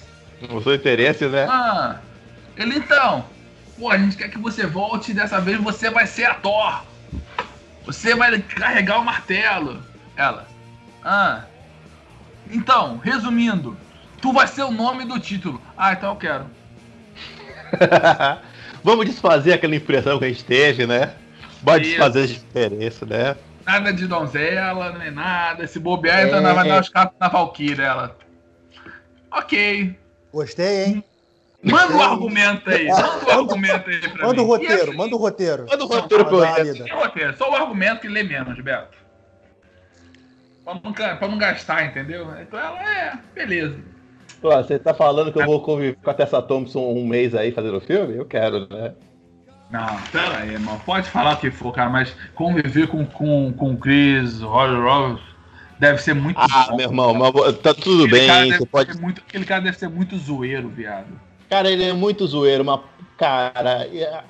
[0.47, 1.47] Mostrou interesse, né?
[1.49, 1.95] Ah,
[2.55, 3.25] ele então.
[3.79, 6.83] Pô, a gente quer que você volte e dessa vez você vai ser a Thor.
[7.87, 9.81] Você vai carregar o martelo.
[10.15, 10.45] Ela.
[11.03, 11.45] Ah.
[12.51, 13.77] Então, resumindo,
[14.21, 15.61] tu vai ser o nome do título.
[15.77, 16.45] Ah, então eu quero.
[18.83, 21.13] Vamos desfazer aquela impressão que a gente teve, né?
[21.63, 23.35] Pode desfazer a diferença, né?
[23.65, 25.65] Nada de donzela, nem nada.
[25.67, 26.27] Se bobear, é...
[26.27, 28.17] então vai dar os capos na Valkyrie, ela.
[29.31, 29.95] Ok.
[30.33, 31.03] Gostei, hein?
[31.63, 32.87] Manda o um argumento aí.
[32.87, 34.41] Manda o um argumento aí pra manda mim.
[34.41, 35.65] O roteiro, assim, manda o roteiro.
[35.69, 37.37] Manda o roteiro pra eu roteiro.
[37.37, 38.97] Só o argumento que lê menos, Beto.
[40.79, 42.27] Pra não, pra não gastar, entendeu?
[42.41, 43.75] Então ela é, beleza.
[44.41, 47.51] Pô, você tá falando que eu vou conviver com a Tessa Thompson um mês aí
[47.51, 48.15] fazendo filme?
[48.15, 48.93] Eu quero, né?
[49.69, 50.81] Não, pera aí, mano.
[50.85, 55.23] Pode falar o que for, cara, mas conviver com, com, com o Chris, Roger Roberts,
[55.79, 58.51] deve ser muito Ah, bom, meu irmão, mas, tá tudo aquele bem.
[58.51, 58.99] Você pode...
[58.99, 61.07] muito, aquele cara deve ser muito zoeiro, viado.
[61.49, 62.81] Cara, ele é muito zoeiro, mas,
[63.21, 63.87] cara,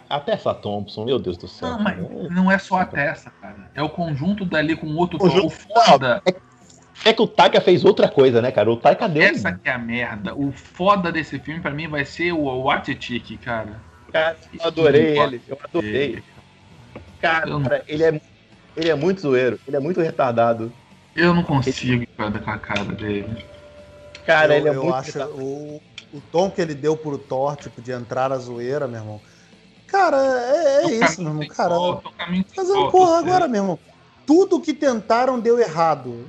[0.10, 1.70] a Tessa Thompson, meu Deus do céu.
[1.70, 1.98] Não, mas
[2.30, 3.72] não é só a Tessa, cara.
[3.74, 6.22] É o conjunto dali com outro o, o foda.
[6.26, 6.34] É
[7.04, 8.72] é que o Taika fez outra coisa, né, cara?
[8.72, 9.24] O Taika deu.
[9.24, 10.36] Essa que é a merda.
[10.36, 13.82] O foda desse filme, pra mim, vai ser o Watitik, cara.
[14.12, 15.42] Cara, eu adorei ele.
[15.48, 16.24] Eu adorei.
[17.20, 17.64] Cara, não...
[17.88, 18.22] ele, é,
[18.78, 19.60] ele é muito zoeiro.
[19.68, 20.72] Ele é muito retardado.
[21.16, 22.40] Eu não consigo ele...
[22.40, 23.46] com a cara dele.
[24.26, 24.96] Cara, eu, ele é eu muito.
[24.96, 25.82] Acho o,
[26.14, 29.22] o tom que ele deu pro Thor, tipo, de entrar a zoeira, meu irmão.
[29.88, 31.48] Cara, é, é isso, meu irmão.
[31.48, 31.76] Cara,
[32.56, 33.80] fazendo porra agora, meu irmão.
[34.26, 36.26] Tudo que tentaram deu errado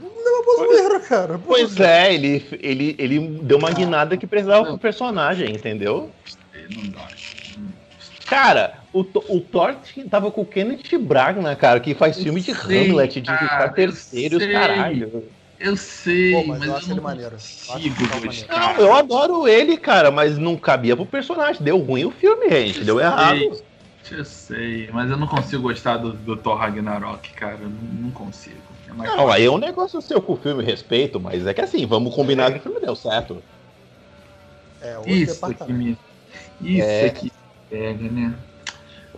[0.57, 1.39] zoeira, cara.
[1.39, 6.11] Pô, pois é, ele, ele, ele deu uma guinada que precisava pro personagem, entendeu?
[6.75, 7.09] Não dá.
[8.27, 9.77] Cara, o, o Thor
[10.11, 15.25] tava com o Kenneth Branagh, cara, que faz filme de Hamlet, de cara, terceiros, caralho.
[15.63, 17.37] Eu sei, Pô, mas, mas, eu acho ele maneiro.
[17.69, 21.63] Eu não, eu adoro ele, cara, mas não cabia pro personagem.
[21.63, 22.81] Deu ruim o filme, gente.
[22.81, 23.63] Eu deu sei, errado.
[24.11, 27.59] Eu sei, mas eu não consigo gostar do, do Thor Ragnarok, cara.
[27.63, 28.57] Eu não, não consigo.
[28.89, 31.87] É não, aí é um negócio seu com o filme, respeito, mas é que assim,
[31.87, 32.53] vamos combinar é.
[32.53, 33.41] que o filme deu certo.
[34.81, 35.97] É, Isso que me.
[36.61, 37.09] Isso é.
[37.11, 37.33] que
[37.71, 38.35] pega, né?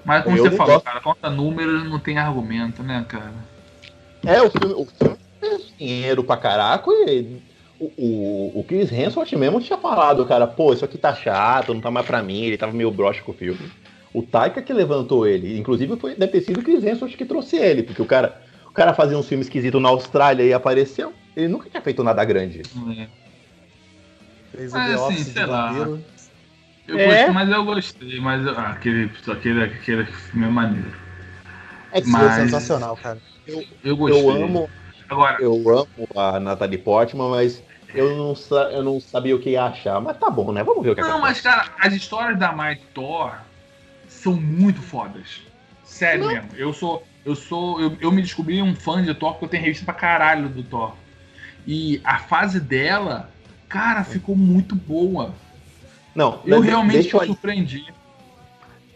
[0.04, 0.84] Mas como eu você falou, gosto.
[0.84, 3.32] cara, conta números não tem argumento, né, cara?
[4.26, 5.23] É, o filme, o filme
[5.78, 7.40] dinheiro pra caraca e
[7.78, 11.80] o, o, o Chris Hemsworth mesmo tinha falado, cara, pô, isso aqui tá chato, não
[11.80, 13.70] tá mais pra mim, ele tava meio broxa com o filme.
[14.12, 17.56] O Taika que levantou ele, inclusive foi, deve ter sido o Chris Hemsworth que trouxe
[17.56, 21.14] ele, porque o cara o cara fazia um filme esquisito na Austrália e apareceu.
[21.36, 22.62] Ele nunca tinha feito nada grande.
[22.98, 23.06] É.
[24.50, 25.72] Fez o mas, assim, sei lá.
[26.88, 27.06] Eu é.
[27.06, 30.92] gostei, mas eu gostei, mas ah, aquele, aquele, aquele filme é maneiro.
[31.92, 32.34] É que mas...
[32.34, 33.18] sensacional, cara.
[33.46, 34.20] Eu, eu gostei.
[34.20, 34.68] Eu amo,
[35.08, 37.62] Agora, eu amo a Natalie Portman, mas
[37.94, 38.34] eu não,
[38.70, 40.00] eu não sabia o que ia achar.
[40.00, 40.64] Mas tá bom, né?
[40.64, 43.34] Vamos ver o que Não, mas cara, as histórias da Mike Thor
[44.08, 45.42] são muito fodas.
[45.84, 46.32] Sério não.
[46.32, 46.48] mesmo.
[46.56, 47.80] Eu sou, eu sou.
[47.80, 50.62] Eu, eu me descobri um fã de Thor porque eu tenho revista pra caralho do
[50.62, 50.94] Thor.
[51.66, 53.30] E a fase dela,
[53.68, 55.34] cara, ficou muito boa.
[56.14, 57.84] Não, eu realmente me surpreendi.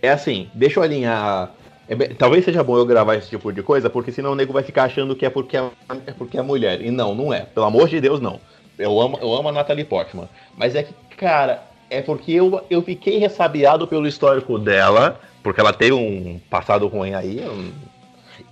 [0.01, 1.53] É assim, deixa eu alinhar.
[1.89, 4.63] É, talvez seja bom eu gravar esse tipo de coisa, porque senão o nego vai
[4.63, 5.71] ficar achando que é porque é,
[6.07, 6.83] é porque é mulher.
[6.83, 7.41] E não, não é.
[7.41, 8.39] Pelo amor de Deus, não.
[8.79, 10.29] Eu amo, eu amo a Natalie Portman.
[10.57, 15.73] Mas é que, cara, é porque eu, eu fiquei ressabiado pelo histórico dela, porque ela
[15.73, 17.43] teve um passado ruim aí.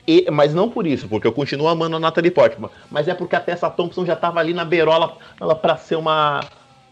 [0.07, 2.71] E, mas não por isso, porque eu continuo amando a Natalie Portman.
[2.91, 6.41] Mas é porque a Tessa Thompson já tava ali na beirola ela para ser uma,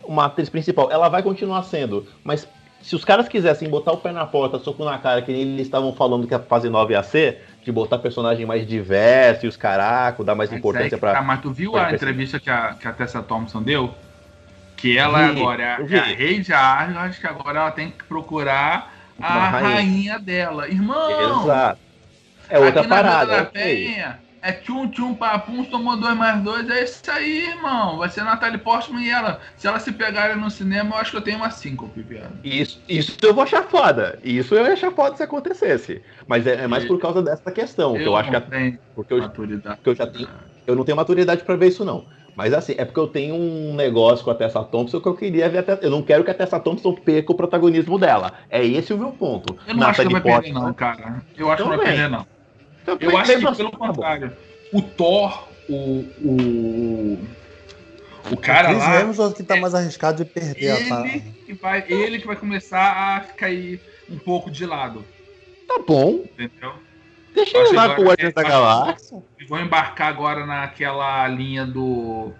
[0.05, 0.91] uma atriz principal.
[0.91, 2.47] Ela vai continuar sendo, mas
[2.85, 5.95] se os caras quisessem botar o pé na porta, soco na cara, que eles estavam
[5.95, 10.25] falando que a fase 9 ia ser, de botar personagem mais diverso e os caracos,
[10.25, 11.15] dar mais mas importância é pra.
[11.15, 13.95] Tá, mas tu viu a entrevista que a, que a Tessa Thompson deu?
[14.77, 18.05] Que ela vi, agora é, é a rei de Asgard, que agora ela tem que
[18.05, 19.75] procurar a rainha.
[19.77, 20.19] rainha.
[20.19, 20.69] dela.
[20.69, 21.43] Irmão!
[21.43, 21.81] Exato.
[22.51, 23.37] É outra parada.
[23.39, 27.97] Da Penha, é tchum tchum papum, tomou dois mais dois, é isso aí, irmão.
[27.97, 29.41] Vai ser a Natalie Portman e ela.
[29.57, 32.31] Se ela se pegarem no cinema, eu acho que eu tenho uma síncope, piada.
[32.45, 34.19] Isso, isso eu vou achar foda.
[34.23, 36.03] Isso eu ia achar foda se acontecesse.
[36.29, 37.97] Mas é, é mais por causa dessa questão.
[37.97, 38.37] Eu que eu acho que.
[38.37, 38.43] A,
[38.95, 39.77] porque eu, maturidade.
[39.77, 40.29] Porque eu já tenho.
[40.67, 42.05] Eu não tenho maturidade para ver isso, não.
[42.37, 45.49] Mas assim, é porque eu tenho um negócio com a Tessa Thompson que eu queria
[45.49, 45.79] ver até.
[45.81, 48.33] Eu não quero que a Tessa Thompson perca o protagonismo dela.
[48.51, 49.57] É esse o meu ponto.
[49.67, 51.23] Eu não acho que vai perder, não, cara.
[51.35, 52.27] Eu acho que não vai perder, não.
[52.85, 54.37] Então, eu acho que, pelo contrário,
[54.73, 56.05] o Thor, o.
[56.23, 57.19] o...
[58.31, 59.03] O cara o lá.
[59.03, 61.03] Hemsworth que tá mais arriscado de perder ele a
[61.45, 65.05] que vai, Ele que vai começar a cair um pouco de lado.
[65.69, 66.25] Tá bom.
[66.25, 66.73] Entendeu?
[67.35, 69.23] Deixa ele lá com o Guardiões da Galáxia.
[69.47, 72.33] Vou embarcar agora naquela linha do.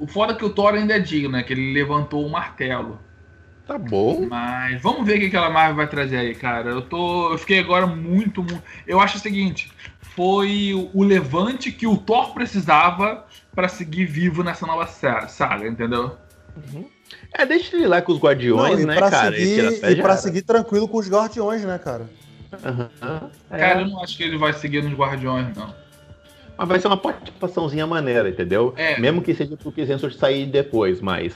[0.00, 1.44] O foda é que o Thor ainda é digno, né?
[1.44, 2.98] Que ele levantou o martelo.
[3.68, 4.26] Tá bom.
[4.26, 6.70] Mas vamos ver o que aquela Marvel vai trazer aí, cara.
[6.70, 7.32] Eu tô.
[7.32, 8.62] Eu fiquei agora muito, muito.
[8.86, 9.70] Eu acho o seguinte:
[10.00, 16.16] foi o levante que o Thor precisava para seguir vivo nessa nova saga, entendeu?
[16.56, 16.88] Uhum.
[17.34, 19.36] É, deixa ele lá com os Guardiões, Não, né, cara?
[19.36, 22.08] Seguir, e pra seguir tranquilo com os Guardiões, né, cara?
[22.52, 23.30] Uhum.
[23.50, 23.58] É.
[23.58, 25.74] Cara, eu não acho que ele vai seguir nos Guardiões, não.
[26.56, 28.72] Mas vai ser uma participaçãozinha maneira, entendeu?
[28.76, 28.98] É.
[28.98, 31.34] Mesmo que seja pro Kizensor sair depois, mas.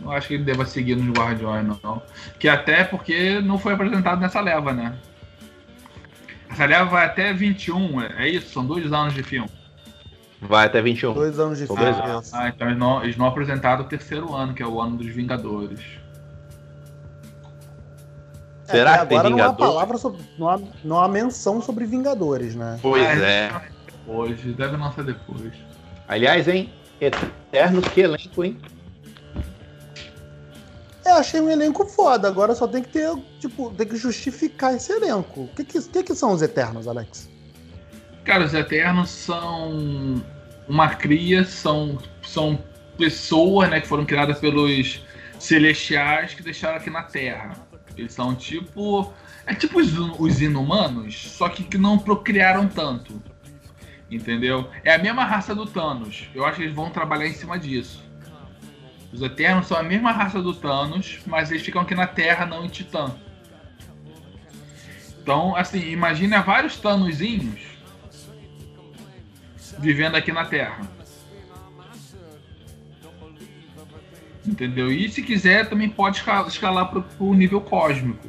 [0.00, 2.02] Não acho que ele deva seguir nos Guardiões, não.
[2.38, 4.96] Que até porque não foi apresentado nessa leva, né?
[6.50, 8.52] Essa leva vai até 21, é isso?
[8.52, 9.50] São dois anos de filme.
[10.40, 11.14] Vai até 21.
[11.14, 11.82] Dois anos de filme.
[11.82, 14.96] Ah, ah, então eles não, eles não apresentaram o terceiro ano, que é o ano
[14.96, 15.80] dos Vingadores.
[18.64, 19.58] Será é, que agora tem Vingadores?
[19.58, 22.78] Não há, palavra sobre, não, há, não há menção sobre Vingadores, né?
[22.82, 23.52] Pois ah, é.
[23.86, 25.52] Depois, deve lançar depois.
[26.08, 26.72] Aliás, hein?
[27.00, 28.58] Eternos, que elenco, hein?
[31.04, 33.10] Eu achei um elenco foda, agora só tem que ter,
[33.40, 35.42] tipo, tem que justificar esse elenco.
[35.42, 37.28] O que que, que, que são os Eternos, Alex?
[38.24, 40.22] Cara, os Eternos são
[40.68, 42.58] uma cria, são, são
[42.96, 45.02] pessoas, né, que foram criadas pelos
[45.38, 47.52] celestiais que deixaram aqui na Terra.
[47.96, 49.12] Eles são tipo.
[49.44, 53.20] É tipo os, os inumanos, só que, que não procriaram tanto.
[54.10, 54.68] Entendeu?
[54.84, 56.28] É a mesma raça do Thanos.
[56.34, 58.04] Eu acho que eles vão trabalhar em cima disso.
[59.12, 62.64] Os Eternos são a mesma raça do Thanos, mas eles ficam aqui na Terra, não
[62.64, 63.14] em Titã.
[65.22, 67.60] Então, assim, imagina vários Thanosinhos
[69.78, 70.80] vivendo aqui na Terra.
[74.46, 74.90] Entendeu?
[74.90, 78.26] E se quiser, também pode escalar para o nível cósmico.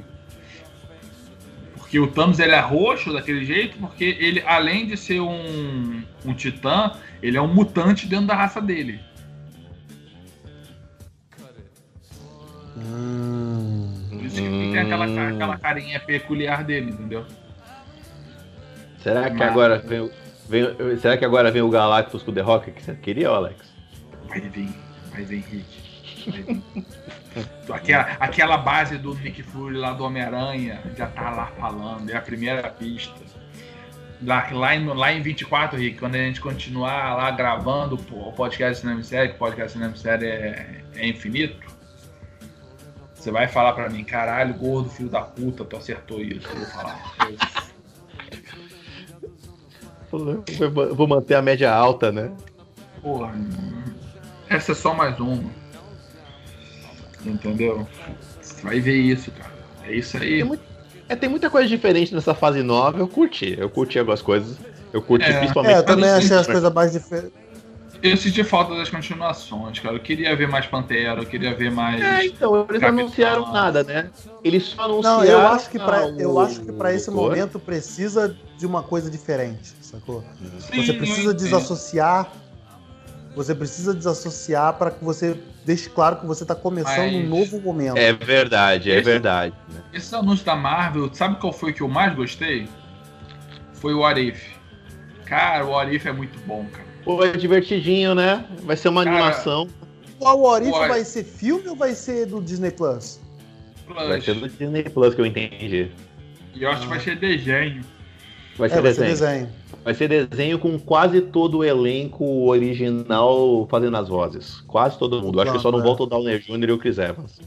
[1.76, 6.34] Porque o Thanos ele é roxo daquele jeito, porque ele, além de ser um, um
[6.34, 6.92] titã,
[7.22, 9.00] ele é um mutante dentro da raça dele.
[12.84, 17.26] Hum, Por isso que tem aquela, aquela carinha peculiar dele, entendeu?
[19.00, 19.50] Será que Mas...
[19.50, 20.10] agora vem,
[20.48, 23.74] vem, será que agora vem o Galactus com o The Rock que você queria, Alex?
[24.28, 24.70] Vai vir,
[25.12, 25.84] vai vir, Rick.
[27.70, 32.22] Aquela, aquela base do Nick Fury lá do Homem-Aranha já tá lá falando, é a
[32.22, 33.20] primeira pista.
[34.22, 38.82] Lá, lá, em, lá em 24, Rick, quando a gente continuar lá gravando o podcast
[38.82, 41.58] Cinema Série, que o podcast Cinema Série é, é infinito,
[43.24, 46.46] você vai falar pra mim, caralho, gordo, filho da puta, tu acertou isso.
[46.50, 47.00] Eu vou falar.
[50.60, 52.32] Eu vou manter a média alta, né?
[53.02, 53.34] Porra,
[54.50, 55.50] essa é só mais uma.
[57.26, 57.88] Entendeu?
[58.62, 59.54] Vai ver isso, cara.
[59.84, 60.40] É isso aí.
[60.40, 60.64] Tem, muito,
[61.08, 63.00] é, tem muita coisa diferente nessa fase nova.
[63.00, 63.56] Eu curti.
[63.58, 64.58] Eu curti algumas coisas.
[64.92, 65.76] Eu curti é, principalmente.
[65.76, 67.43] É, eu também achei as coisas mais diferentes.
[68.04, 69.96] Eu senti falta das continuações, cara.
[69.96, 72.02] Eu queria ver mais Pantera, eu queria ver mais.
[72.02, 72.90] É, então, eles Capitão.
[72.90, 74.10] anunciaram nada, né?
[74.44, 75.20] Eles só anunciaram.
[75.20, 76.20] Não, eu acho que pra, o...
[76.20, 80.22] eu acho que para esse momento precisa de uma coisa diferente, sacou?
[80.60, 82.30] Sim, você precisa desassociar.
[83.38, 87.16] Você precisa desassociar para que você deixe claro que você está começando Mas...
[87.16, 87.98] um novo momento.
[87.98, 89.56] É verdade, é esse, verdade.
[89.70, 89.82] Né?
[89.94, 92.68] Esse anúncio da Marvel, sabe qual foi que eu mais gostei?
[93.74, 94.54] Foi o Arif.
[95.26, 96.93] Cara, o Arif é muito bom, cara.
[97.04, 98.46] Pô, é divertidinho, né?
[98.64, 99.68] Vai ser uma Cara, animação.
[100.20, 103.20] O What If What- vai ser filme ou vai ser do Disney Plus?
[103.94, 105.92] Vai ser do Disney Plus que eu entendi.
[106.56, 107.84] E eu acho que vai ser desenho.
[108.58, 109.32] Vai ser É, vai ser desenho.
[109.48, 109.64] desenho.
[109.84, 114.62] Vai ser desenho com quase todo o elenco original fazendo as vozes.
[114.62, 115.42] Quase todo mundo.
[115.42, 115.84] Acho que só não É.
[115.84, 116.70] volta o Downer Jr.
[116.70, 117.42] e o Chris Evans.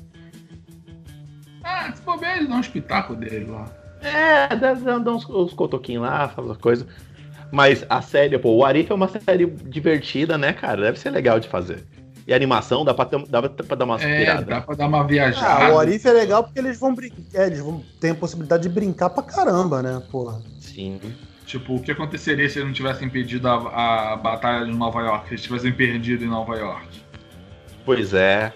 [1.65, 3.70] Ah, se for bem, eles dão um espetáculo dele lá.
[4.03, 6.87] É, dá, dá dá uns, uns cotoquinhos lá, faz as coisas.
[7.52, 10.82] Mas a série, pô, o Arif é uma série divertida, né, cara?
[10.82, 11.85] Deve ser legal de fazer.
[12.27, 14.43] E a animação dá pra, ter, dá pra dar uma É, pirada.
[14.44, 15.73] dá pra dar uma Ah, viajada.
[15.73, 17.16] o What If é legal porque eles vão brincar.
[17.35, 20.43] É, eles vão ter a possibilidade de brincar pra caramba, né, porra?
[20.59, 21.01] Sim.
[21.47, 25.28] Tipo, o que aconteceria se eles não tivessem impedido a, a batalha de Nova York?
[25.28, 26.89] Se eles tivessem perdido em Nova York?
[27.85, 28.52] Pois é.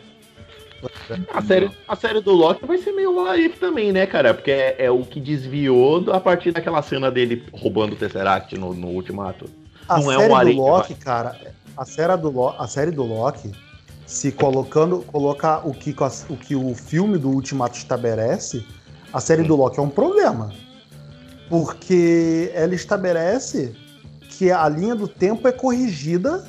[1.33, 4.33] A série, a série do Loki vai ser meio Arif também, né, cara?
[4.33, 8.73] Porque é, é o que desviou a partir daquela cena dele roubando o Tesseract no,
[8.73, 9.47] no Ultimato.
[9.89, 11.37] A Não é série um do Loki, cara,
[11.77, 13.51] a série do, Lo- a série do Loki,
[14.07, 15.95] se colocando, colocar o que,
[16.29, 18.65] o que o filme do Ultimato estabelece,
[19.13, 20.53] a série do Loki é um problema.
[21.49, 23.75] Porque ela estabelece
[24.29, 26.45] que a linha do tempo é corrigida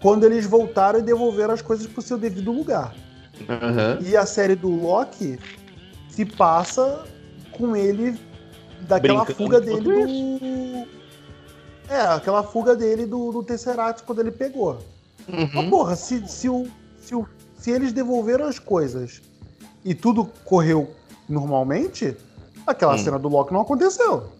[0.00, 2.94] quando eles voltaram e devolveram as coisas para o seu devido lugar.
[3.48, 3.98] Aham.
[4.00, 5.38] E a série do Loki
[6.08, 7.04] se passa
[7.52, 8.18] com ele
[8.82, 10.86] daquela Brincando fuga dele do.
[11.88, 14.78] É, aquela fuga dele do, do Tesseract quando ele pegou.
[15.28, 15.70] Mas, Uhum.
[15.70, 16.66] porra, se, se, o,
[16.98, 17.26] se, o,
[17.58, 19.20] se eles devolveram as coisas
[19.84, 20.90] e tudo correu
[21.28, 22.16] normalmente,
[22.66, 22.98] aquela Hum.
[22.98, 24.32] cena do Loki não aconteceu.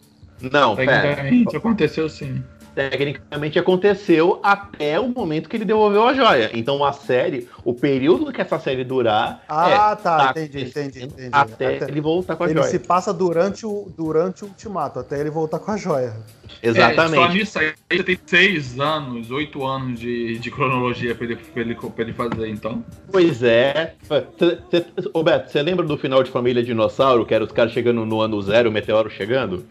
[0.53, 1.01] Não, pera.
[1.17, 2.43] Tecnicamente aconteceu sim.
[2.77, 6.51] Tecnicamente aconteceu até o momento que ele devolveu a joia.
[6.53, 11.05] Então a série, o período que essa série durar Ah, é, tá, tá entendi, entendi,
[11.05, 11.31] entendi.
[11.33, 12.69] até, Até- ele voltar com a ele joia.
[12.71, 16.15] se passa durante o, durante o ultimato, até ele voltar com a joia.
[16.63, 17.35] É, só Exatamente.
[17.35, 21.75] nisso aí você tem seis anos, oito anos de, de cronologia pra ele, pra, ele,
[21.75, 22.85] pra ele fazer, então.
[23.11, 23.95] Pois é.
[24.39, 27.73] Cê, cê, ô Beto, você lembra do final de Família Dinossauro, que era os caras
[27.73, 29.67] chegando no ano zero, o meteoro chegando?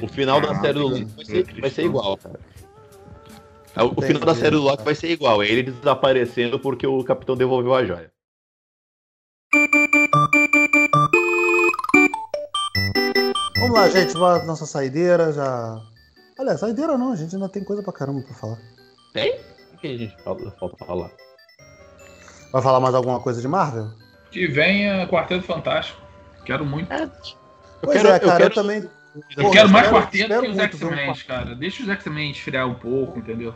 [0.00, 2.40] O final da Caraca, série do Loki vai ser, vai ser igual, cara.
[3.76, 4.38] O o final da Entendi.
[4.40, 8.12] série do Loki vai ser igual, é ele desaparecendo porque o capitão devolveu a joia.
[13.58, 15.80] Vamos lá, gente, à nossa saideira já.
[16.42, 18.58] Olha, saideira não, a gente ainda tem coisa pra caramba pra falar.
[19.12, 19.38] Tem?
[19.74, 21.08] O que a gente falta falar?
[22.52, 23.90] Vai falar mais alguma coisa de Marvel?
[24.28, 26.00] Que venha Quarteto Fantástico.
[26.44, 26.92] Quero muito.
[26.92, 27.10] É, eu
[27.82, 28.78] pois quero, é, cara, eu, eu quero, também.
[29.36, 31.54] Eu Pô, quero mais espero- Quarteto espero que os um X-Men, cara.
[31.54, 33.54] Deixa os X-Men esfriar um pouco, entendeu?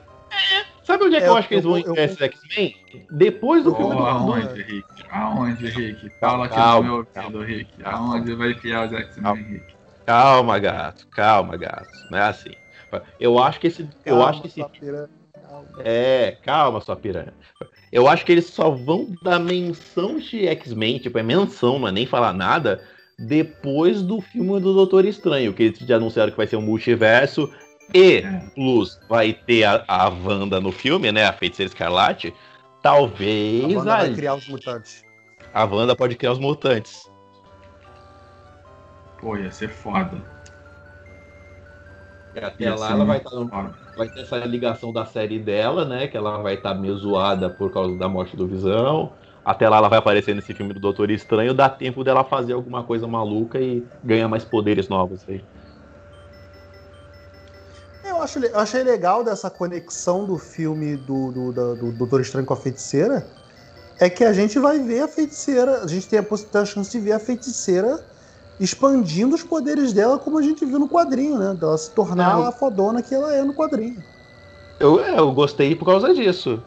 [0.85, 2.77] Sabe onde é que É, eu, eu- acho que eles vão eu- enfiar esses X-Men?
[3.11, 4.85] Depois do Eu filme Oh, do, aonde, Rick?
[5.11, 6.11] Aonde, Rick?
[6.21, 7.43] Fala aqui Calma, no meu ouvido.
[7.43, 7.73] Rick.
[7.83, 9.35] Aonde vai enfiar os X-Men.
[9.43, 9.75] Rick?
[10.07, 11.89] Calma, gato, calma, gato.
[12.13, 12.53] Não é assim.
[13.19, 13.83] Eu acho que esse.
[14.05, 14.65] Eu Calma, acho que esse.
[14.65, 15.67] piranha, calma.
[15.85, 17.35] É, calma, sua piranha.
[17.93, 21.93] Eu acho que eles só vão dar menção de X-Men, tipo, é menção, não é
[21.93, 22.83] nem falar nada,
[23.19, 27.51] depois do filme do Doutor Estranho, que eles já anunciaram que vai ser um multiverso.
[27.95, 28.23] E,
[28.55, 31.25] plus, vai ter a, a Wanda no filme, né?
[31.25, 32.29] A Feiticeira Escarlate.
[32.29, 35.05] A Talvez banda vai criar os mutantes.
[35.55, 37.09] a Wanda pode criar os mutantes.
[39.21, 40.21] Pô, ia ser foda.
[42.45, 43.31] Até Ia lá ela vai, tá
[43.97, 46.07] vai ter essa ligação da série dela, né?
[46.07, 49.13] Que ela vai estar meio zoada por causa da morte do Visão.
[49.45, 51.55] Até lá ela vai aparecer nesse filme do Doutor Estranho.
[51.55, 55.45] Dá tempo dela fazer alguma coisa maluca e ganhar mais poderes novos aí.
[58.05, 62.47] Eu, acho, eu achei legal dessa conexão do filme do, do, da- do Doutor Estranho
[62.47, 63.27] com a feiticeira.
[63.99, 65.83] É que a gente vai ver a feiticeira.
[65.83, 67.99] A gente tem a, tem a chance de ver a feiticeira
[68.59, 71.55] expandindo os poderes dela, como a gente viu no quadrinho, né?
[71.55, 72.47] Dela se tornar Não.
[72.47, 74.03] a fodona que ela é no quadrinho.
[74.81, 76.62] Eu, é, eu gostei por causa disso.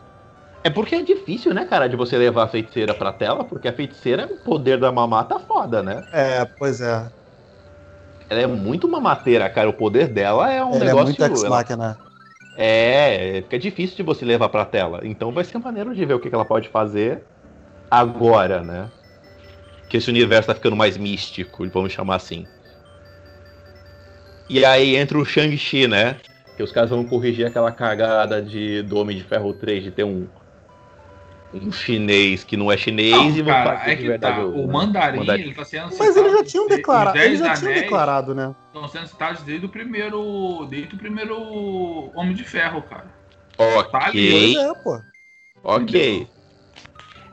[0.63, 3.73] É porque é difícil, né, cara, de você levar a feiticeira pra tela, porque a
[3.73, 6.03] feiticeira, o poder da mamata foda, né?
[6.11, 7.07] É, pois é.
[8.29, 9.69] Ela é muito mamateira, cara.
[9.69, 11.15] O poder dela é um ela é negócio.
[11.19, 11.97] muito ela-.
[12.57, 14.99] É, fica difícil de você levar pra tela.
[15.03, 17.23] Então vai ser maneiro de ver o que ela pode fazer
[17.89, 18.89] agora, né?
[19.89, 22.45] Que esse universo tá ficando mais místico, vamos chamar assim.
[24.47, 26.17] E aí entra o Shang-Chi, né?
[26.55, 30.03] Que os caras vão corrigir aquela cagada de, do Homem de Ferro 3 de ter
[30.03, 30.27] um,
[31.53, 34.45] um chinês que não é chinês Não, e vão cara, fazer é que verdade tá.
[34.45, 35.41] o- O Mandarim, Mandarim.
[35.43, 37.17] ele tá sendo Mas eles já tinham de- declarado.
[37.17, 38.53] Eles já tinham declarado, né?
[38.67, 40.67] Estão sendo citados desde o primeiro.
[40.69, 41.35] Desde o primeiro
[42.15, 43.05] Homem de Ferro, cara.
[43.57, 44.31] Tá Ok, ali.
[44.53, 45.01] Pois é, pô.
[45.63, 46.27] ok.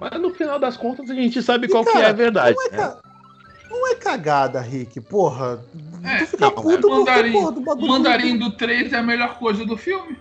[0.01, 2.57] Mas no final das contas a gente sabe E, qual que cara, é a verdade.
[2.57, 2.77] Não é, né?
[2.77, 2.99] ca-
[3.71, 5.65] não é cagada, Rick, porra.
[6.05, 7.89] É, tu fica não, puto o mandarim, porque, porra, do O bagulho.
[7.89, 10.17] Mandarim do 3 é a melhor coisa do filme.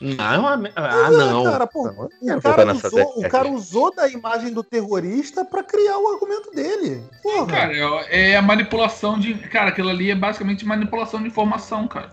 [0.00, 1.44] Não, é ah, não.
[1.44, 6.12] Cara, pô, o, cara usou, o cara usou da imagem do terrorista para criar o
[6.12, 7.02] argumento dele.
[7.20, 7.46] Porra.
[7.46, 7.72] Cara,
[8.08, 9.34] é, é a manipulação de.
[9.34, 12.10] Cara, aquilo ali é basicamente manipulação de informação, cara.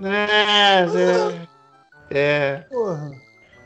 [0.00, 1.46] É, é.
[2.10, 2.56] É.
[2.70, 3.10] Porra.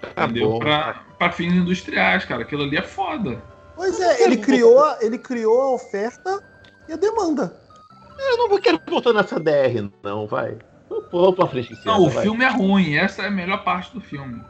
[0.01, 0.59] Tá Entendeu?
[0.59, 2.43] Pra, pra fins industriais, cara.
[2.43, 3.43] Aquilo ali é foda.
[3.75, 6.43] Pois é, ele criou, ele criou a oferta
[6.89, 7.57] e a demanda.
[8.19, 10.59] Eu não vou querer voltar nessa DR, não, vai.
[11.13, 11.79] Vou pra frente.
[11.85, 12.23] Não, o vai.
[12.23, 12.97] filme é ruim.
[12.97, 14.43] Essa é a melhor parte do filme.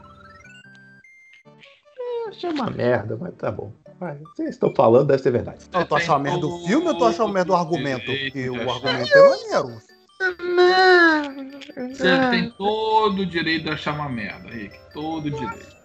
[1.45, 3.71] É, achei uma merda, mas tá bom.
[3.99, 4.17] Vai.
[4.17, 5.65] Vocês estão falando, deve ser verdade.
[5.71, 8.05] Eu tô achando merda do filme ou tô achando merda do argumento?
[8.05, 9.81] Porque o argumento é maneiro.
[10.19, 11.89] Não.
[11.89, 14.77] Você tem todo o direito de achar uma merda, Rick.
[14.93, 15.77] Todo o direito.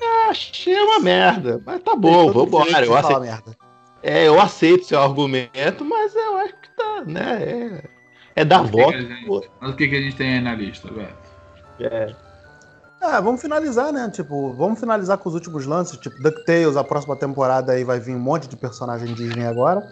[0.00, 1.62] É, achei uma merda.
[1.64, 2.84] Mas tá bom, vambora.
[2.84, 3.20] Eu aceito.
[3.20, 3.56] Merda.
[4.02, 7.42] É, eu aceito seu argumento, mas eu acho que tá, né?
[7.42, 7.84] É,
[8.36, 8.96] é dar voto.
[9.60, 11.16] mas o que, que a gente tem aí na lista, Beto?
[11.80, 12.14] É.
[13.00, 14.08] Ah, vamos finalizar, né?
[14.10, 18.14] Tipo, vamos finalizar com os últimos lances, tipo DuckTales, a próxima temporada aí vai vir
[18.14, 19.86] um monte de personagem Disney agora.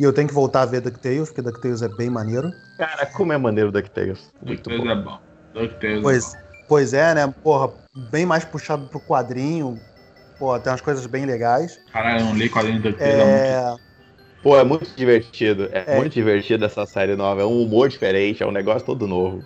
[0.00, 2.50] E eu tenho que voltar a ver DuckTales, porque DuckTales é bem maneiro.
[2.78, 4.32] Cara, como é maneiro DuckTales.
[4.42, 4.90] Muito DuckTales bom.
[4.90, 5.20] é bom.
[5.52, 6.44] DuckTales pois, é bom.
[6.66, 7.34] Pois é, né?
[7.42, 7.70] Porra,
[8.10, 9.78] bem mais puxado pro quadrinho.
[10.38, 11.78] Pô, tem umas coisas bem legais.
[11.92, 13.62] Caralho, eu não li quadrinho DuckTales é...
[13.66, 13.80] muito...
[14.42, 15.68] Pô, é muito divertido.
[15.70, 17.42] É, é, muito divertido essa série nova.
[17.42, 19.44] É um humor diferente, é um negócio todo novo.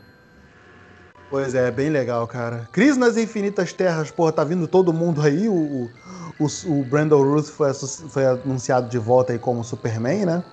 [1.30, 2.68] Pois é, bem legal, cara.
[2.70, 5.48] Crise nas Infinitas Terras, porra, tá vindo todo mundo aí.
[5.48, 5.90] O,
[6.38, 10.44] o, o Brandon Ruth foi, foi anunciado de volta aí como Superman, né?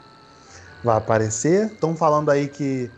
[0.84, 1.68] Vai aparecer.
[1.68, 2.90] Estão falando aí que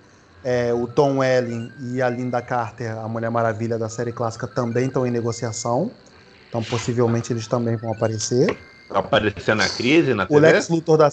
[0.43, 4.87] é, o Tom Welling e a Linda Carter, a Mulher Maravilha da série clássica, também
[4.87, 5.91] estão em negociação.
[6.49, 8.57] Então, possivelmente, eles também vão aparecer.
[8.89, 10.37] Vai aparecer na crise, na TV?
[10.37, 11.09] O Lex Luthor da...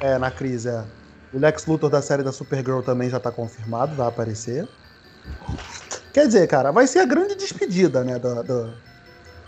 [0.00, 0.84] É, na crise, é.
[1.32, 4.66] O Lex Luthor da série da Supergirl também já está confirmado, vai aparecer.
[6.12, 8.74] Quer dizer, cara, vai ser a grande despedida, né, do, do,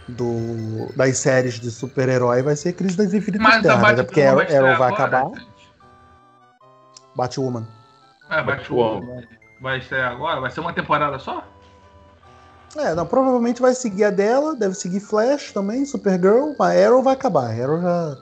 [0.09, 4.03] do, das séries de super-herói vai ser Crise das Infinitas Mas Terras, né?
[4.03, 5.31] Porque Arrow, Arrow vai acabar.
[7.15, 7.67] Batwoman.
[8.31, 9.25] É, Batwoman.
[9.61, 10.41] Vai ser agora?
[10.41, 11.45] Vai ser uma temporada só?
[12.77, 17.15] É, não, provavelmente vai seguir a dela, deve seguir Flash também, Supergirl, a Arrow vai
[17.15, 17.51] acabar.
[17.51, 18.17] A Arrow já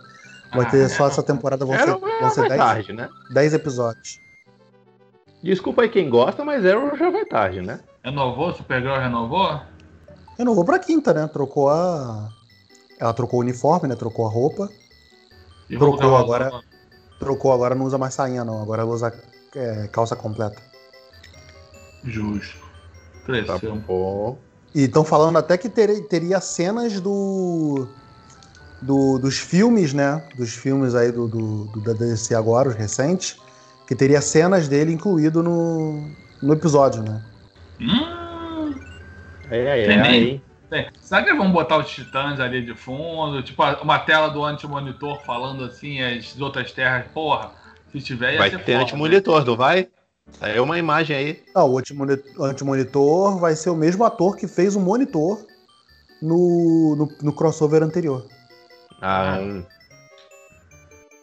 [0.53, 3.09] vai ah, ter só essa temporada, vão Arrow ser, vão ser 10, tarde, né?
[3.33, 4.21] 10 episódios.
[5.43, 7.81] Desculpa aí quem gosta, mas Arrow já vai tarde, né?
[8.05, 8.53] Renovou?
[8.53, 9.61] Supergirl renovou?
[10.39, 11.27] Renovou pra quinta, né?
[11.27, 12.29] Trocou a.
[12.99, 13.97] Ela trocou o uniforme, né?
[13.97, 14.69] Trocou a roupa.
[15.69, 16.51] E trocou agora.
[17.19, 18.63] Trocou agora, não usa mais sainha, não.
[18.63, 19.13] Agora ela usa
[19.55, 20.61] é, calça completa.
[22.05, 22.59] Justo.
[23.25, 23.59] Cresceu.
[23.59, 24.39] Tá bom.
[24.75, 27.89] E estão falando até que ter, teria cenas do,
[28.81, 30.23] do, dos filmes, né?
[30.37, 33.37] Dos filmes aí do, do, do da DC agora, os recentes,
[33.91, 36.09] que teria cenas dele incluído no,
[36.41, 37.21] no episódio, né?
[37.81, 38.73] Hum.
[39.51, 40.41] É, é, é,
[40.71, 40.91] é.
[41.01, 43.43] Será que vão botar os titãs ali de fundo?
[43.43, 47.51] Tipo, uma tela do anti-monitor falando assim, as outras terras, porra,
[47.91, 48.39] se tiver.
[48.39, 49.89] Vai ter anti-monitor, não vai?
[50.41, 51.43] É uma imagem aí.
[51.53, 55.45] Ah, o anti-monitor vai ser o mesmo ator que fez o monitor
[56.23, 58.25] no, no, no crossover anterior.
[59.03, 59.41] Ah.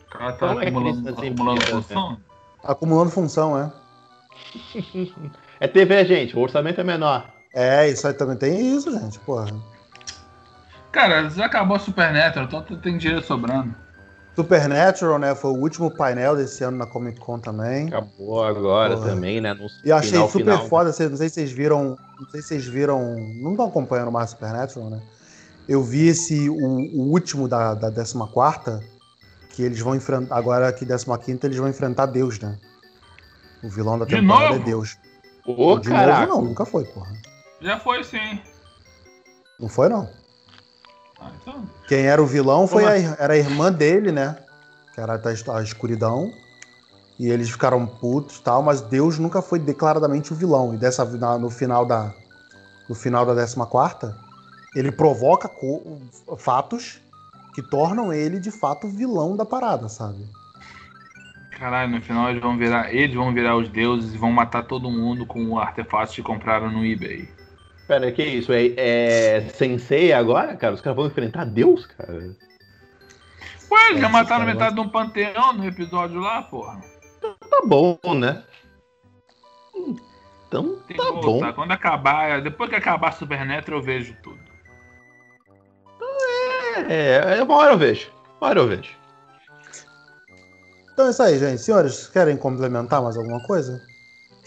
[0.05, 2.26] O cara tá Como acumulando, é acumulando função?
[2.67, 3.71] Acumulando função, é.
[5.59, 6.35] É TV, gente.
[6.37, 7.29] O orçamento é menor.
[7.53, 9.17] É, isso aí também tem isso, gente.
[9.19, 9.47] Porra.
[10.91, 13.73] Cara, já acabou a Supernatural, então tem dinheiro sobrando.
[14.35, 15.33] Supernatural, né?
[15.33, 17.87] Foi o último painel desse ano na Comic Con também.
[17.87, 19.09] Acabou agora Porra.
[19.09, 19.53] também, né?
[19.55, 20.67] No e achei final, super final.
[20.67, 20.85] foda.
[20.85, 21.97] Não sei se vocês viram.
[22.19, 23.15] Não sei se vocês viram.
[23.41, 25.01] Não estão acompanhando mais Supernatural, né?
[25.67, 28.83] Eu vi esse, o, o último da, da 14,
[29.57, 30.37] que eles vão enfrentar.
[30.37, 32.59] Agora que 15 eles vão enfrentar Deus, né?
[33.63, 34.99] O vilão da temporada é Deus.
[35.47, 36.27] Ô, de caraca.
[36.27, 37.11] novo, não, nunca foi, porra.
[37.59, 38.39] Já foi sim.
[39.59, 40.07] Não foi, não.
[41.19, 41.67] Ah, então...
[41.87, 44.37] Quem era o vilão foi a, era a irmã dele, né?
[44.93, 45.19] Que era
[45.55, 46.31] a escuridão.
[47.17, 50.75] E eles ficaram putos tal, mas Deus nunca foi declaradamente o vilão.
[50.75, 52.13] E dessa no final da
[52.87, 54.13] no final da 14
[54.75, 55.49] ele provoca
[56.37, 57.01] fatos
[57.57, 60.29] que tornam ele de fato vilão da parada, sabe?
[61.57, 62.93] Caralho, no final eles vão virar.
[62.93, 66.85] Eles vão virar os deuses e vão matar todo mundo com artefatos que compraram no
[66.85, 67.27] eBay.
[67.87, 68.53] Pera, que isso?
[68.53, 70.75] É, é Sensei agora, cara?
[70.75, 72.13] Os caras vão enfrentar Deus, cara?
[73.71, 76.79] Ué, eles já mataram metade de um panteão no episódio lá, porra.
[77.17, 78.43] Então, tá bom, né?
[80.47, 81.53] Então Tem tá bom.
[81.53, 84.36] Quando acabar, depois que acabar Supernatural, eu vejo tudo.
[86.89, 88.09] É, é, uma hora eu vejo.
[88.39, 88.89] Uma hora eu vejo.
[90.93, 91.61] Então é isso aí, gente.
[91.61, 93.81] Senhores, querem complementar mais alguma coisa?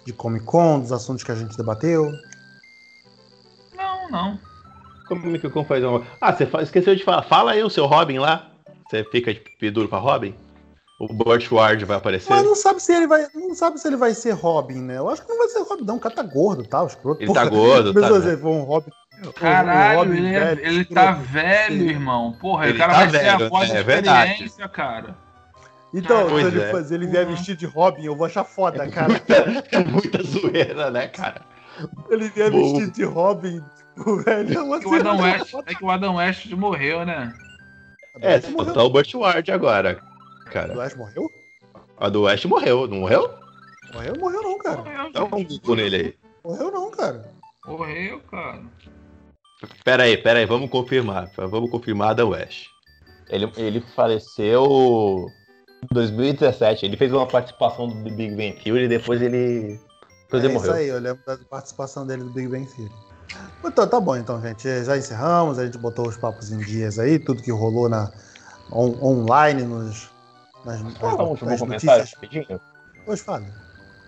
[0.05, 2.11] De Comic Con, dos assuntos que a gente debateu?
[3.77, 4.39] Não, não.
[5.07, 6.07] Como que eu faz uma.
[6.21, 7.23] Ah, você esqueceu de falar.
[7.23, 8.51] Fala aí o seu Robin lá.
[8.89, 10.35] Você fica de peduro pra Robin?
[11.01, 12.29] O Burt Ward vai aparecer?
[12.29, 13.27] Mas não sabe se ele vai.
[13.35, 14.99] Não sabe se ele vai ser Robin, né?
[14.99, 15.97] Eu acho que não vai ser Robin, não.
[15.97, 16.85] O cara tá gordo, tá?
[16.85, 17.23] Escroto.
[17.23, 18.19] Ele tá gordo, tá.
[18.19, 18.37] Né?
[18.43, 18.91] Um Robin,
[19.35, 22.33] Caralho, ele, é, velho, ele tá velho, irmão.
[22.41, 25.17] Porra, ele o cara tá vai velho, ser a voz é, experiência, cara.
[25.93, 26.71] Então, se ele, é.
[26.71, 29.21] fazer, ele vier vestido de Robin, eu vou achar foda, cara.
[29.73, 31.43] é muita zoeira, né, cara?
[32.09, 33.63] Ele vier vestido de Robin,
[33.95, 34.75] tipo, velho.
[34.75, 37.33] É, que o Adam West, é que o Adam West morreu, né?
[38.21, 40.01] É, só tá o Burt Ward agora
[40.51, 40.73] cara.
[40.73, 41.31] A do West morreu?
[41.97, 43.31] A do West morreu, não morreu?
[43.95, 44.83] Morreu, morreu não, cara.
[44.83, 46.15] Morreu, Dá um Google nele aí.
[46.45, 47.33] Morreu não, cara.
[47.67, 48.63] Morreu, cara.
[49.85, 51.31] Pera aí, pera aí, vamos confirmar.
[51.37, 52.67] Vamos confirmar a da West.
[53.29, 55.27] Ele, ele faleceu
[55.83, 56.87] em 2017.
[56.87, 59.79] Ele fez uma participação do Big Bang Theory e depois ele.
[60.25, 60.71] Depois é ele morreu.
[60.71, 62.93] Isso aí, eu lembro da participação dele do Big Bang Theory.
[63.65, 64.85] Então, tá bom, então, gente.
[64.85, 68.11] Já encerramos, a gente botou os papos em dias aí, tudo que rolou na,
[68.73, 70.11] on, online nos,
[70.65, 72.61] nas, nas, Fala um último comentário rapidinho.
[73.05, 73.47] Pois fala.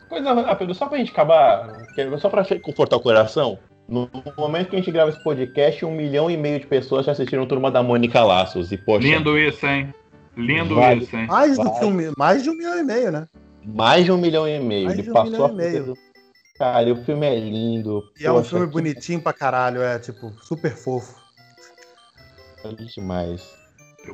[0.09, 1.87] Coisa rápida, só pra gente acabar,
[2.21, 3.59] só pra confortar o coração.
[3.89, 7.13] No momento que a gente grava esse podcast, um milhão e meio de pessoas já
[7.13, 8.73] assistiram Turma da Mônica Laços.
[8.73, 9.93] E, poxa, Lindo isso, hein?
[10.37, 11.27] Lindo vale, isso, hein?
[11.27, 13.29] Mais, do que um, mais de um milhão e meio, né?
[13.65, 14.87] Mais de um milhão e meio.
[14.87, 15.95] Mais Ele um passou a meio.
[16.57, 18.03] Cara, o filme é lindo.
[18.19, 18.73] E poxa, é um filme que...
[18.73, 21.21] bonitinho pra caralho, é tipo, super fofo.
[22.65, 23.43] É demais.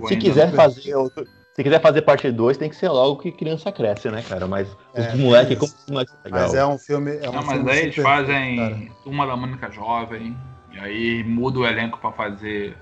[0.06, 1.24] Se quiser fazer outro,
[1.58, 4.46] se quiser fazer parte 2, tem que ser logo que criança cresce, né, cara?
[4.46, 6.42] Mas é, os moleques, como os moleques legal.
[6.42, 7.16] Mas é um filme.
[7.16, 8.78] É um Não, filme mas aí eles fazem cara.
[9.02, 10.36] Turma da Mônica Jovem,
[10.72, 12.76] e aí muda o elenco pra fazer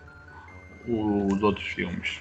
[0.86, 2.20] os outros filmes.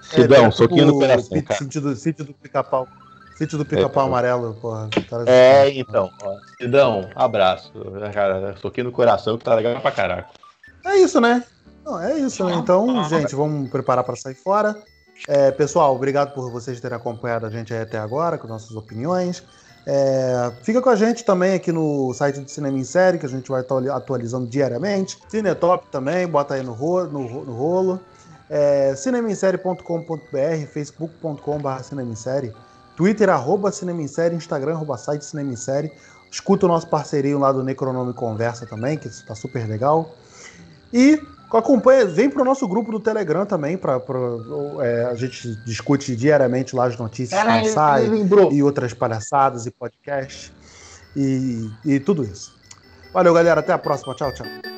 [0.00, 1.40] Sidão, é, um soquinho no coração.
[1.40, 1.60] Cara.
[1.60, 2.88] Sítio do, sítio do pica-pau.
[3.36, 4.90] Sítio do pica-pau é, amarelo, porra.
[5.28, 6.10] É, então.
[6.24, 7.72] Ó, Sidão, abraço.
[8.12, 10.28] Cara, soquinho no coração que tá legal pra caraca.
[10.84, 11.44] É isso, né?
[11.84, 12.52] Não, é isso, né?
[12.54, 14.74] Então, gente, vamos preparar para sair fora.
[15.28, 19.42] É, pessoal, obrigado por vocês terem acompanhado a gente até agora com nossas opiniões.
[19.88, 23.28] É, fica com a gente também aqui no site do Cinema em Série, que a
[23.28, 25.18] gente vai estar atualizando diariamente.
[25.28, 27.08] Cinetop também, bota aí no, rolo.
[27.08, 28.00] No, no rolo.
[28.50, 32.52] É, cinemissérie.com.br, facebook.com.br cinemissérie,
[32.96, 35.92] twitter arroba cinemissérie, instagram arroba site cinemissérie.
[36.30, 40.14] Escuta o nosso parceirinho lá do Necronome Conversa também, que está super legal.
[40.92, 41.20] E
[41.52, 44.00] Acompanha, vem para o nosso grupo do Telegram também, para
[44.80, 47.68] é, a gente discute diariamente lá as notícias Caralho, que
[48.54, 50.52] e outras palhaçadas e podcasts
[51.14, 52.56] e, e tudo isso.
[53.12, 53.60] Valeu, galera.
[53.60, 54.14] Até a próxima.
[54.14, 54.75] Tchau, tchau.